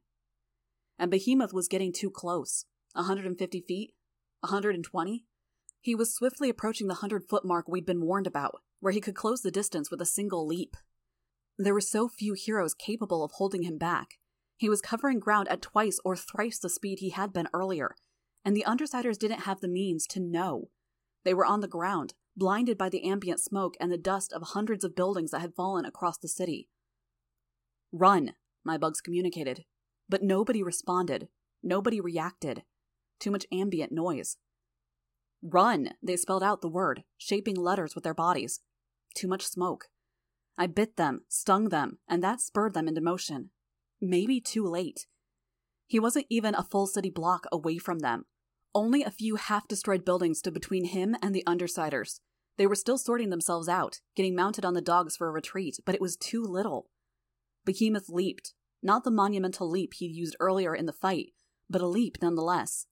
And 0.99 1.11
Behemoth 1.11 1.53
was 1.53 1.69
getting 1.69 1.93
too 1.93 2.11
close. 2.11 2.67
A 2.95 3.01
150 3.01 3.61
feet? 3.63 3.95
A 4.43 4.47
120? 4.47 5.27
He 5.81 5.95
was 5.95 6.15
swiftly 6.15 6.49
approaching 6.49 6.87
the 6.87 6.95
100 6.95 7.29
foot 7.29 7.45
mark 7.45 7.67
we'd 7.67 7.87
been 7.87 8.03
warned 8.03 8.27
about, 8.27 8.63
where 8.81 8.93
he 8.93 9.01
could 9.01 9.17
close 9.17 9.43
the 9.43 9.51
distance 9.51 9.91
with 9.91 10.01
a 10.01 10.07
single 10.07 10.47
leap. 10.47 10.77
There 11.59 11.75
were 11.75 11.81
so 11.81 12.09
few 12.09 12.35
heroes 12.35 12.75
capable 12.75 13.25
of 13.25 13.33
holding 13.33 13.63
him 13.63 13.79
back, 13.79 14.19
he 14.57 14.69
was 14.69 14.81
covering 14.81 15.19
ground 15.19 15.49
at 15.49 15.63
twice 15.63 15.99
or 16.05 16.17
thrice 16.17 16.59
the 16.59 16.69
speed 16.69 17.01
he 17.01 17.11
had 17.11 17.33
been 17.33 17.49
earlier, 17.53 17.95
and 18.45 18.57
the 18.57 18.65
Undersiders 18.67 19.19
didn't 19.19 19.41
have 19.41 19.61
the 19.61 19.69
means 19.69 20.07
to 20.09 20.21
know. 20.21 20.71
They 21.25 21.35
were 21.35 21.47
on 21.47 21.61
the 21.61 21.69
ground, 21.69 22.15
blinded 22.37 22.79
by 22.79 22.89
the 22.89 23.09
ambient 23.09 23.41
smoke 23.41 23.77
and 23.81 23.91
the 23.91 23.99
dust 23.99 24.33
of 24.33 24.43
hundreds 24.43 24.85
of 24.85 24.95
buildings 24.95 25.31
that 25.31 25.41
had 25.41 25.55
fallen 25.55 25.85
across 25.85 26.19
the 26.19 26.29
city. 26.29 26.69
Run, 27.93 28.35
my 28.65 28.79
bugs 28.79 29.01
communicated. 29.01 29.65
But 30.09 30.23
nobody 30.23 30.63
responded. 30.63 31.29
Nobody 31.63 32.01
reacted. 32.01 32.63
Too 33.19 33.31
much 33.31 33.47
ambient 33.51 33.91
noise. 33.91 34.37
Run, 35.43 35.91
they 36.03 36.17
spelled 36.17 36.43
out 36.43 36.61
the 36.61 36.69
word, 36.69 37.05
shaping 37.17 37.57
letters 37.57 37.95
with 37.95 38.05
their 38.05 38.15
bodies. 38.15 38.61
Too 39.15 39.29
much 39.29 39.47
smoke. 39.47 39.87
I 40.59 40.67
bit 40.67 40.97
them, 40.97 41.23
stung 41.29 41.71
them, 41.71 41.99
and 42.09 42.23
that 42.23 42.41
spurred 42.41 42.75
them 42.75 42.89
into 42.89 43.01
motion 43.01 43.51
maybe 44.01 44.41
too 44.41 44.67
late. 44.67 45.07
He 45.87 46.01
wasn't 46.01 46.27
even 46.31 46.55
a 46.55 46.63
full 46.63 46.87
city 46.87 47.11
block 47.11 47.47
away 47.53 47.79
from 47.79 48.01
them. 48.01 48.25
Only 48.75 49.03
a 49.03 49.11
few 49.11 49.37
half 49.37 49.69
destroyed 49.69 50.05
buildings 50.05 50.41
stood 50.41 50.55
between 50.55 50.87
him 50.87 51.17
and 51.23 51.35
the 51.35 51.45
Undersiders. 51.47 52.21
They 52.57 52.67
were 52.67 52.75
still 52.75 52.99
sorting 52.99 53.31
themselves 53.31 53.69
out, 53.69 54.01
getting 54.17 54.35
mounted 54.35 54.65
on 54.65 54.75
the 54.75 54.81
dogs 54.81 55.17
for 55.17 55.29
a 55.29 55.33
retreat, 55.33 55.79
but 55.85 55.95
it 55.95 56.01
was 56.01 56.17
too 56.17 56.43
little. 56.43 56.89
Behemoth 57.65 58.09
leaped, 58.09 58.55
not 58.83 59.05
the 59.05 59.11
monumental 59.11 59.69
leap 59.69 59.95
he'd 59.95 60.15
used 60.15 60.37
earlier 60.41 60.75
in 60.75 60.87
the 60.87 60.93
fight, 60.93 61.33
but 61.71 61.81
a 61.81 61.87
leap 61.87 62.19
nonetheless. 62.21 62.87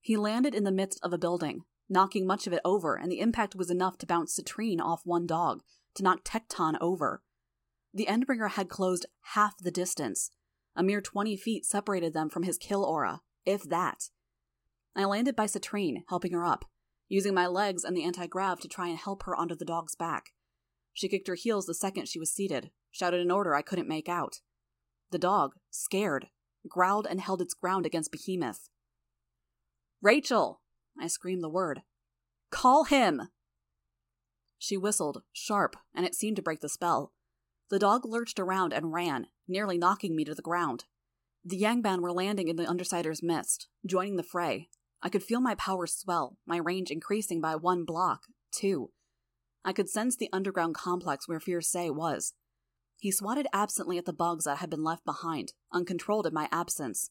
He 0.00 0.16
landed 0.16 0.54
in 0.54 0.64
the 0.64 0.72
midst 0.72 1.00
of 1.02 1.12
a 1.12 1.18
building, 1.18 1.62
knocking 1.88 2.26
much 2.26 2.46
of 2.46 2.52
it 2.52 2.60
over, 2.64 2.96
and 2.96 3.10
the 3.10 3.20
impact 3.20 3.54
was 3.54 3.70
enough 3.70 3.98
to 3.98 4.06
bounce 4.06 4.38
Citrine 4.38 4.80
off 4.80 5.02
one 5.04 5.26
dog, 5.26 5.62
to 5.94 6.02
knock 6.02 6.24
Tecton 6.24 6.76
over. 6.80 7.22
The 7.92 8.06
Endbringer 8.06 8.50
had 8.50 8.68
closed 8.68 9.06
half 9.34 9.56
the 9.58 9.70
distance. 9.70 10.30
A 10.76 10.82
mere 10.82 11.00
20 11.00 11.36
feet 11.36 11.64
separated 11.64 12.12
them 12.12 12.28
from 12.28 12.42
his 12.42 12.58
kill 12.58 12.84
aura, 12.84 13.22
if 13.46 13.62
that. 13.62 14.10
I 14.94 15.04
landed 15.04 15.34
by 15.34 15.46
Citrine, 15.46 16.04
helping 16.08 16.32
her 16.32 16.44
up, 16.44 16.66
using 17.08 17.32
my 17.32 17.46
legs 17.46 17.82
and 17.82 17.96
the 17.96 18.04
anti 18.04 18.26
grav 18.26 18.60
to 18.60 18.68
try 18.68 18.88
and 18.88 18.98
help 18.98 19.22
her 19.22 19.34
onto 19.34 19.56
the 19.56 19.64
dog's 19.64 19.94
back. 19.94 20.32
She 20.92 21.08
kicked 21.08 21.28
her 21.28 21.34
heels 21.34 21.64
the 21.64 21.74
second 21.74 22.08
she 22.08 22.18
was 22.18 22.30
seated, 22.30 22.70
shouted 22.90 23.20
an 23.20 23.30
order 23.30 23.54
I 23.54 23.62
couldn't 23.62 23.88
make 23.88 24.08
out. 24.08 24.40
The 25.10 25.18
dog, 25.18 25.54
scared, 25.70 26.28
growled 26.68 27.06
and 27.06 27.20
held 27.20 27.40
its 27.40 27.54
ground 27.54 27.86
against 27.86 28.12
Behemoth. 28.12 28.68
Rachel! 30.02 30.60
I 31.00 31.06
screamed 31.06 31.42
the 31.42 31.48
word. 31.48 31.82
Call 32.50 32.84
him! 32.84 33.28
She 34.58 34.76
whistled, 34.76 35.22
sharp, 35.32 35.76
and 35.94 36.04
it 36.04 36.14
seemed 36.14 36.36
to 36.36 36.42
break 36.42 36.60
the 36.60 36.68
spell. 36.68 37.12
The 37.68 37.78
dog 37.78 38.04
lurched 38.04 38.38
around 38.38 38.72
and 38.72 38.92
ran, 38.92 39.26
nearly 39.48 39.76
knocking 39.76 40.14
me 40.14 40.24
to 40.24 40.34
the 40.34 40.42
ground. 40.42 40.84
The 41.44 41.60
Yangban 41.60 42.00
were 42.00 42.12
landing 42.12 42.48
in 42.48 42.56
the 42.56 42.68
Undersider's 42.68 43.22
midst, 43.22 43.68
joining 43.84 44.16
the 44.16 44.22
fray. 44.22 44.68
I 45.02 45.08
could 45.08 45.22
feel 45.22 45.40
my 45.40 45.54
power 45.56 45.86
swell, 45.86 46.38
my 46.46 46.58
range 46.58 46.90
increasing 46.90 47.40
by 47.40 47.56
one 47.56 47.84
block, 47.84 48.22
two. 48.52 48.90
I 49.64 49.72
could 49.72 49.88
sense 49.88 50.16
the 50.16 50.30
underground 50.32 50.76
complex 50.76 51.26
where 51.26 51.40
Say 51.60 51.90
was. 51.90 52.34
He 52.98 53.10
swatted 53.10 53.48
absently 53.52 53.98
at 53.98 54.04
the 54.04 54.12
bugs 54.12 54.44
that 54.44 54.58
had 54.58 54.70
been 54.70 54.84
left 54.84 55.04
behind, 55.04 55.52
uncontrolled 55.72 56.26
in 56.26 56.32
my 56.32 56.48
absence. 56.52 57.10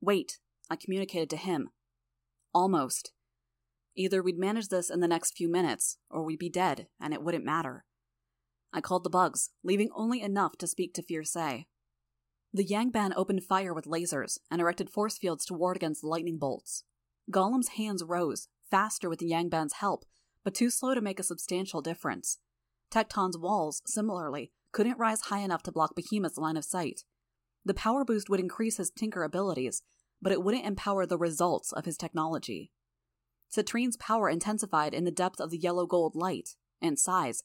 Wait, 0.00 0.38
I 0.68 0.76
communicated 0.76 1.30
to 1.30 1.36
him. 1.36 1.70
Almost. 2.52 3.12
Either 3.96 4.22
we'd 4.22 4.38
manage 4.38 4.68
this 4.68 4.90
in 4.90 5.00
the 5.00 5.08
next 5.08 5.34
few 5.34 5.48
minutes, 5.48 5.96
or 6.10 6.22
we'd 6.22 6.38
be 6.38 6.50
dead, 6.50 6.88
and 7.00 7.14
it 7.14 7.22
wouldn't 7.22 7.44
matter. 7.44 7.85
I 8.76 8.82
called 8.82 9.04
the 9.04 9.10
bugs, 9.10 9.48
leaving 9.64 9.88
only 9.96 10.20
enough 10.20 10.58
to 10.58 10.66
speak 10.66 10.92
to 10.94 11.24
Say. 11.24 11.66
The 12.52 12.64
Yangban 12.64 13.14
opened 13.16 13.42
fire 13.42 13.72
with 13.72 13.86
lasers 13.86 14.36
and 14.50 14.60
erected 14.60 14.90
force 14.90 15.16
fields 15.16 15.46
to 15.46 15.54
ward 15.54 15.76
against 15.76 16.04
lightning 16.04 16.36
bolts. 16.36 16.84
Golem's 17.30 17.68
hands 17.68 18.04
rose, 18.04 18.48
faster 18.70 19.08
with 19.08 19.20
the 19.20 19.30
Yangban's 19.30 19.72
help, 19.80 20.04
but 20.44 20.54
too 20.54 20.68
slow 20.68 20.92
to 20.92 21.00
make 21.00 21.18
a 21.18 21.22
substantial 21.22 21.80
difference. 21.80 22.36
Tecton's 22.90 23.38
walls, 23.38 23.80
similarly, 23.86 24.52
couldn't 24.72 24.98
rise 24.98 25.22
high 25.22 25.40
enough 25.40 25.62
to 25.62 25.72
block 25.72 25.96
Behemoth's 25.96 26.36
line 26.36 26.58
of 26.58 26.64
sight. 26.66 27.04
The 27.64 27.72
power 27.72 28.04
boost 28.04 28.28
would 28.28 28.40
increase 28.40 28.76
his 28.76 28.90
tinker 28.90 29.22
abilities, 29.22 29.80
but 30.20 30.32
it 30.32 30.42
wouldn't 30.42 30.66
empower 30.66 31.06
the 31.06 31.16
results 31.16 31.72
of 31.72 31.86
his 31.86 31.96
technology. 31.96 32.70
Citrine's 33.48 33.96
power 33.96 34.28
intensified 34.28 34.92
in 34.92 35.04
the 35.04 35.10
depth 35.10 35.40
of 35.40 35.50
the 35.50 35.58
yellow 35.58 35.86
gold 35.86 36.14
light, 36.14 36.56
and 36.82 36.98
size. 36.98 37.42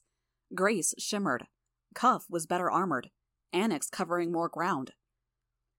Grace 0.54 0.94
shimmered. 0.98 1.46
Cuff 1.94 2.26
was 2.28 2.46
better 2.46 2.70
armored, 2.70 3.10
Annex 3.52 3.88
covering 3.88 4.32
more 4.32 4.48
ground. 4.48 4.92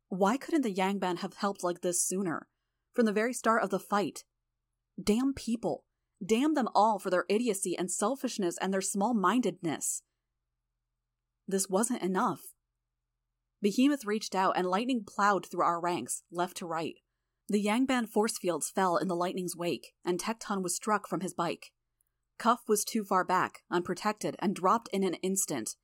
Why 0.09 0.37
couldn't 0.37 0.61
the 0.61 0.73
Yangban 0.73 1.19
have 1.19 1.35
helped 1.35 1.63
like 1.63 1.81
this 1.81 2.03
sooner? 2.03 2.47
From 2.93 3.05
the 3.05 3.13
very 3.13 3.33
start 3.33 3.63
of 3.63 3.71
the 3.71 3.79
fight. 3.79 4.23
Damn 5.01 5.33
people. 5.33 5.83
Damn 6.23 6.53
them 6.53 6.69
all 6.75 6.99
for 6.99 7.09
their 7.09 7.25
idiocy 7.27 7.75
and 7.77 7.91
selfishness 7.91 8.57
and 8.61 8.71
their 8.71 8.81
small 8.81 9.13
mindedness. 9.13 10.03
This 11.47 11.67
wasn't 11.67 12.03
enough. 12.03 12.41
Behemoth 13.61 14.05
reached 14.05 14.35
out 14.35 14.55
and 14.55 14.67
lightning 14.67 15.03
plowed 15.05 15.45
through 15.45 15.63
our 15.63 15.81
ranks, 15.81 16.23
left 16.31 16.57
to 16.57 16.65
right. 16.65 16.95
The 17.49 17.63
Yangban 17.63 18.07
force 18.07 18.37
fields 18.37 18.69
fell 18.69 18.97
in 18.97 19.07
the 19.07 19.15
lightning's 19.15 19.55
wake, 19.55 19.93
and 20.05 20.19
Tecton 20.19 20.61
was 20.61 20.75
struck 20.75 21.07
from 21.07 21.21
his 21.21 21.33
bike. 21.33 21.71
Cuff 22.43 22.67
was 22.67 22.83
too 22.83 23.05
far 23.05 23.23
back, 23.23 23.61
unprotected, 23.71 24.35
and 24.39 24.53
dropped 24.53 24.89
in 24.89 25.05
an 25.05 25.13
instant, 25.23 25.77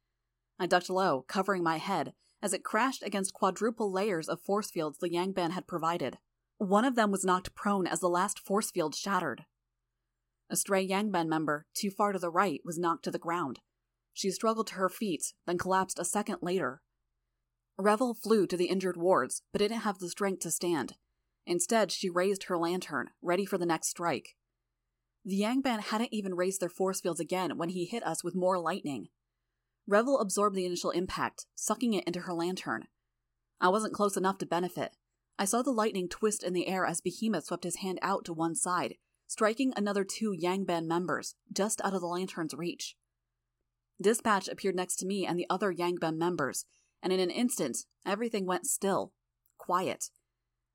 I 0.60 0.66
ducked 0.66 0.90
low, 0.90 1.24
covering 1.26 1.64
my 1.64 1.78
head, 1.78 2.12
as 2.42 2.52
it 2.52 2.66
crashed 2.66 3.02
against 3.02 3.32
quadruple 3.32 3.90
layers 3.90 4.28
of 4.28 4.42
force 4.42 4.70
fields 4.70 4.98
the 4.98 5.10
Yangban 5.10 5.52
had 5.52 5.68
provided. 5.68 6.18
One 6.58 6.84
of 6.84 6.96
them 6.96 7.12
was 7.12 7.24
knocked 7.24 7.56
prone 7.56 7.88
as 7.88 8.02
the 8.02 8.10
last 8.10 8.40
force 8.40 8.72
field 8.72 8.94
shattered. 8.94 9.46
A 10.50 10.58
stray 10.58 10.86
Yangban 10.86 11.30
member, 11.30 11.66
too 11.74 11.92
far 11.92 12.12
to 12.12 12.20
the 12.20 12.30
right, 12.30 12.60
was 12.66 12.78
knocked 12.78 13.06
to 13.06 13.12
the 13.12 13.18
ground. 13.18 13.62
She 14.12 14.30
struggled 14.30 14.68
to 14.68 14.76
her 14.76 14.90
feet, 14.90 15.34
then 15.48 15.58
collapsed 15.58 15.98
a 15.98 16.04
second 16.04 16.40
later. 16.42 16.82
Revel 17.78 18.14
flew 18.14 18.46
to 18.48 18.58
the 18.58 18.66
injured 18.66 18.98
wards, 18.98 19.44
but 19.54 19.60
didn't 19.60 19.84
have 19.84 20.00
the 20.00 20.10
strength 20.10 20.42
to 20.42 20.52
stand. 20.52 20.98
Instead, 21.46 21.90
she 21.90 22.10
raised 22.10 22.44
her 22.44 22.58
lantern, 22.58 23.12
ready 23.22 23.46
for 23.46 23.58
the 23.58 23.66
next 23.66 23.88
strike. 23.88 24.36
The 25.30 25.42
Yangban 25.42 25.80
hadn't 25.80 26.12
even 26.12 26.34
raised 26.34 26.60
their 26.60 26.70
force 26.70 27.02
fields 27.02 27.20
again 27.20 27.56
when 27.56 27.70
he 27.70 27.86
hit 27.86 28.04
us 28.04 28.24
with 28.24 28.34
more 28.34 28.58
lightning. 28.58 29.10
Revel 29.86 30.18
absorbed 30.20 30.56
the 30.56 30.66
initial 30.66 30.90
impact, 30.90 31.46
sucking 31.54 31.94
it 31.94 32.04
into 32.06 32.22
her 32.22 32.34
lantern. 32.34 32.88
I 33.62 33.70
wasn't 33.70 33.94
close 33.94 34.18
enough 34.18 34.40
to 34.40 34.48
benefit. 34.48 34.96
I 35.38 35.46
saw 35.46 35.62
the 35.62 35.70
lightning 35.70 36.10
twist 36.10 36.44
in 36.44 36.54
the 36.54 36.66
air 36.66 36.84
as 36.84 37.00
Behemoth 37.00 37.46
swept 37.46 37.64
his 37.64 37.76
hand 37.76 38.00
out 38.02 38.26
to 38.26 38.34
one 38.34 38.56
side, 38.56 38.96
striking 39.28 39.72
another 39.76 40.04
two 40.04 40.32
Yangban 40.32 40.88
members, 40.88 41.36
just 41.54 41.80
out 41.82 41.94
of 41.94 42.02
the 42.02 42.08
lantern's 42.08 42.56
reach. 42.56 42.98
Dispatch 44.02 44.48
appeared 44.48 44.76
next 44.76 44.96
to 44.96 45.06
me 45.06 45.28
and 45.28 45.38
the 45.38 45.46
other 45.48 45.72
Yangban 45.72 46.18
members, 46.18 46.66
and 47.04 47.14
in 47.14 47.20
an 47.20 47.30
instant, 47.30 47.86
everything 48.04 48.48
went 48.48 48.66
still. 48.66 49.14
Quiet. 49.60 50.10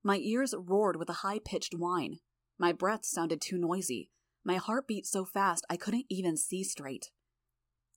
My 0.05 0.19
ears 0.19 0.55
roared 0.57 0.95
with 0.95 1.11
a 1.11 1.25
high 1.25 1.41
pitched 1.41 1.75
whine. 1.75 2.21
My 2.57 2.71
breath 2.71 3.05
sounded 3.05 3.41
too 3.41 3.59
noisy. 3.59 4.11
My 4.45 4.57
heart 4.57 4.87
beat 4.87 5.07
so 5.07 5.25
fast 5.25 5.65
I 5.71 5.77
couldn't 5.77 6.07
even 6.11 6.37
see 6.37 6.63
straight. 6.63 7.11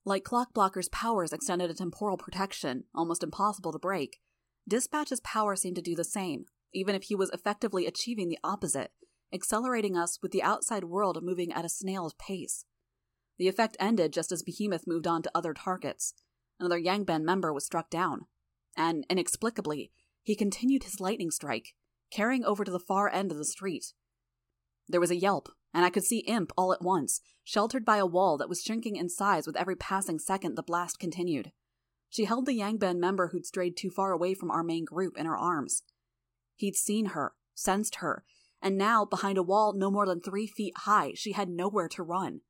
Like 0.05 0.23
Clockblocker's 0.23 0.89
powers 0.89 1.33
extended 1.33 1.69
a 1.69 1.73
temporal 1.73 2.17
protection, 2.17 2.85
almost 2.95 3.23
impossible 3.23 3.73
to 3.73 3.79
break, 3.79 4.21
Dispatch's 4.67 5.19
power 5.21 5.55
seemed 5.55 5.75
to 5.77 5.81
do 5.81 5.95
the 5.95 6.03
same, 6.03 6.45
even 6.73 6.95
if 6.95 7.03
he 7.03 7.15
was 7.15 7.29
effectively 7.29 7.85
achieving 7.85 8.29
the 8.29 8.39
opposite, 8.43 8.91
accelerating 9.33 9.97
us 9.97 10.19
with 10.21 10.31
the 10.31 10.43
outside 10.43 10.85
world 10.85 11.21
moving 11.21 11.51
at 11.53 11.65
a 11.65 11.69
snail's 11.69 12.13
pace. 12.13 12.65
The 13.37 13.47
effect 13.47 13.77
ended 13.79 14.13
just 14.13 14.31
as 14.31 14.43
Behemoth 14.43 14.87
moved 14.87 15.07
on 15.07 15.21
to 15.23 15.31
other 15.33 15.53
targets. 15.53 16.13
Another 16.59 16.79
Yangban 16.79 17.23
member 17.23 17.53
was 17.53 17.65
struck 17.65 17.89
down. 17.89 18.25
And, 18.75 19.05
inexplicably, 19.09 19.91
he 20.21 20.35
continued 20.35 20.83
his 20.83 20.99
lightning 20.99 21.31
strike, 21.31 21.75
carrying 22.11 22.43
over 22.43 22.63
to 22.63 22.71
the 22.71 22.79
far 22.79 23.09
end 23.09 23.31
of 23.31 23.37
the 23.37 23.45
street. 23.45 23.93
There 24.87 25.01
was 25.01 25.11
a 25.11 25.15
yelp, 25.15 25.49
and 25.77 25.85
I 25.85 25.91
could 25.91 26.03
see 26.03 26.21
Imp 26.21 26.51
all 26.57 26.73
at 26.73 26.81
once, 26.81 27.21
sheltered 27.43 27.85
by 27.85 27.97
a 27.97 28.05
wall 28.05 28.35
that 28.39 28.49
was 28.49 28.63
shrinking 28.63 28.95
in 28.95 29.09
size 29.09 29.45
with 29.45 29.55
every 29.55 29.75
passing 29.75 30.17
second 30.17 30.55
the 30.55 30.63
blast 30.63 30.97
continued. 30.97 31.51
She 32.09 32.25
held 32.25 32.47
the 32.47 32.59
Yangban 32.59 32.97
member 32.97 33.27
who'd 33.27 33.45
strayed 33.45 33.77
too 33.77 33.91
far 33.91 34.11
away 34.11 34.33
from 34.33 34.49
our 34.49 34.63
main 34.63 34.85
group 34.85 35.15
in 35.19 35.27
her 35.27 35.37
arms. 35.37 35.83
He'd 36.55 36.75
seen 36.75 37.09
her, 37.09 37.33
sensed 37.53 37.97
her, 37.97 38.23
and 38.59 38.75
now, 38.75 39.05
behind 39.05 39.37
a 39.37 39.43
wall 39.43 39.71
no 39.71 39.91
more 39.91 40.07
than 40.07 40.19
three 40.19 40.47
feet 40.47 40.73
high, 40.77 41.11
she 41.13 41.33
had 41.33 41.47
nowhere 41.47 41.89
to 41.89 42.01
run. 42.01 42.41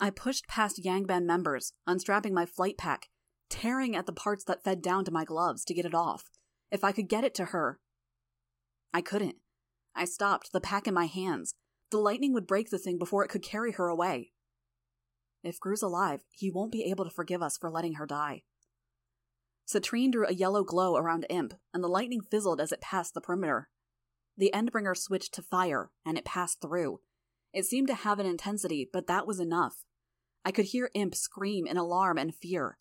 I 0.00 0.10
pushed 0.10 0.48
past 0.48 0.82
Yangban 0.82 1.26
members, 1.26 1.74
unstrapping 1.86 2.34
my 2.34 2.44
flight 2.44 2.76
pack, 2.76 3.08
tearing 3.48 3.94
at 3.94 4.06
the 4.06 4.12
parts 4.12 4.42
that 4.46 4.64
fed 4.64 4.82
down 4.82 5.04
to 5.04 5.12
my 5.12 5.24
gloves 5.24 5.64
to 5.66 5.74
get 5.74 5.86
it 5.86 5.94
off. 5.94 6.24
If 6.72 6.82
I 6.82 6.90
could 6.90 7.08
get 7.08 7.22
it 7.22 7.36
to 7.36 7.44
her. 7.46 7.78
I 8.92 9.00
couldn't. 9.00 9.36
I 9.94 10.06
stopped, 10.06 10.50
the 10.52 10.60
pack 10.60 10.88
in 10.88 10.94
my 10.94 11.06
hands, 11.06 11.54
the 11.94 12.00
lightning 12.00 12.32
would 12.32 12.48
break 12.48 12.70
the 12.70 12.78
thing 12.78 12.98
before 12.98 13.24
it 13.24 13.28
could 13.28 13.40
carry 13.40 13.70
her 13.70 13.86
away. 13.86 14.32
If 15.44 15.60
Grue's 15.60 15.80
alive, 15.80 16.24
he 16.32 16.50
won't 16.50 16.72
be 16.72 16.90
able 16.90 17.04
to 17.04 17.10
forgive 17.10 17.40
us 17.40 17.56
for 17.56 17.70
letting 17.70 17.94
her 17.94 18.04
die. 18.04 18.42
Citrine 19.64 20.10
drew 20.10 20.26
a 20.26 20.32
yellow 20.32 20.64
glow 20.64 20.96
around 20.96 21.24
Imp, 21.30 21.54
and 21.72 21.84
the 21.84 21.88
lightning 21.88 22.20
fizzled 22.20 22.60
as 22.60 22.72
it 22.72 22.80
passed 22.80 23.14
the 23.14 23.20
perimeter. 23.20 23.68
The 24.36 24.50
Endbringer 24.52 24.96
switched 24.96 25.34
to 25.34 25.42
fire, 25.42 25.92
and 26.04 26.18
it 26.18 26.24
passed 26.24 26.60
through. 26.60 26.98
It 27.52 27.64
seemed 27.64 27.86
to 27.86 27.94
have 27.94 28.18
an 28.18 28.26
intensity, 28.26 28.90
but 28.92 29.06
that 29.06 29.24
was 29.24 29.38
enough. 29.38 29.84
I 30.44 30.50
could 30.50 30.64
hear 30.64 30.90
Imp 30.94 31.14
scream 31.14 31.64
in 31.64 31.76
alarm 31.76 32.18
and 32.18 32.34
fear. 32.34 32.76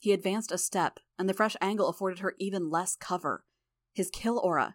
He 0.00 0.12
advanced 0.12 0.50
a 0.50 0.58
step, 0.58 0.98
and 1.16 1.28
the 1.28 1.34
fresh 1.34 1.54
angle 1.60 1.86
afforded 1.86 2.18
her 2.18 2.34
even 2.40 2.70
less 2.70 2.96
cover. 2.96 3.44
His 3.94 4.10
kill 4.10 4.40
aura, 4.40 4.74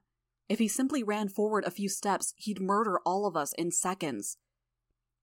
if 0.50 0.60
he 0.60 0.68
simply 0.68 1.04
ran 1.04 1.28
forward 1.28 1.66
a 1.66 1.72
few 1.72 1.90
steps, 1.90 2.34
he'd 2.38 2.62
murder 2.62 3.00
all 3.06 3.26
of 3.26 3.36
us 3.36 3.54
in 3.54 3.72
seconds. 3.72 4.38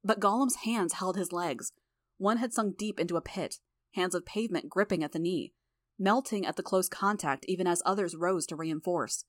But 0.02 0.20
Golem's 0.20 0.56
hands 0.56 0.94
held 0.94 1.16
his 1.16 1.32
legs. 1.32 1.72
One 2.18 2.36
had 2.36 2.52
sunk 2.52 2.76
deep 2.76 3.00
into 3.00 3.16
a 3.16 3.22
pit, 3.22 3.58
hands 3.94 4.14
of 4.14 4.26
pavement 4.26 4.68
gripping 4.68 5.02
at 5.02 5.12
the 5.12 5.18
knee, 5.18 5.52
melting 5.98 6.44
at 6.44 6.56
the 6.56 6.62
close 6.62 6.88
contact 6.88 7.46
even 7.48 7.66
as 7.66 7.82
others 7.86 8.14
rose 8.14 8.46
to 8.46 8.56
reinforce. 8.56 9.24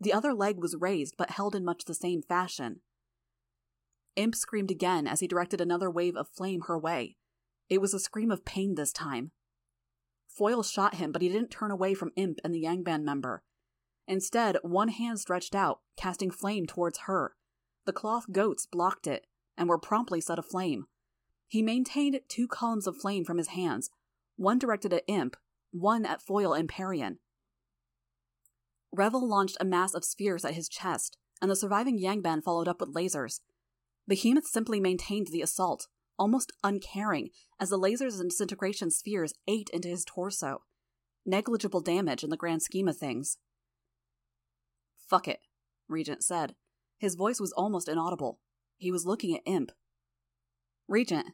The 0.00 0.12
other 0.12 0.34
leg 0.34 0.58
was 0.58 0.76
raised 0.78 1.14
but 1.16 1.30
held 1.30 1.54
in 1.54 1.64
much 1.64 1.84
the 1.84 1.94
same 1.94 2.22
fashion. 2.22 2.80
Imp 4.16 4.34
screamed 4.34 4.70
again 4.70 5.06
as 5.06 5.20
he 5.20 5.28
directed 5.28 5.60
another 5.60 5.90
wave 5.90 6.16
of 6.16 6.28
flame 6.28 6.62
her 6.62 6.78
way. 6.78 7.16
It 7.68 7.80
was 7.80 7.94
a 7.94 8.00
scream 8.00 8.30
of 8.30 8.44
pain 8.44 8.74
this 8.74 8.92
time. 8.92 9.30
Foil 10.26 10.62
shot 10.62 10.96
him, 10.96 11.12
but 11.12 11.22
he 11.22 11.28
didn't 11.28 11.50
turn 11.50 11.70
away 11.70 11.94
from 11.94 12.12
Imp 12.16 12.40
and 12.42 12.54
the 12.54 12.62
Yangban 12.64 13.02
member. 13.02 13.42
Instead, 14.08 14.56
one 14.62 14.88
hand 14.88 15.20
stretched 15.20 15.54
out, 15.54 15.80
casting 15.96 16.30
flame 16.30 16.66
towards 16.66 17.00
her. 17.00 17.36
The 17.84 17.92
cloth 17.92 18.32
goats 18.32 18.64
blocked 18.64 19.06
it, 19.06 19.26
and 19.56 19.68
were 19.68 19.78
promptly 19.78 20.20
set 20.20 20.38
aflame. 20.38 20.86
He 21.46 21.62
maintained 21.62 22.18
two 22.26 22.48
columns 22.48 22.86
of 22.86 22.96
flame 22.96 23.24
from 23.24 23.36
his 23.36 23.48
hands, 23.48 23.90
one 24.36 24.58
directed 24.58 24.94
at 24.94 25.04
Imp, 25.06 25.36
one 25.72 26.06
at 26.06 26.22
Foil 26.22 26.54
and 26.54 26.68
Parian. 26.68 27.18
Revel 28.92 29.28
launched 29.28 29.58
a 29.60 29.64
mass 29.66 29.92
of 29.92 30.04
spheres 30.04 30.44
at 30.44 30.54
his 30.54 30.68
chest, 30.68 31.18
and 31.42 31.50
the 31.50 31.56
surviving 31.56 32.00
Yangban 32.00 32.42
followed 32.42 32.68
up 32.68 32.80
with 32.80 32.94
lasers. 32.94 33.40
Behemoth 34.06 34.46
simply 34.46 34.80
maintained 34.80 35.28
the 35.28 35.42
assault, 35.42 35.86
almost 36.18 36.52
uncaring, 36.64 37.28
as 37.60 37.68
the 37.68 37.78
lasers 37.78 38.20
and 38.20 38.30
disintegration 38.30 38.90
spheres 38.90 39.34
ate 39.46 39.68
into 39.70 39.88
his 39.88 40.04
torso. 40.04 40.62
Negligible 41.26 41.82
damage 41.82 42.24
in 42.24 42.30
the 42.30 42.36
grand 42.36 42.62
scheme 42.62 42.88
of 42.88 42.96
things. 42.96 43.36
Fuck 45.08 45.28
it, 45.28 45.40
Regent 45.88 46.22
said. 46.22 46.54
His 46.98 47.14
voice 47.14 47.40
was 47.40 47.52
almost 47.52 47.88
inaudible. 47.88 48.40
He 48.76 48.90
was 48.90 49.06
looking 49.06 49.34
at 49.34 49.42
Imp. 49.46 49.72
Regent, 50.86 51.28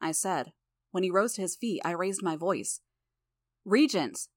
I 0.00 0.12
said. 0.12 0.52
When 0.90 1.02
he 1.02 1.10
rose 1.10 1.34
to 1.34 1.42
his 1.42 1.56
feet, 1.56 1.80
I 1.84 1.92
raised 1.92 2.22
my 2.22 2.36
voice. 2.36 2.80
Regent! 3.64 4.28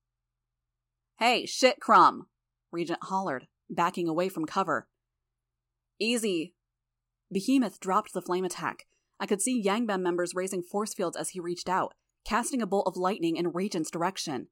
Hey, 1.18 1.46
shit 1.46 1.80
crumb! 1.80 2.28
Regent 2.72 3.00
hollered, 3.04 3.48
backing 3.70 4.08
away 4.08 4.30
from 4.30 4.46
cover. 4.46 4.88
Easy. 6.00 6.54
Behemoth 7.32 7.80
dropped 7.80 8.14
the 8.14 8.22
flame 8.22 8.46
attack. 8.46 8.86
I 9.20 9.26
could 9.26 9.42
see 9.42 9.64
Yangban 9.64 10.02
members 10.02 10.36
raising 10.36 10.62
force 10.62 10.94
fields 10.94 11.16
as 11.16 11.30
he 11.30 11.40
reached 11.40 11.70
out, 11.70 11.94
casting 12.26 12.62
a 12.62 12.68
bolt 12.68 12.88
of 12.88 12.98
lightning 12.98 13.38
in 13.38 13.52
Regent's 13.54 13.90
direction. 13.90 14.48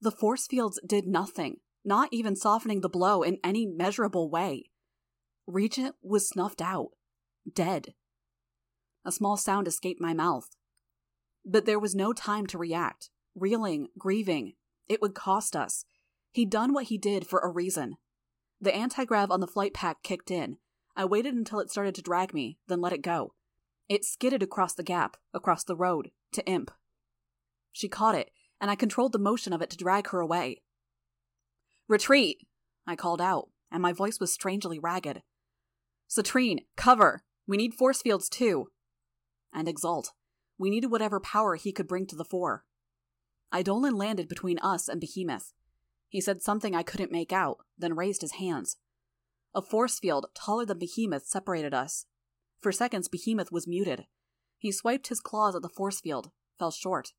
The 0.00 0.10
force 0.10 0.46
fields 0.46 0.80
did 0.86 1.06
nothing, 1.06 1.58
not 1.84 2.08
even 2.12 2.36
softening 2.36 2.80
the 2.80 2.88
blow 2.88 3.22
in 3.22 3.38
any 3.42 3.66
measurable 3.66 4.30
way. 4.30 4.70
Regent 5.46 5.94
was 6.02 6.28
snuffed 6.28 6.60
out, 6.60 6.90
dead. 7.52 7.94
A 9.04 9.12
small 9.12 9.36
sound 9.36 9.66
escaped 9.66 10.00
my 10.00 10.12
mouth. 10.12 10.50
But 11.44 11.64
there 11.64 11.78
was 11.78 11.94
no 11.94 12.12
time 12.12 12.46
to 12.48 12.58
react. 12.58 13.10
Reeling, 13.34 13.88
grieving. 13.98 14.54
It 14.88 15.00
would 15.00 15.14
cost 15.14 15.56
us. 15.56 15.84
He'd 16.32 16.50
done 16.50 16.72
what 16.72 16.86
he 16.86 16.98
did 16.98 17.26
for 17.26 17.40
a 17.40 17.48
reason. 17.48 17.96
The 18.60 18.74
anti 18.74 19.04
grav 19.04 19.30
on 19.30 19.40
the 19.40 19.46
flight 19.46 19.72
pack 19.72 20.02
kicked 20.02 20.30
in. 20.30 20.58
I 20.94 21.04
waited 21.06 21.34
until 21.34 21.60
it 21.60 21.70
started 21.70 21.94
to 21.94 22.02
drag 22.02 22.34
me, 22.34 22.58
then 22.68 22.80
let 22.80 22.92
it 22.92 23.02
go. 23.02 23.32
It 23.88 24.04
skidded 24.04 24.42
across 24.42 24.74
the 24.74 24.82
gap, 24.82 25.16
across 25.32 25.64
the 25.64 25.76
road, 25.76 26.10
to 26.32 26.44
Imp. 26.46 26.70
She 27.72 27.88
caught 27.88 28.14
it, 28.14 28.30
and 28.60 28.70
I 28.70 28.76
controlled 28.76 29.12
the 29.12 29.18
motion 29.18 29.52
of 29.52 29.62
it 29.62 29.70
to 29.70 29.76
drag 29.76 30.08
her 30.08 30.20
away. 30.20 30.62
Retreat! 31.90 32.46
I 32.86 32.94
called 32.94 33.20
out, 33.20 33.48
and 33.68 33.82
my 33.82 33.92
voice 33.92 34.20
was 34.20 34.32
strangely 34.32 34.78
ragged. 34.78 35.22
Citrine, 36.08 36.60
cover! 36.76 37.24
We 37.48 37.56
need 37.56 37.74
force 37.74 38.00
fields 38.00 38.28
too. 38.28 38.68
And 39.52 39.66
Exalt. 39.66 40.12
We 40.56 40.70
needed 40.70 40.92
whatever 40.92 41.18
power 41.18 41.56
he 41.56 41.72
could 41.72 41.88
bring 41.88 42.06
to 42.06 42.14
the 42.14 42.24
fore. 42.24 42.64
Eidolon 43.52 43.96
landed 43.96 44.28
between 44.28 44.60
us 44.60 44.86
and 44.86 45.00
Behemoth. 45.00 45.52
He 46.08 46.20
said 46.20 46.42
something 46.42 46.76
I 46.76 46.84
couldn't 46.84 47.10
make 47.10 47.32
out, 47.32 47.58
then 47.76 47.96
raised 47.96 48.20
his 48.20 48.34
hands. 48.34 48.76
A 49.52 49.60
force 49.60 49.98
field 49.98 50.26
taller 50.32 50.64
than 50.64 50.78
Behemoth 50.78 51.26
separated 51.26 51.74
us. 51.74 52.06
For 52.60 52.70
seconds, 52.70 53.08
Behemoth 53.08 53.50
was 53.50 53.66
muted. 53.66 54.06
He 54.58 54.70
swiped 54.70 55.08
his 55.08 55.18
claws 55.18 55.56
at 55.56 55.62
the 55.62 55.68
force 55.68 56.00
field, 56.00 56.30
fell 56.56 56.70
short. 56.70 57.14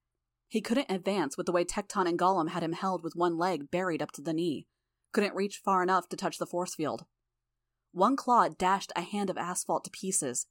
He 0.51 0.59
couldn't 0.59 0.91
advance 0.91 1.37
with 1.37 1.45
the 1.45 1.53
way 1.53 1.63
Tecton 1.63 2.09
and 2.09 2.19
Golem 2.19 2.49
had 2.49 2.61
him 2.61 2.73
held 2.73 3.05
with 3.05 3.15
one 3.15 3.37
leg 3.37 3.71
buried 3.71 4.01
up 4.01 4.11
to 4.11 4.21
the 4.21 4.33
knee. 4.33 4.67
Couldn't 5.13 5.33
reach 5.33 5.61
far 5.63 5.81
enough 5.81 6.09
to 6.09 6.17
touch 6.17 6.39
the 6.39 6.45
force 6.45 6.75
field. 6.75 7.05
One 7.93 8.17
claw 8.17 8.49
dashed 8.49 8.91
a 8.93 9.01
hand 9.01 9.29
of 9.29 9.37
asphalt 9.37 9.85
to 9.85 9.91
pieces. 9.91 10.47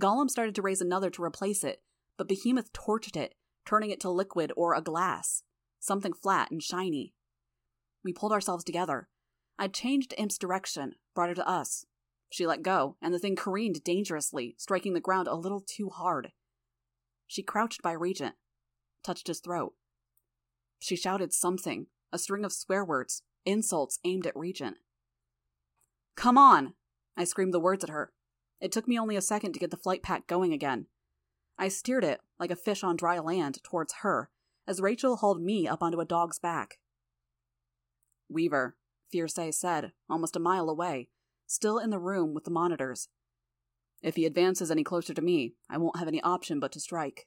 Golem 0.00 0.28
started 0.28 0.56
to 0.56 0.62
raise 0.62 0.80
another 0.80 1.08
to 1.10 1.22
replace 1.22 1.62
it, 1.62 1.84
but 2.16 2.26
Behemoth 2.26 2.72
torched 2.72 3.16
it, 3.16 3.36
turning 3.64 3.90
it 3.90 4.00
to 4.00 4.10
liquid 4.10 4.52
or 4.56 4.74
a 4.74 4.82
glass, 4.82 5.44
something 5.78 6.12
flat 6.12 6.50
and 6.50 6.60
shiny. 6.60 7.14
We 8.02 8.12
pulled 8.12 8.32
ourselves 8.32 8.64
together. 8.64 9.08
I'd 9.56 9.72
changed 9.72 10.14
Imp's 10.18 10.36
direction, 10.36 10.96
brought 11.14 11.28
her 11.28 11.36
to 11.36 11.48
us. 11.48 11.86
She 12.28 12.44
let 12.44 12.62
go, 12.62 12.96
and 13.00 13.14
the 13.14 13.20
thing 13.20 13.36
careened 13.36 13.84
dangerously, 13.84 14.56
striking 14.58 14.94
the 14.94 15.00
ground 15.00 15.28
a 15.28 15.36
little 15.36 15.60
too 15.60 15.90
hard. 15.90 16.32
She 17.28 17.44
crouched 17.44 17.82
by 17.82 17.92
Regent, 17.92 18.34
touched 19.02 19.26
his 19.26 19.40
throat. 19.40 19.74
She 20.78 20.96
shouted 20.96 21.32
something, 21.32 21.86
a 22.12 22.18
string 22.18 22.44
of 22.44 22.52
swear 22.52 22.84
words, 22.84 23.22
insults 23.44 23.98
aimed 24.04 24.26
at 24.26 24.36
Regent. 24.36 24.76
Come 26.16 26.38
on! 26.38 26.74
I 27.16 27.24
screamed 27.24 27.54
the 27.54 27.60
words 27.60 27.84
at 27.84 27.90
her. 27.90 28.12
It 28.60 28.72
took 28.72 28.88
me 28.88 28.98
only 28.98 29.16
a 29.16 29.22
second 29.22 29.52
to 29.52 29.60
get 29.60 29.70
the 29.70 29.76
flight 29.76 30.02
pack 30.02 30.26
going 30.26 30.52
again. 30.52 30.86
I 31.58 31.68
steered 31.68 32.04
it, 32.04 32.20
like 32.38 32.50
a 32.50 32.56
fish 32.56 32.84
on 32.84 32.96
dry 32.96 33.18
land, 33.18 33.62
towards 33.62 33.94
her, 34.02 34.30
as 34.66 34.80
Rachel 34.80 35.16
hauled 35.16 35.42
me 35.42 35.66
up 35.66 35.82
onto 35.82 36.00
a 36.00 36.04
dog's 36.04 36.38
back. 36.38 36.78
Weaver, 38.28 38.76
Fierce 39.10 39.38
said, 39.50 39.92
almost 40.08 40.36
a 40.36 40.40
mile 40.40 40.68
away, 40.68 41.08
still 41.46 41.78
in 41.78 41.90
the 41.90 41.98
room 41.98 42.34
with 42.34 42.44
the 42.44 42.50
monitors. 42.50 43.08
If 44.02 44.16
he 44.16 44.26
advances 44.26 44.70
any 44.70 44.84
closer 44.84 45.14
to 45.14 45.22
me, 45.22 45.54
I 45.68 45.78
won't 45.78 45.98
have 45.98 46.08
any 46.08 46.20
option 46.20 46.60
but 46.60 46.72
to 46.72 46.80
strike. 46.80 47.26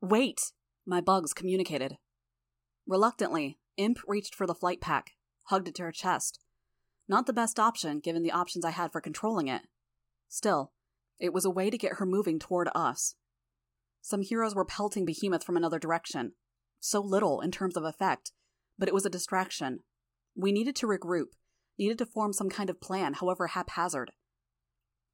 Wait! 0.00 0.52
My 0.86 1.00
bugs 1.00 1.34
communicated. 1.34 1.98
Reluctantly, 2.86 3.58
Imp 3.76 3.98
reached 4.06 4.34
for 4.34 4.46
the 4.46 4.54
flight 4.54 4.80
pack, 4.80 5.12
hugged 5.44 5.68
it 5.68 5.74
to 5.76 5.82
her 5.82 5.92
chest. 5.92 6.40
Not 7.08 7.26
the 7.26 7.32
best 7.32 7.58
option, 7.58 8.00
given 8.00 8.22
the 8.22 8.32
options 8.32 8.64
I 8.64 8.70
had 8.70 8.92
for 8.92 9.00
controlling 9.00 9.48
it. 9.48 9.62
Still, 10.28 10.72
it 11.18 11.32
was 11.32 11.44
a 11.44 11.50
way 11.50 11.70
to 11.70 11.78
get 11.78 11.94
her 11.94 12.06
moving 12.06 12.38
toward 12.38 12.68
us. 12.74 13.14
Some 14.00 14.22
heroes 14.22 14.54
were 14.54 14.64
pelting 14.64 15.04
Behemoth 15.04 15.44
from 15.44 15.56
another 15.56 15.78
direction. 15.78 16.32
So 16.80 17.00
little 17.00 17.40
in 17.40 17.50
terms 17.50 17.76
of 17.76 17.84
effect, 17.84 18.32
but 18.78 18.88
it 18.88 18.94
was 18.94 19.04
a 19.04 19.10
distraction. 19.10 19.80
We 20.34 20.52
needed 20.52 20.74
to 20.76 20.86
regroup, 20.86 21.32
needed 21.78 21.98
to 21.98 22.06
form 22.06 22.32
some 22.32 22.48
kind 22.48 22.70
of 22.70 22.80
plan, 22.80 23.14
however 23.14 23.48
haphazard. 23.48 24.12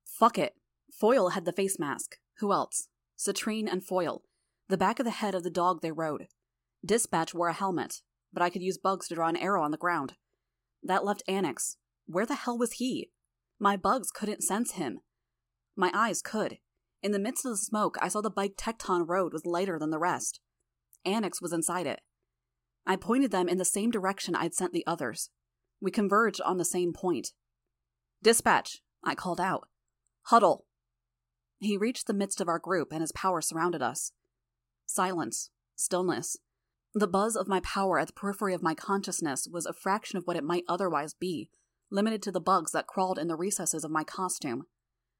Fuck 0.04 0.38
it. 0.38 0.54
Foil 0.92 1.30
had 1.30 1.44
the 1.44 1.52
face 1.52 1.78
mask. 1.78 2.18
Who 2.38 2.52
else? 2.52 2.88
Citrine 3.18 3.70
and 3.70 3.84
Foil. 3.84 4.22
The 4.68 4.76
back 4.76 4.98
of 4.98 5.04
the 5.04 5.12
head 5.12 5.34
of 5.34 5.44
the 5.44 5.50
dog 5.50 5.80
they 5.80 5.92
rode. 5.92 6.26
Dispatch 6.84 7.32
wore 7.32 7.48
a 7.48 7.52
helmet, 7.52 8.02
but 8.32 8.42
I 8.42 8.50
could 8.50 8.62
use 8.62 8.78
bugs 8.78 9.08
to 9.08 9.14
draw 9.14 9.28
an 9.28 9.36
arrow 9.36 9.62
on 9.62 9.70
the 9.70 9.76
ground. 9.76 10.14
That 10.82 11.04
left 11.04 11.22
Annex. 11.28 11.76
Where 12.06 12.26
the 12.26 12.34
hell 12.34 12.58
was 12.58 12.72
he? 12.72 13.10
My 13.58 13.76
bugs 13.76 14.10
couldn't 14.10 14.42
sense 14.42 14.72
him. 14.72 15.00
My 15.76 15.90
eyes 15.94 16.22
could. 16.22 16.58
In 17.02 17.12
the 17.12 17.18
midst 17.18 17.44
of 17.44 17.52
the 17.52 17.56
smoke, 17.56 17.96
I 18.00 18.08
saw 18.08 18.20
the 18.20 18.30
bike 18.30 18.56
Tecton 18.56 19.04
rode 19.06 19.32
was 19.32 19.46
lighter 19.46 19.78
than 19.78 19.90
the 19.90 19.98
rest. 19.98 20.40
Annex 21.04 21.40
was 21.40 21.52
inside 21.52 21.86
it. 21.86 22.00
I 22.86 22.96
pointed 22.96 23.30
them 23.30 23.48
in 23.48 23.58
the 23.58 23.64
same 23.64 23.90
direction 23.90 24.34
I'd 24.34 24.54
sent 24.54 24.72
the 24.72 24.86
others. 24.86 25.30
We 25.80 25.90
converged 25.90 26.40
on 26.40 26.56
the 26.56 26.64
same 26.64 26.92
point. 26.92 27.32
Dispatch, 28.22 28.80
I 29.04 29.14
called 29.14 29.40
out. 29.40 29.68
Huddle. 30.24 30.66
He 31.58 31.76
reached 31.76 32.06
the 32.06 32.14
midst 32.14 32.40
of 32.40 32.48
our 32.48 32.58
group 32.58 32.92
and 32.92 33.00
his 33.00 33.12
power 33.12 33.40
surrounded 33.40 33.82
us. 33.82 34.12
Silence. 34.96 35.50
Stillness. 35.74 36.38
The 36.94 37.06
buzz 37.06 37.36
of 37.36 37.46
my 37.46 37.60
power 37.60 37.98
at 37.98 38.06
the 38.06 38.14
periphery 38.14 38.54
of 38.54 38.62
my 38.62 38.74
consciousness 38.74 39.46
was 39.46 39.66
a 39.66 39.74
fraction 39.74 40.16
of 40.16 40.26
what 40.26 40.38
it 40.38 40.42
might 40.42 40.64
otherwise 40.66 41.12
be, 41.12 41.50
limited 41.90 42.22
to 42.22 42.32
the 42.32 42.40
bugs 42.40 42.72
that 42.72 42.86
crawled 42.86 43.18
in 43.18 43.28
the 43.28 43.36
recesses 43.36 43.84
of 43.84 43.90
my 43.90 44.04
costume. 44.04 44.64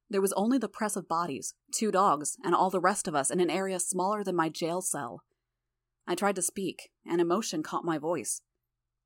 There 0.09 0.23
was 0.23 0.33
only 0.33 0.57
the 0.57 0.71
press 0.71 0.97
of 0.97 1.07
bodies, 1.07 1.53
two 1.75 1.91
dogs, 1.91 2.39
and 2.43 2.55
all 2.55 2.71
the 2.71 2.81
rest 2.81 3.07
of 3.07 3.15
us 3.15 3.31
in 3.31 3.39
an 3.39 3.51
area 3.51 3.79
smaller 3.79 4.25
than 4.25 4.35
my 4.35 4.49
jail 4.49 4.81
cell. 4.81 5.25
I 6.07 6.15
tried 6.15 6.37
to 6.37 6.43
speak, 6.43 6.89
and 7.05 7.21
emotion 7.21 7.63
caught 7.63 7.85
my 7.85 7.99
voice. 7.99 8.41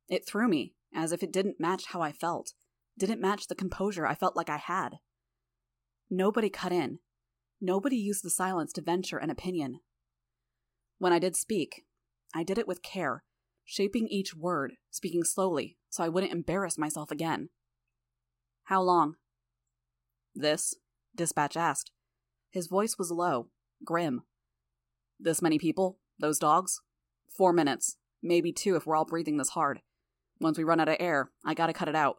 It 0.09 0.25
threw 0.25 0.47
me, 0.47 0.75
as 0.95 1.11
if 1.11 1.25
it 1.25 1.33
didn't 1.33 1.59
match 1.59 1.87
how 1.87 2.01
I 2.01 2.13
felt, 2.13 2.53
didn't 2.97 3.21
match 3.21 3.49
the 3.49 3.57
composure 3.57 4.07
I 4.07 4.15
felt 4.15 4.37
like 4.37 4.49
I 4.49 4.59
had. 4.59 4.99
Nobody 6.09 6.49
cut 6.49 6.71
in. 6.71 7.01
Nobody 7.61 7.97
used 7.97 8.23
the 8.23 8.31
silence 8.31 8.73
to 8.75 8.83
venture 8.83 9.19
an 9.19 9.31
opinion. 9.31 9.81
When 11.01 11.15
I 11.15 11.19
did 11.19 11.35
speak, 11.35 11.87
I 12.35 12.43
did 12.43 12.59
it 12.59 12.69
with 12.69 12.83
care, 12.83 13.25
shaping 13.65 14.07
each 14.09 14.37
word, 14.37 14.75
speaking 14.91 15.25
slowly 15.25 15.79
so 15.89 16.05
I 16.05 16.11
wouldn't 16.11 16.31
embarrass 16.31 16.77
myself 16.77 17.11
again. 17.11 17.49
How 18.65 18.83
long? 18.83 19.15
This, 20.35 20.75
Dispatch 21.17 21.57
asked. 21.57 21.91
His 22.51 22.67
voice 22.67 22.97
was 22.99 23.11
low, 23.11 23.49
grim. 23.83 24.25
This 25.19 25.41
many 25.41 25.59
people? 25.59 25.99
Those 26.19 26.39
dogs? 26.39 26.83
Four 27.35 27.55
minutes. 27.55 27.97
Maybe 28.23 28.53
two 28.53 28.77
if 28.77 28.87
we're 28.87 28.95
all 28.95 29.07
breathing 29.07 29.39
this 29.39 29.51
hard. 29.51 29.81
Once 30.39 30.59
we 30.59 30.65
run 30.65 30.81
out 30.81 30.89
of 30.89 30.97
air, 31.01 31.31
I 31.47 31.55
gotta 31.55 31.73
cut 31.73 31.89
it 31.89 31.97
out. 31.97 32.17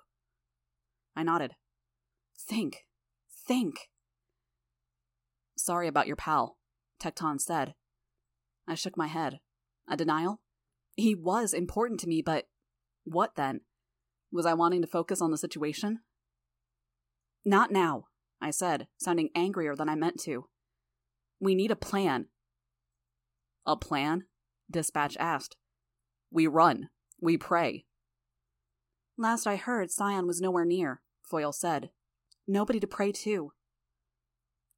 I 1.15 1.21
nodded. 1.21 1.53
Think. 2.35 2.87
Think. 3.47 3.89
Sorry 5.55 5.87
about 5.87 6.07
your 6.07 6.15
pal, 6.15 6.57
Tecton 6.99 7.39
said. 7.39 7.75
I 8.71 8.75
shook 8.75 8.95
my 8.95 9.07
head. 9.07 9.41
A 9.89 9.97
denial? 9.97 10.39
He 10.95 11.13
was 11.13 11.53
important 11.53 11.99
to 11.99 12.07
me, 12.07 12.21
but 12.21 12.45
what 13.03 13.35
then? 13.35 13.59
Was 14.31 14.45
I 14.45 14.53
wanting 14.53 14.81
to 14.81 14.87
focus 14.87 15.21
on 15.21 15.29
the 15.29 15.37
situation? 15.37 15.99
Not 17.43 17.69
now, 17.69 18.05
I 18.39 18.51
said, 18.51 18.87
sounding 18.97 19.29
angrier 19.35 19.75
than 19.75 19.89
I 19.89 19.95
meant 19.95 20.21
to. 20.21 20.45
We 21.37 21.53
need 21.53 21.69
a 21.69 21.75
plan. 21.75 22.27
A 23.65 23.75
plan? 23.75 24.23
Dispatch 24.71 25.17
asked. 25.19 25.57
We 26.31 26.47
run. 26.47 26.87
We 27.19 27.37
pray. 27.37 27.83
Last 29.17 29.47
I 29.47 29.57
heard, 29.57 29.91
Scion 29.91 30.27
was 30.27 30.39
nowhere 30.39 30.65
near, 30.65 31.01
Foil 31.23 31.51
said. 31.51 31.89
Nobody 32.47 32.79
to 32.79 32.87
pray 32.87 33.11
to. 33.11 33.51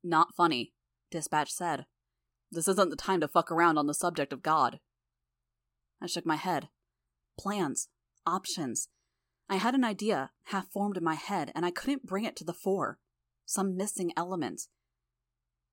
Not 0.03 0.33
funny, 0.35 0.73
Dispatch 1.11 1.53
said. 1.53 1.85
This 2.53 2.67
isn't 2.67 2.91
the 2.91 2.95
time 2.95 3.19
to 3.21 3.27
fuck 3.27 3.51
around 3.51 3.79
on 3.79 3.87
the 3.87 3.95
subject 3.95 4.31
of 4.31 4.43
God. 4.43 4.79
I 5.99 6.05
shook 6.05 6.25
my 6.25 6.35
head. 6.35 6.69
Plans. 7.39 7.89
Options. 8.27 8.89
I 9.49 9.55
had 9.55 9.73
an 9.73 9.83
idea, 9.83 10.29
half 10.45 10.71
formed 10.71 10.95
in 10.95 11.03
my 11.03 11.15
head, 11.15 11.51
and 11.55 11.65
I 11.65 11.71
couldn't 11.71 12.05
bring 12.05 12.25
it 12.25 12.35
to 12.37 12.43
the 12.43 12.53
fore. 12.53 12.99
Some 13.45 13.75
missing 13.75 14.13
element. 14.15 14.67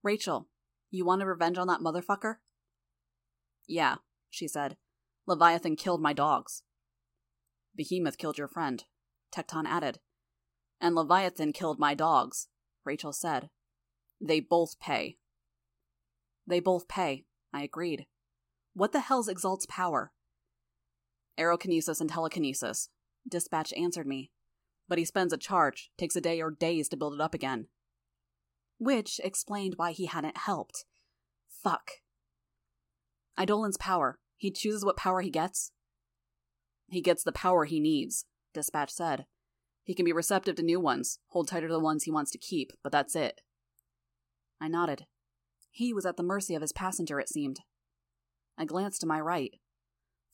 Rachel, 0.02 0.48
you 0.90 1.04
wanted 1.04 1.26
revenge 1.26 1.58
on 1.58 1.66
that 1.68 1.80
motherfucker? 1.80 2.36
Yeah, 3.68 3.96
she 4.30 4.48
said. 4.48 4.78
Leviathan 5.26 5.76
killed 5.76 6.00
my 6.00 6.14
dogs. 6.14 6.62
Behemoth 7.76 8.16
killed 8.16 8.38
your 8.38 8.48
friend, 8.48 8.84
Tecton 9.30 9.66
added. 9.66 10.00
And 10.80 10.94
Leviathan 10.94 11.52
killed 11.52 11.78
my 11.78 11.94
dogs, 11.94 12.48
Rachel 12.84 13.12
said. 13.12 13.50
They 14.18 14.40
both 14.40 14.80
pay. 14.80 15.18
They 16.50 16.58
both 16.58 16.88
pay, 16.88 17.26
I 17.54 17.62
agreed. 17.62 18.06
What 18.74 18.90
the 18.90 18.98
hell's 18.98 19.28
Exalt's 19.28 19.66
power? 19.66 20.10
Aerokinesis 21.38 22.00
and 22.00 22.10
telekinesis, 22.10 22.88
Dispatch 23.26 23.72
answered 23.74 24.08
me. 24.08 24.32
But 24.88 24.98
he 24.98 25.04
spends 25.04 25.32
a 25.32 25.38
charge, 25.38 25.90
takes 25.96 26.16
a 26.16 26.20
day 26.20 26.42
or 26.42 26.50
days 26.50 26.88
to 26.88 26.96
build 26.96 27.14
it 27.14 27.20
up 27.20 27.34
again. 27.34 27.68
Which 28.78 29.20
explained 29.22 29.74
why 29.76 29.92
he 29.92 30.06
hadn't 30.06 30.38
helped. 30.38 30.86
Fuck. 31.48 31.92
Eidolon's 33.40 33.76
power. 33.76 34.18
He 34.36 34.50
chooses 34.50 34.84
what 34.84 34.96
power 34.96 35.20
he 35.20 35.30
gets. 35.30 35.70
He 36.88 37.00
gets 37.00 37.22
the 37.22 37.30
power 37.30 37.64
he 37.64 37.78
needs, 37.78 38.24
Dispatch 38.54 38.90
said. 38.90 39.26
He 39.84 39.94
can 39.94 40.04
be 40.04 40.12
receptive 40.12 40.56
to 40.56 40.64
new 40.64 40.80
ones, 40.80 41.20
hold 41.28 41.46
tighter 41.46 41.68
to 41.68 41.72
the 41.74 41.78
ones 41.78 42.02
he 42.02 42.10
wants 42.10 42.32
to 42.32 42.38
keep, 42.38 42.72
but 42.82 42.90
that's 42.90 43.14
it. 43.14 43.40
I 44.60 44.66
nodded. 44.66 45.06
He 45.70 45.92
was 45.92 46.04
at 46.04 46.16
the 46.16 46.22
mercy 46.22 46.54
of 46.54 46.62
his 46.62 46.72
passenger, 46.72 47.20
it 47.20 47.28
seemed. 47.28 47.60
I 48.58 48.64
glanced 48.64 49.00
to 49.00 49.06
my 49.06 49.20
right. 49.20 49.54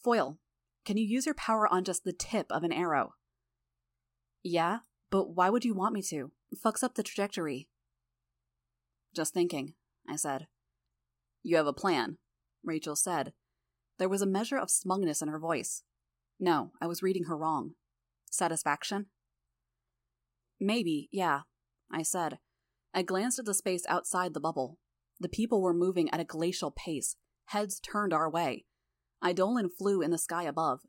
Foil, 0.03 0.39
can 0.85 0.97
you 0.97 1.05
use 1.05 1.27
your 1.27 1.35
power 1.35 1.67
on 1.73 1.85
just 1.85 2.05
the 2.05 2.13
tip 2.13 2.47
of 2.51 2.63
an 2.63 2.73
arrow? 2.73 3.15
Yeah, 4.43 4.79
but 5.11 5.35
why 5.35 5.51
would 5.51 5.65
you 5.65 5.75
want 5.75 5.95
me 5.95 6.03
to? 6.03 6.31
It 6.51 6.59
fucks 6.65 6.83
up 6.83 6.95
the 6.95 7.03
trajectory. 7.03 7.69
Just 9.15 9.35
thinking, 9.35 9.75
I 10.09 10.17
said. 10.17 10.47
You 11.43 11.57
have 11.57 11.67
a 11.67 11.73
plan, 11.73 12.19
Rachel 12.65 12.97
said. 12.97 13.33
There 13.99 14.09
was 14.09 14.23
a 14.23 14.27
measure 14.27 14.59
of 14.59 14.71
smugness 14.71 15.23
in 15.23 15.29
her 15.29 15.39
voice. 15.39 15.83
No, 16.39 16.73
I 16.81 16.87
was 16.87 17.03
reading 17.03 17.25
her 17.25 17.37
wrong. 17.37 17.73
Satisfaction? 18.31 19.07
Maybe, 20.61 21.09
yeah, 21.11 21.43
I 21.91 22.03
said. 22.03 22.39
I 22.95 23.03
glanced 23.03 23.39
at 23.39 23.45
the 23.45 23.55
space 23.55 23.85
outside 23.89 24.35
the 24.35 24.41
bubble. 24.41 24.79
The 25.21 25.29
people 25.29 25.63
were 25.63 25.75
moving 25.75 26.11
at 26.11 26.21
a 26.21 26.25
glacial 26.25 26.71
pace, 26.71 27.17
heads 27.47 27.81
turned 27.81 28.13
our 28.13 28.31
way, 28.31 28.67
Eidolon 29.25 29.69
flew 29.69 30.03
in 30.03 30.11
the 30.11 30.19
sky 30.19 30.45
above. 30.45 30.81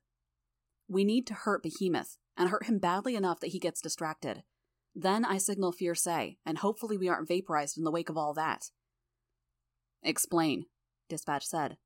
We 0.87 1.03
need 1.03 1.25
to 1.27 1.33
hurt 1.33 1.63
Behemoth, 1.63 2.17
and 2.35 2.49
hurt 2.49 2.65
him 2.65 2.79
badly 2.79 3.15
enough 3.15 3.39
that 3.39 3.51
he 3.51 3.59
gets 3.59 3.81
distracted. 3.81 4.43
Then 4.93 5.25
I 5.25 5.37
signal 5.37 5.71
Fierce, 5.71 6.07
and 6.07 6.57
hopefully 6.59 6.97
we 6.97 7.07
aren't 7.07 7.27
vaporized 7.27 7.77
in 7.77 7.83
the 7.83 7.91
wake 7.91 8.09
of 8.09 8.17
all 8.17 8.33
that. 8.33 8.71
Explain, 10.03 10.65
Dispatch 11.09 11.45
said. 11.45 11.77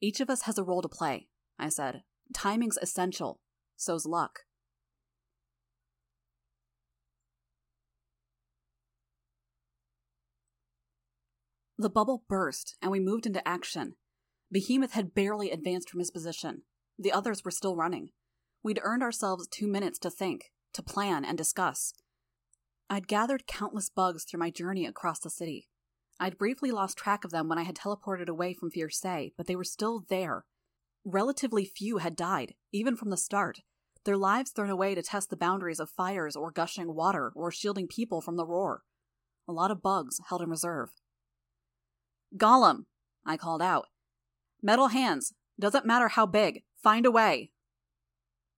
Each 0.00 0.20
of 0.20 0.30
us 0.30 0.42
has 0.42 0.58
a 0.58 0.64
role 0.64 0.82
to 0.82 0.88
play, 0.88 1.28
I 1.58 1.68
said. 1.68 2.02
Timing's 2.34 2.78
essential. 2.78 3.40
So's 3.76 4.06
luck. 4.06 4.40
The 11.78 11.90
bubble 11.90 12.24
burst, 12.28 12.76
and 12.82 12.90
we 12.90 12.98
moved 12.98 13.24
into 13.24 13.46
action. 13.46 13.94
Behemoth 14.50 14.92
had 14.92 15.14
barely 15.14 15.50
advanced 15.50 15.88
from 15.88 16.00
his 16.00 16.10
position. 16.10 16.62
The 16.98 17.12
others 17.12 17.44
were 17.44 17.52
still 17.52 17.76
running. 17.76 18.10
We'd 18.64 18.80
earned 18.82 19.02
ourselves 19.02 19.46
two 19.46 19.68
minutes 19.68 19.98
to 20.00 20.10
think, 20.10 20.50
to 20.72 20.82
plan, 20.82 21.24
and 21.24 21.38
discuss. 21.38 21.94
I'd 22.90 23.06
gathered 23.06 23.46
countless 23.46 23.90
bugs 23.90 24.24
through 24.24 24.40
my 24.40 24.50
journey 24.50 24.86
across 24.86 25.20
the 25.20 25.30
city. 25.30 25.68
I'd 26.18 26.38
briefly 26.38 26.72
lost 26.72 26.98
track 26.98 27.24
of 27.24 27.30
them 27.30 27.48
when 27.48 27.58
I 27.58 27.62
had 27.62 27.76
teleported 27.76 28.28
away 28.28 28.54
from 28.54 28.70
Fierce, 28.70 29.00
but 29.36 29.46
they 29.46 29.54
were 29.54 29.62
still 29.62 30.04
there. 30.08 30.46
Relatively 31.04 31.64
few 31.64 31.98
had 31.98 32.16
died, 32.16 32.54
even 32.72 32.96
from 32.96 33.10
the 33.10 33.16
start, 33.16 33.60
their 34.04 34.16
lives 34.16 34.50
thrown 34.50 34.70
away 34.70 34.94
to 34.94 35.02
test 35.02 35.30
the 35.30 35.36
boundaries 35.36 35.78
of 35.78 35.90
fires 35.90 36.34
or 36.34 36.50
gushing 36.50 36.94
water 36.94 37.30
or 37.36 37.52
shielding 37.52 37.86
people 37.86 38.20
from 38.20 38.36
the 38.36 38.46
roar. 38.46 38.82
A 39.46 39.52
lot 39.52 39.70
of 39.70 39.82
bugs 39.82 40.18
held 40.28 40.42
in 40.42 40.50
reserve. 40.50 40.90
Golem! 42.36 42.86
I 43.24 43.36
called 43.36 43.62
out, 43.62 43.86
Metal 44.62 44.88
hands. 44.88 45.34
Doesn't 45.60 45.86
matter 45.86 46.08
how 46.08 46.26
big. 46.26 46.62
Find 46.82 47.06
a 47.06 47.10
way. 47.10 47.52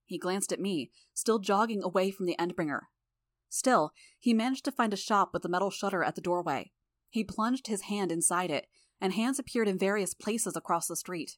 He 0.05 0.17
glanced 0.17 0.51
at 0.51 0.59
me, 0.59 0.91
still 1.13 1.39
jogging 1.39 1.83
away 1.83 2.11
from 2.11 2.25
the 2.25 2.35
Endbringer. 2.39 2.81
Still, 3.49 3.91
he 4.19 4.33
managed 4.33 4.65
to 4.65 4.71
find 4.71 4.93
a 4.93 4.97
shop 4.97 5.29
with 5.33 5.45
a 5.45 5.49
metal 5.49 5.69
shutter 5.69 6.03
at 6.03 6.15
the 6.15 6.21
doorway. 6.21 6.71
He 7.09 7.23
plunged 7.23 7.67
his 7.67 7.83
hand 7.83 8.11
inside 8.11 8.49
it, 8.49 8.67
and 8.99 9.13
hands 9.13 9.39
appeared 9.39 9.67
in 9.67 9.77
various 9.77 10.13
places 10.13 10.55
across 10.55 10.87
the 10.87 10.95
street. 10.95 11.37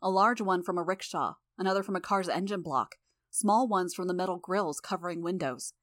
A 0.00 0.10
large 0.10 0.40
one 0.40 0.62
from 0.62 0.78
a 0.78 0.82
rickshaw, 0.82 1.34
another 1.58 1.82
from 1.82 1.96
a 1.96 2.00
car's 2.00 2.28
engine 2.28 2.62
block, 2.62 2.96
small 3.30 3.66
ones 3.66 3.94
from 3.94 4.08
the 4.08 4.14
metal 4.14 4.38
grills 4.38 4.80
covering 4.80 5.22
windows. 5.22 5.74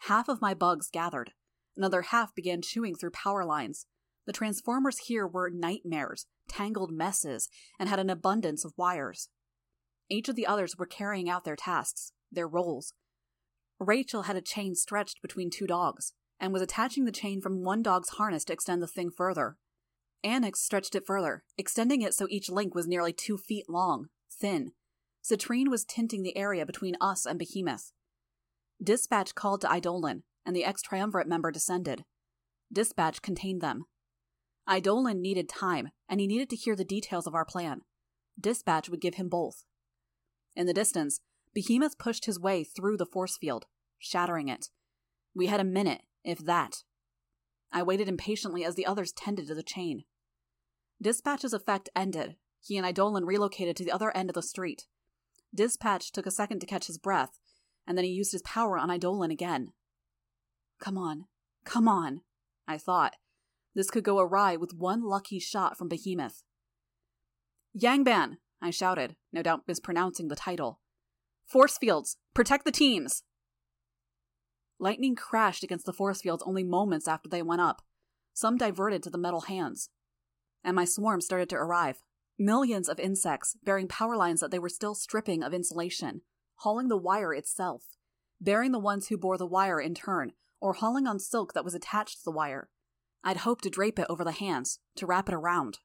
Half 0.00 0.28
of 0.28 0.42
my 0.42 0.54
bugs 0.54 0.90
gathered. 0.92 1.32
Another 1.76 2.02
half 2.02 2.34
began 2.34 2.60
chewing 2.60 2.94
through 2.94 3.12
power 3.12 3.44
lines. 3.44 3.86
The 4.26 4.32
transformers 4.32 4.98
here 4.98 5.26
were 5.26 5.50
nightmares, 5.50 6.26
tangled 6.48 6.92
messes, 6.92 7.48
and 7.78 7.88
had 7.88 7.98
an 7.98 8.10
abundance 8.10 8.64
of 8.64 8.74
wires. 8.76 9.28
Each 10.08 10.28
of 10.28 10.36
the 10.36 10.46
others 10.46 10.76
were 10.76 10.86
carrying 10.86 11.28
out 11.28 11.44
their 11.44 11.56
tasks, 11.56 12.12
their 12.30 12.46
roles. 12.46 12.94
Rachel 13.80 14.22
had 14.22 14.36
a 14.36 14.42
chain 14.42 14.74
stretched 14.74 15.22
between 15.22 15.50
two 15.50 15.66
dogs, 15.66 16.12
and 16.38 16.52
was 16.52 16.62
attaching 16.62 17.04
the 17.04 17.12
chain 17.12 17.40
from 17.40 17.64
one 17.64 17.82
dog's 17.82 18.10
harness 18.10 18.44
to 18.44 18.52
extend 18.52 18.82
the 18.82 18.86
thing 18.86 19.10
further. 19.10 19.56
Annex 20.24 20.60
stretched 20.60 20.94
it 20.94 21.06
further, 21.06 21.42
extending 21.58 22.02
it 22.02 22.14
so 22.14 22.26
each 22.30 22.48
link 22.48 22.74
was 22.74 22.86
nearly 22.86 23.12
two 23.12 23.36
feet 23.36 23.68
long, 23.68 24.06
thin. 24.30 24.72
Citrine 25.24 25.68
was 25.68 25.84
tinting 25.84 26.22
the 26.22 26.36
area 26.36 26.66
between 26.66 26.96
us 27.00 27.26
and 27.26 27.38
Behemoth. 27.38 27.92
Dispatch 28.82 29.34
called 29.34 29.60
to 29.62 29.72
Eidolon, 29.72 30.24
and 30.44 30.54
the 30.54 30.64
ex 30.64 30.82
Triumvirate 30.82 31.28
member 31.28 31.50
descended. 31.50 32.04
Dispatch 32.72 33.22
contained 33.22 33.60
them, 33.60 33.84
Eidolon 34.70 35.20
needed 35.20 35.48
time, 35.48 35.90
and 36.08 36.20
he 36.20 36.26
needed 36.26 36.50
to 36.50 36.56
hear 36.56 36.76
the 36.76 36.84
details 36.84 37.26
of 37.26 37.34
our 37.34 37.44
plan. 37.44 37.82
Dispatch 38.40 38.88
would 38.88 39.00
give 39.00 39.14
him 39.14 39.28
both. 39.28 39.64
In 40.54 40.66
the 40.66 40.74
distance, 40.74 41.20
Behemoth 41.54 41.98
pushed 41.98 42.26
his 42.26 42.38
way 42.38 42.64
through 42.64 42.96
the 42.96 43.06
force 43.06 43.36
field, 43.36 43.66
shattering 43.98 44.48
it. 44.48 44.70
We 45.34 45.46
had 45.46 45.60
a 45.60 45.64
minute, 45.64 46.02
if 46.24 46.38
that. 46.44 46.84
I 47.72 47.82
waited 47.82 48.08
impatiently 48.08 48.64
as 48.64 48.74
the 48.74 48.86
others 48.86 49.12
tended 49.12 49.46
to 49.48 49.54
the 49.54 49.62
chain. 49.62 50.04
Dispatch's 51.00 51.52
effect 51.52 51.88
ended. 51.96 52.36
He 52.60 52.76
and 52.76 52.86
Eidolon 52.86 53.24
relocated 53.24 53.76
to 53.76 53.84
the 53.84 53.92
other 53.92 54.16
end 54.16 54.30
of 54.30 54.34
the 54.34 54.42
street. 54.42 54.86
Dispatch 55.54 56.12
took 56.12 56.26
a 56.26 56.30
second 56.30 56.60
to 56.60 56.66
catch 56.66 56.86
his 56.86 56.98
breath, 56.98 57.38
and 57.86 57.98
then 57.98 58.04
he 58.04 58.10
used 58.10 58.32
his 58.32 58.42
power 58.42 58.78
on 58.78 58.90
Eidolon 58.90 59.30
again. 59.30 59.72
Come 60.78 60.96
on, 60.96 61.26
come 61.64 61.88
on, 61.88 62.20
I 62.68 62.78
thought, 62.78 63.16
this 63.74 63.90
could 63.90 64.04
go 64.04 64.18
awry 64.18 64.56
with 64.56 64.74
one 64.74 65.02
lucky 65.02 65.38
shot 65.38 65.76
from 65.76 65.88
Behemoth. 65.88 66.42
Yangban! 67.78 68.36
I 68.60 68.70
shouted, 68.70 69.16
no 69.32 69.42
doubt 69.42 69.66
mispronouncing 69.66 70.28
the 70.28 70.36
title. 70.36 70.80
Force 71.46 71.78
fields! 71.78 72.16
Protect 72.34 72.64
the 72.64 72.72
teams! 72.72 73.24
Lightning 74.78 75.14
crashed 75.14 75.62
against 75.62 75.86
the 75.86 75.92
force 75.92 76.22
fields 76.22 76.42
only 76.46 76.64
moments 76.64 77.08
after 77.08 77.28
they 77.28 77.42
went 77.42 77.60
up. 77.60 77.82
Some 78.34 78.56
diverted 78.56 79.02
to 79.04 79.10
the 79.10 79.18
metal 79.18 79.42
hands. 79.42 79.90
And 80.64 80.76
my 80.76 80.84
swarm 80.84 81.20
started 81.20 81.48
to 81.50 81.56
arrive. 81.56 82.02
Millions 82.38 82.88
of 82.88 82.98
insects, 82.98 83.56
bearing 83.62 83.88
power 83.88 84.16
lines 84.16 84.40
that 84.40 84.50
they 84.50 84.58
were 84.58 84.68
still 84.68 84.94
stripping 84.94 85.42
of 85.42 85.54
insulation, 85.54 86.22
hauling 86.56 86.88
the 86.88 86.96
wire 86.96 87.32
itself, 87.32 87.96
bearing 88.40 88.72
the 88.72 88.78
ones 88.78 89.08
who 89.08 89.16
bore 89.16 89.38
the 89.38 89.46
wire 89.46 89.80
in 89.80 89.94
turn, 89.94 90.32
or 90.60 90.72
hauling 90.72 91.06
on 91.06 91.18
silk 91.18 91.52
that 91.52 91.64
was 91.64 91.74
attached 91.74 92.18
to 92.18 92.24
the 92.24 92.30
wire, 92.30 92.68
I'd 93.24 93.38
hoped 93.38 93.64
to 93.64 93.70
drape 93.70 93.98
it 93.98 94.06
over 94.08 94.24
the 94.24 94.32
hands, 94.32 94.80
to 94.96 95.06
wrap 95.06 95.28
it 95.28 95.34
around. 95.34 95.78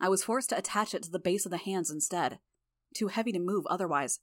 I 0.00 0.08
was 0.08 0.24
forced 0.24 0.50
to 0.50 0.58
attach 0.58 0.94
it 0.94 1.02
to 1.04 1.10
the 1.10 1.18
base 1.18 1.44
of 1.44 1.50
the 1.50 1.56
hands 1.56 1.90
instead. 1.90 2.38
Too 2.94 3.08
heavy 3.08 3.32
to 3.32 3.38
move 3.38 3.66
otherwise. 3.68 4.20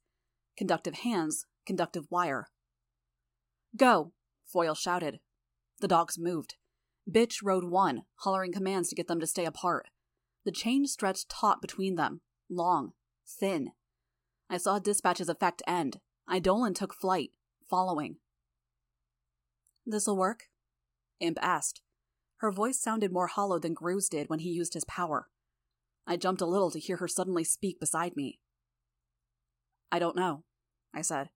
Conductive 0.58 0.96
hands, 0.96 1.46
conductive 1.66 2.06
wire. 2.10 2.48
Go, 3.76 4.14
Foil 4.46 4.76
shouted. 4.76 5.20
The 5.80 5.88
dogs 5.88 6.18
moved. 6.18 6.56
Bitch 7.10 7.40
rode 7.44 7.66
one, 7.66 8.04
hollering 8.18 8.54
commands 8.54 8.90
to 8.90 8.96
get 8.96 9.08
them 9.08 9.20
to 9.20 9.28
stay 9.28 9.46
apart. 9.46 9.90
The 10.46 10.52
chain 10.52 10.86
stretched 10.86 11.30
taut 11.30 11.62
between 11.62 11.96
them, 11.96 12.22
long, 12.50 12.94
thin. 13.28 13.72
I 14.50 14.58
saw 14.58 14.80
Dispatch's 14.80 15.30
effect 15.30 15.64
end. 15.66 16.00
Eidolon 16.34 16.74
took 16.74 16.94
flight, 16.94 17.32
following. 17.70 18.18
This'll 19.86 20.16
work? 20.16 20.44
Imp 21.20 21.38
asked. 21.42 21.82
Her 22.44 22.52
voice 22.52 22.78
sounded 22.78 23.14
more 23.14 23.28
hollow 23.28 23.58
than 23.58 23.74
Grue's 23.74 24.10
did 24.10 24.30
when 24.30 24.40
he 24.40 24.50
used 24.50 24.74
his 24.74 24.84
power. 24.84 25.30
I 26.06 26.18
jumped 26.18 26.42
a 26.42 26.46
little 26.46 26.70
to 26.72 26.80
hear 26.80 26.98
her 26.98 27.08
suddenly 27.08 27.46
speak 27.46 27.80
beside 27.80 28.18
me. 28.18 28.38
I 29.94 29.98
don't 29.98 30.18
know, 30.18 30.44
I 30.94 31.04
said. 31.04 31.30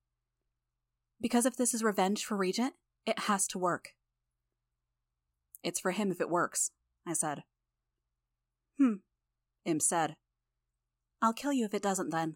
Because 1.21 1.45
if 1.45 1.55
this 1.55 1.73
is 1.73 1.81
revenge 1.81 2.25
for 2.25 2.35
Regent, 2.35 2.73
it 3.05 3.19
has 3.19 3.47
to 3.47 3.57
work. 3.57 3.91
It's 5.63 5.79
for 5.79 5.91
him 5.91 6.11
if 6.11 6.19
it 6.19 6.29
works, 6.29 6.71
I 7.07 7.13
said. 7.13 7.43
Hmm, 8.77 8.95
Imp 9.63 9.81
said. 9.81 10.17
I'll 11.21 11.31
kill 11.31 11.53
you 11.53 11.63
if 11.63 11.73
it 11.73 11.81
doesn't 11.81 12.09
then. 12.09 12.35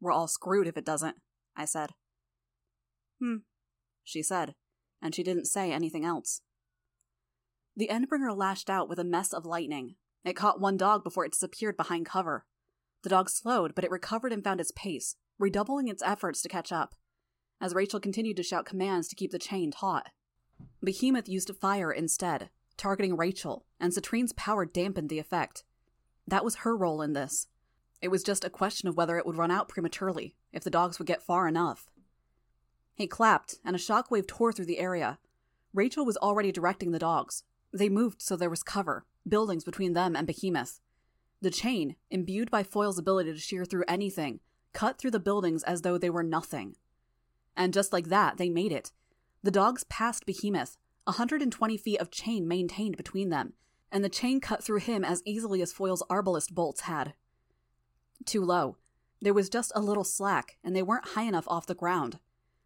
We're 0.00 0.10
all 0.10 0.26
screwed 0.26 0.66
if 0.66 0.76
it 0.76 0.84
doesn't, 0.84 1.14
I 1.54 1.66
said. 1.66 1.90
Hmm, 3.20 3.36
she 4.02 4.20
said, 4.20 4.56
and 5.00 5.14
she 5.14 5.22
didn't 5.22 5.44
say 5.44 5.70
anything 5.70 6.04
else. 6.04 6.40
The 7.76 7.88
Endbringer 7.88 8.36
lashed 8.36 8.68
out 8.68 8.88
with 8.88 8.98
a 8.98 9.04
mess 9.04 9.32
of 9.32 9.46
lightning. 9.46 9.94
It 10.24 10.34
caught 10.34 10.60
one 10.60 10.76
dog 10.76 11.02
before 11.02 11.24
it 11.24 11.32
disappeared 11.32 11.76
behind 11.76 12.06
cover. 12.06 12.44
The 13.02 13.08
dog 13.08 13.30
slowed, 13.30 13.74
but 13.74 13.84
it 13.84 13.90
recovered 13.90 14.32
and 14.32 14.44
found 14.44 14.60
its 14.60 14.72
pace, 14.76 15.16
redoubling 15.38 15.88
its 15.88 16.02
efforts 16.02 16.42
to 16.42 16.48
catch 16.48 16.70
up, 16.70 16.94
as 17.60 17.74
Rachel 17.74 17.98
continued 17.98 18.36
to 18.36 18.42
shout 18.42 18.66
commands 18.66 19.08
to 19.08 19.16
keep 19.16 19.32
the 19.32 19.38
chain 19.38 19.70
taut. 19.70 20.08
Behemoth 20.82 21.28
used 21.28 21.50
fire 21.60 21.90
instead, 21.90 22.50
targeting 22.76 23.16
Rachel, 23.16 23.64
and 23.80 23.92
Citrine's 23.92 24.32
power 24.34 24.64
dampened 24.64 25.08
the 25.08 25.18
effect. 25.18 25.64
That 26.26 26.44
was 26.44 26.56
her 26.56 26.76
role 26.76 27.02
in 27.02 27.14
this. 27.14 27.48
It 28.00 28.08
was 28.08 28.22
just 28.22 28.44
a 28.44 28.50
question 28.50 28.88
of 28.88 28.96
whether 28.96 29.16
it 29.16 29.26
would 29.26 29.36
run 29.36 29.50
out 29.50 29.68
prematurely, 29.68 30.36
if 30.52 30.62
the 30.62 30.70
dogs 30.70 30.98
would 30.98 31.08
get 31.08 31.22
far 31.22 31.48
enough. 31.48 31.88
He 32.94 33.06
clapped, 33.06 33.56
and 33.64 33.74
a 33.74 33.78
shockwave 33.78 34.26
tore 34.26 34.52
through 34.52 34.66
the 34.66 34.78
area. 34.78 35.18
Rachel 35.72 36.04
was 36.04 36.16
already 36.18 36.52
directing 36.52 36.90
the 36.90 36.98
dogs. 36.98 37.44
They 37.72 37.88
moved 37.88 38.20
so 38.20 38.36
there 38.36 38.50
was 38.50 38.62
cover, 38.62 39.04
buildings 39.26 39.64
between 39.64 39.94
them 39.94 40.14
and 40.14 40.26
Behemoth. 40.26 40.80
The 41.40 41.50
chain, 41.50 41.96
imbued 42.10 42.50
by 42.50 42.62
Foil's 42.62 42.98
ability 42.98 43.32
to 43.32 43.38
shear 43.38 43.64
through 43.64 43.84
anything, 43.88 44.40
cut 44.72 44.98
through 44.98 45.10
the 45.10 45.18
buildings 45.18 45.62
as 45.64 45.82
though 45.82 45.98
they 45.98 46.10
were 46.10 46.22
nothing. 46.22 46.76
And 47.56 47.72
just 47.72 47.92
like 47.92 48.08
that, 48.08 48.36
they 48.36 48.48
made 48.48 48.72
it. 48.72 48.92
The 49.42 49.50
dogs 49.50 49.84
passed 49.84 50.24
Behemoth, 50.24 50.76
120 51.04 51.76
feet 51.76 52.00
of 52.00 52.10
chain 52.10 52.46
maintained 52.46 52.96
between 52.96 53.30
them, 53.30 53.54
and 53.90 54.04
the 54.04 54.08
chain 54.08 54.40
cut 54.40 54.62
through 54.62 54.78
him 54.78 55.04
as 55.04 55.22
easily 55.24 55.60
as 55.60 55.72
Foil's 55.72 56.02
arbalist 56.08 56.52
bolts 56.52 56.82
had. 56.82 57.14
Too 58.24 58.44
low. 58.44 58.76
There 59.20 59.34
was 59.34 59.48
just 59.48 59.72
a 59.74 59.80
little 59.80 60.04
slack, 60.04 60.58
and 60.62 60.76
they 60.76 60.82
weren't 60.82 61.08
high 61.08 61.24
enough 61.24 61.48
off 61.48 61.66
the 61.66 61.74
ground. 61.74 62.18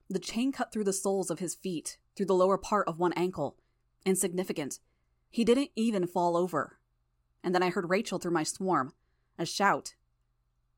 The 0.09 0.19
chain 0.19 0.53
cut 0.53 0.73
through 0.73 0.85
the 0.85 0.93
soles 0.93 1.31
of 1.31 1.39
his 1.39 1.55
feet, 1.55 1.97
through 2.15 2.27
the 2.27 2.35
lower 2.35 2.59
part 2.59 2.87
of 2.89 2.99
one 2.99 3.13
ankle. 3.15 3.57
Insignificant. 4.05 4.79
He 5.31 5.45
didn't 5.45 5.71
even 5.77 6.07
fall 6.07 6.37
over. 6.37 6.79
And 7.43 7.55
then 7.55 7.63
I 7.63 7.71
heard 7.71 7.91
Rachel 7.91 8.19
through 8.19 8.33
my 8.33 8.43
swarm. 8.43 8.93
A 9.39 9.47
shout. 9.47 9.95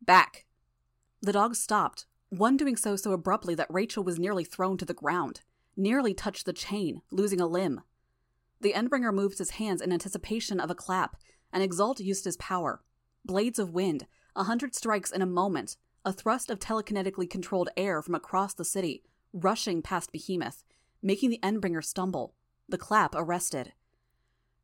Back. 0.02 0.46
The 1.22 1.32
dogs 1.32 1.60
stopped, 1.60 2.06
one 2.28 2.56
doing 2.56 2.76
so 2.76 2.96
so 2.96 3.12
abruptly 3.12 3.54
that 3.54 3.70
Rachel 3.70 4.04
was 4.04 4.18
nearly 4.18 4.44
thrown 4.44 4.76
to 4.78 4.84
the 4.84 4.94
ground, 4.94 5.40
nearly 5.76 6.14
touched 6.14 6.46
the 6.46 6.52
chain, 6.52 7.02
losing 7.10 7.40
a 7.40 7.46
limb. 7.46 7.80
The 8.60 8.72
Endbringer 8.72 9.14
moved 9.14 9.38
his 9.38 9.50
hands 9.50 9.80
in 9.80 9.92
anticipation 9.92 10.60
of 10.60 10.70
a 10.70 10.74
clap, 10.74 11.16
and 11.52 11.62
Exalt 11.62 12.00
used 12.00 12.24
his 12.24 12.36
power. 12.36 12.82
Blades 13.24 13.58
of 13.58 13.72
wind, 13.72 14.06
a 14.36 14.44
hundred 14.44 14.74
strikes 14.74 15.10
in 15.10 15.22
a 15.22 15.26
moment, 15.26 15.76
a 16.04 16.12
thrust 16.12 16.50
of 16.50 16.58
telekinetically 16.58 17.28
controlled 17.28 17.70
air 17.76 18.02
from 18.02 18.14
across 18.14 18.54
the 18.54 18.64
city, 18.64 19.02
rushing 19.32 19.82
past 19.82 20.12
Behemoth, 20.12 20.64
making 21.02 21.30
the 21.30 21.40
Endbringer 21.42 21.84
stumble. 21.84 22.34
The 22.68 22.78
clap 22.78 23.14
arrested. 23.14 23.72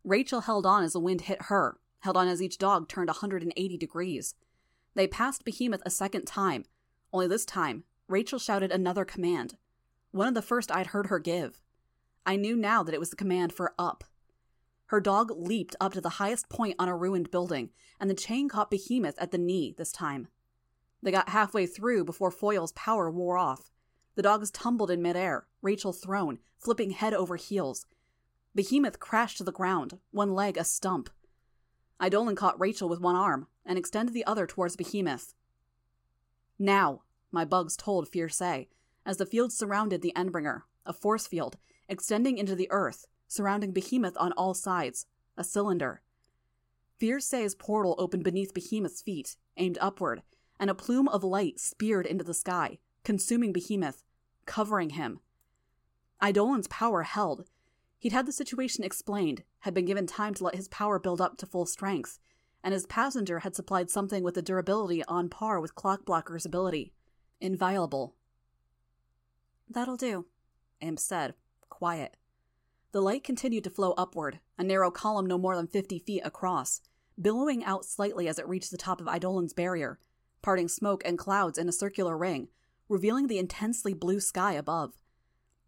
Rachel 0.04 0.42
held 0.42 0.66
on 0.66 0.84
as 0.84 0.92
the 0.92 1.00
wind 1.00 1.22
hit 1.22 1.42
her, 1.42 1.78
held 2.00 2.16
on 2.16 2.28
as 2.28 2.42
each 2.42 2.58
dog 2.58 2.88
turned 2.88 3.08
180 3.08 3.76
degrees. 3.78 4.34
They 4.94 5.06
passed 5.06 5.44
Behemoth 5.44 5.82
a 5.84 5.90
second 5.90 6.26
time, 6.26 6.64
only 7.14 7.26
this 7.28 7.44
time, 7.44 7.84
Rachel 8.08 8.38
shouted 8.38 8.72
another 8.72 9.04
command. 9.04 9.56
One 10.10 10.28
of 10.28 10.34
the 10.34 10.42
first 10.42 10.70
I'd 10.70 10.88
heard 10.88 11.06
her 11.06 11.18
give. 11.18 11.62
I 12.26 12.36
knew 12.36 12.56
now 12.56 12.82
that 12.82 12.92
it 12.92 12.98
was 12.98 13.10
the 13.10 13.16
command 13.16 13.52
for 13.52 13.72
up. 13.78 14.04
Her 14.86 15.00
dog 15.00 15.30
leaped 15.30 15.76
up 15.80 15.92
to 15.94 16.00
the 16.00 16.18
highest 16.20 16.48
point 16.48 16.74
on 16.78 16.88
a 16.88 16.96
ruined 16.96 17.30
building, 17.30 17.70
and 18.00 18.10
the 18.10 18.14
chain 18.14 18.48
caught 18.48 18.70
Behemoth 18.70 19.18
at 19.18 19.30
the 19.30 19.38
knee 19.38 19.74
this 19.76 19.92
time. 19.92 20.28
They 21.02 21.10
got 21.10 21.28
halfway 21.28 21.66
through 21.66 22.04
before 22.04 22.30
Foil's 22.30 22.72
power 22.72 23.10
wore 23.10 23.38
off. 23.38 23.70
The 24.16 24.22
dogs 24.22 24.50
tumbled 24.50 24.90
in 24.90 25.00
midair, 25.00 25.46
Rachel 25.62 25.92
thrown, 25.92 26.38
flipping 26.58 26.90
head 26.90 27.14
over 27.14 27.36
heels. 27.36 27.86
Behemoth 28.54 29.00
crashed 29.00 29.38
to 29.38 29.44
the 29.44 29.52
ground, 29.52 29.98
one 30.10 30.32
leg 30.32 30.56
a 30.56 30.64
stump. 30.64 31.10
Eidolon 32.02 32.36
caught 32.36 32.60
Rachel 32.60 32.88
with 32.88 33.00
one 33.00 33.16
arm 33.16 33.48
and 33.66 33.78
extended 33.78 34.14
the 34.14 34.24
other 34.26 34.46
towards 34.46 34.76
Behemoth. 34.76 35.34
Now, 36.58 37.02
my 37.32 37.44
bugs 37.44 37.76
told 37.76 38.08
Fierce, 38.08 38.40
as 38.40 39.16
the 39.16 39.26
field 39.26 39.52
surrounded 39.52 40.02
the 40.02 40.12
Endbringer, 40.14 40.62
a 40.86 40.92
force 40.92 41.26
field, 41.26 41.56
extending 41.88 42.38
into 42.38 42.54
the 42.54 42.68
earth, 42.70 43.06
surrounding 43.26 43.72
Behemoth 43.72 44.16
on 44.18 44.32
all 44.32 44.54
sides, 44.54 45.06
a 45.36 45.42
cylinder. 45.42 46.02
Fierce's 46.98 47.54
portal 47.56 47.96
opened 47.98 48.22
beneath 48.22 48.54
Behemoth's 48.54 49.02
feet, 49.02 49.36
aimed 49.56 49.78
upward, 49.80 50.22
and 50.60 50.70
a 50.70 50.74
plume 50.74 51.08
of 51.08 51.24
light 51.24 51.58
speared 51.58 52.06
into 52.06 52.24
the 52.24 52.34
sky, 52.34 52.78
consuming 53.02 53.52
Behemoth, 53.52 54.04
covering 54.46 54.90
him. 54.90 55.20
Eidolon's 56.24 56.68
power 56.68 57.02
held. 57.02 57.44
He'd 58.04 58.12
had 58.12 58.26
the 58.26 58.32
situation 58.32 58.84
explained, 58.84 59.44
had 59.60 59.72
been 59.72 59.86
given 59.86 60.06
time 60.06 60.34
to 60.34 60.44
let 60.44 60.56
his 60.56 60.68
power 60.68 60.98
build 60.98 61.22
up 61.22 61.38
to 61.38 61.46
full 61.46 61.64
strength, 61.64 62.18
and 62.62 62.74
his 62.74 62.84
passenger 62.84 63.38
had 63.38 63.56
supplied 63.56 63.88
something 63.88 64.22
with 64.22 64.36
a 64.36 64.42
durability 64.42 65.02
on 65.04 65.30
par 65.30 65.58
with 65.58 65.74
Clockblocker's 65.74 66.44
ability. 66.44 66.92
Inviolable. 67.40 68.14
That'll 69.70 69.96
do, 69.96 70.26
Imp 70.82 70.98
said, 70.98 71.32
quiet. 71.70 72.18
The 72.92 73.00
light 73.00 73.24
continued 73.24 73.64
to 73.64 73.70
flow 73.70 73.94
upward, 73.96 74.38
a 74.58 74.62
narrow 74.62 74.90
column 74.90 75.24
no 75.24 75.38
more 75.38 75.56
than 75.56 75.66
fifty 75.66 75.98
feet 75.98 76.20
across, 76.26 76.82
billowing 77.18 77.64
out 77.64 77.86
slightly 77.86 78.28
as 78.28 78.38
it 78.38 78.46
reached 78.46 78.70
the 78.70 78.76
top 78.76 79.00
of 79.00 79.08
Eidolon's 79.08 79.54
barrier, 79.54 79.98
parting 80.42 80.68
smoke 80.68 81.00
and 81.06 81.16
clouds 81.16 81.56
in 81.56 81.70
a 81.70 81.72
circular 81.72 82.18
ring, 82.18 82.48
revealing 82.86 83.28
the 83.28 83.38
intensely 83.38 83.94
blue 83.94 84.20
sky 84.20 84.52
above. 84.52 84.92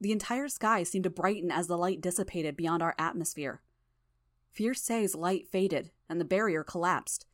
The 0.00 0.12
entire 0.12 0.48
sky 0.48 0.82
seemed 0.82 1.04
to 1.04 1.10
brighten 1.10 1.50
as 1.50 1.66
the 1.66 1.78
light 1.78 2.00
dissipated 2.00 2.56
beyond 2.56 2.82
our 2.82 2.94
atmosphere. 2.98 3.62
Fierce's 4.50 5.14
light 5.14 5.46
faded, 5.46 5.90
and 6.08 6.20
the 6.20 6.24
barrier 6.24 6.62
collapsed. 6.62 7.26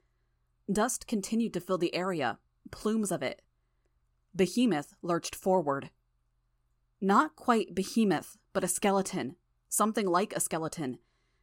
Dust 0.70 1.06
continued 1.06 1.52
to 1.54 1.60
fill 1.60 1.78
the 1.78 1.94
area, 1.94 2.38
plumes 2.70 3.10
of 3.10 3.22
it. 3.22 3.42
Behemoth 4.34 4.94
lurched 5.02 5.34
forward. 5.34 5.90
Not 7.00 7.36
quite 7.36 7.74
behemoth, 7.74 8.38
but 8.52 8.64
a 8.64 8.68
skeleton, 8.68 9.36
something 9.68 10.06
like 10.06 10.32
a 10.34 10.40
skeleton. 10.40 10.98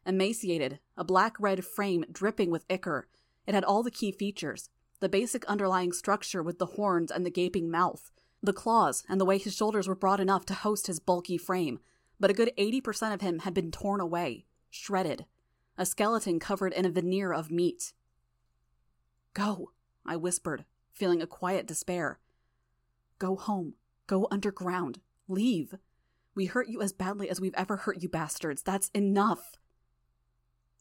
Emaciated, 0.06 0.80
a 0.98 1.04
black 1.04 1.40
red 1.40 1.66
frame 1.66 2.06
dripping 2.12 2.50
with 2.50 2.66
ichor. 2.70 3.08
It 3.46 3.54
had 3.54 3.64
all 3.64 3.84
the 3.84 3.92
key 3.92 4.12
features 4.12 4.70
the 5.00 5.10
basic 5.10 5.46
underlying 5.46 5.94
structure 5.94 6.44
with 6.44 6.60
the 6.60 6.66
horns 6.66 7.10
and 7.10 7.26
the 7.26 7.32
gaping 7.32 7.72
mouth, 7.72 8.12
the 8.42 8.54
claws, 8.54 9.04
and 9.10 9.20
the 9.20 9.26
way 9.26 9.38
his 9.38 9.56
shoulders 9.56 9.88
were 9.88 9.96
broad 9.96 10.20
enough 10.20 10.46
to 10.46 10.54
host 10.54 10.88
his 10.88 11.00
bulky 11.00 11.38
frame. 11.38 11.80
But 12.20 12.30
a 12.30 12.34
good 12.34 12.52
80% 12.58 13.14
of 13.14 13.22
him 13.22 13.40
had 13.40 13.54
been 13.54 13.72
torn 13.72 14.00
away, 14.02 14.46
shredded, 14.70 15.26
a 15.78 15.86
skeleton 15.86 16.40
covered 16.40 16.74
in 16.74 16.86
a 16.86 16.90
veneer 16.90 17.32
of 17.32 17.52
meat. 17.52 17.94
Go, 19.34 19.72
I 20.06 20.16
whispered, 20.16 20.66
feeling 20.92 21.22
a 21.22 21.28
quiet 21.28 21.66
despair. 21.66 22.20
Go 23.20 23.36
home. 23.36 23.76
Go 24.08 24.28
underground. 24.32 25.00
Leave. 25.28 25.76
We 26.36 26.46
hurt 26.46 26.68
you 26.68 26.82
as 26.82 26.94
badly 26.94 27.30
as 27.30 27.40
we've 27.40 27.54
ever 27.56 27.78
hurt 27.78 28.02
you 28.02 28.10
bastards. 28.10 28.62
That's 28.62 28.90
enough. 28.90 29.58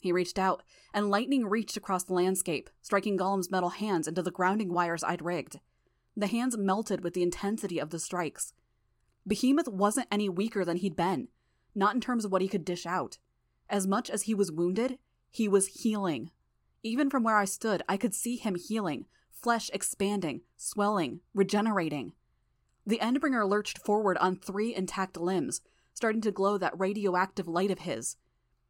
He 0.00 0.12
reached 0.12 0.38
out, 0.38 0.62
and 0.94 1.10
lightning 1.10 1.46
reached 1.46 1.76
across 1.76 2.04
the 2.04 2.14
landscape, 2.14 2.70
striking 2.80 3.16
Golem's 3.16 3.50
metal 3.50 3.70
hands 3.70 4.06
into 4.06 4.22
the 4.22 4.30
grounding 4.30 4.72
wires 4.72 5.02
I'd 5.02 5.22
rigged. 5.22 5.58
The 6.18 6.26
hands 6.26 6.58
melted 6.58 7.04
with 7.04 7.14
the 7.14 7.22
intensity 7.22 7.78
of 7.78 7.90
the 7.90 8.00
strikes. 8.00 8.52
Behemoth 9.24 9.68
wasn't 9.68 10.08
any 10.10 10.28
weaker 10.28 10.64
than 10.64 10.78
he'd 10.78 10.96
been, 10.96 11.28
not 11.76 11.94
in 11.94 12.00
terms 12.00 12.24
of 12.24 12.32
what 12.32 12.42
he 12.42 12.48
could 12.48 12.64
dish 12.64 12.86
out. 12.86 13.18
As 13.70 13.86
much 13.86 14.10
as 14.10 14.22
he 14.22 14.34
was 14.34 14.50
wounded, 14.50 14.98
he 15.30 15.46
was 15.46 15.68
healing. 15.68 16.32
Even 16.82 17.08
from 17.08 17.22
where 17.22 17.36
I 17.36 17.44
stood, 17.44 17.84
I 17.88 17.96
could 17.96 18.16
see 18.16 18.34
him 18.34 18.56
healing, 18.56 19.06
flesh 19.30 19.70
expanding, 19.72 20.40
swelling, 20.56 21.20
regenerating. 21.34 22.14
The 22.84 22.98
Endbringer 22.98 23.48
lurched 23.48 23.78
forward 23.78 24.18
on 24.18 24.34
three 24.34 24.74
intact 24.74 25.16
limbs, 25.16 25.60
starting 25.94 26.22
to 26.22 26.32
glow 26.32 26.58
that 26.58 26.76
radioactive 26.76 27.46
light 27.46 27.70
of 27.70 27.80
his. 27.80 28.16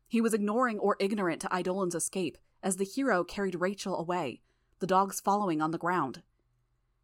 He 0.07 0.20
was 0.20 0.34
ignoring 0.34 0.78
or 0.78 0.99
ignorant 1.01 1.40
to 1.40 1.59
Eidolon's 1.59 1.94
escape 1.94 2.36
as 2.62 2.76
the 2.76 2.84
hero 2.84 3.24
carried 3.24 3.59
Rachel 3.59 3.99
away, 3.99 4.42
the 4.80 4.86
dogs 4.86 5.18
following 5.18 5.62
on 5.62 5.70
the 5.70 5.78
ground. 5.78 6.22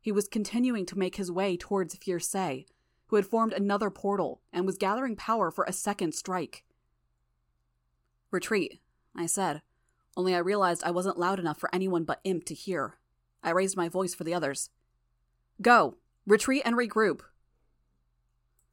He 0.05 0.13
was 0.13 0.29
continuing 0.29 0.85
to 0.85 0.99
make 0.99 1.17
his 1.17 1.33
way 1.33 1.57
towards 1.57 1.97
Fierce, 1.97 2.35
who 3.07 3.17
had 3.17 3.25
formed 3.25 3.55
another 3.55 3.89
portal 3.89 4.43
and 4.53 4.67
was 4.67 4.77
gathering 4.77 5.17
power 5.17 5.51
for 5.51 5.65
a 5.65 5.73
second 5.73 6.13
strike. 6.13 6.63
Retreat, 8.31 8.83
I 9.17 9.25
said, 9.25 9.63
only 10.15 10.35
I 10.35 10.41
realized 10.41 10.85
I 10.85 10.91
wasn't 10.91 11.19
loud 11.19 11.39
enough 11.39 11.59
for 11.59 11.75
anyone 11.75 12.05
but 12.05 12.21
Imp 12.23 12.45
to 12.45 12.55
hear. 12.55 12.99
I 13.43 13.49
raised 13.53 13.79
my 13.79 13.89
voice 13.89 14.15
for 14.15 14.25
the 14.25 14.35
others. 14.35 14.69
Go! 15.63 15.97
Retreat 16.27 16.65
and 16.67 16.77
regroup! 16.77 17.23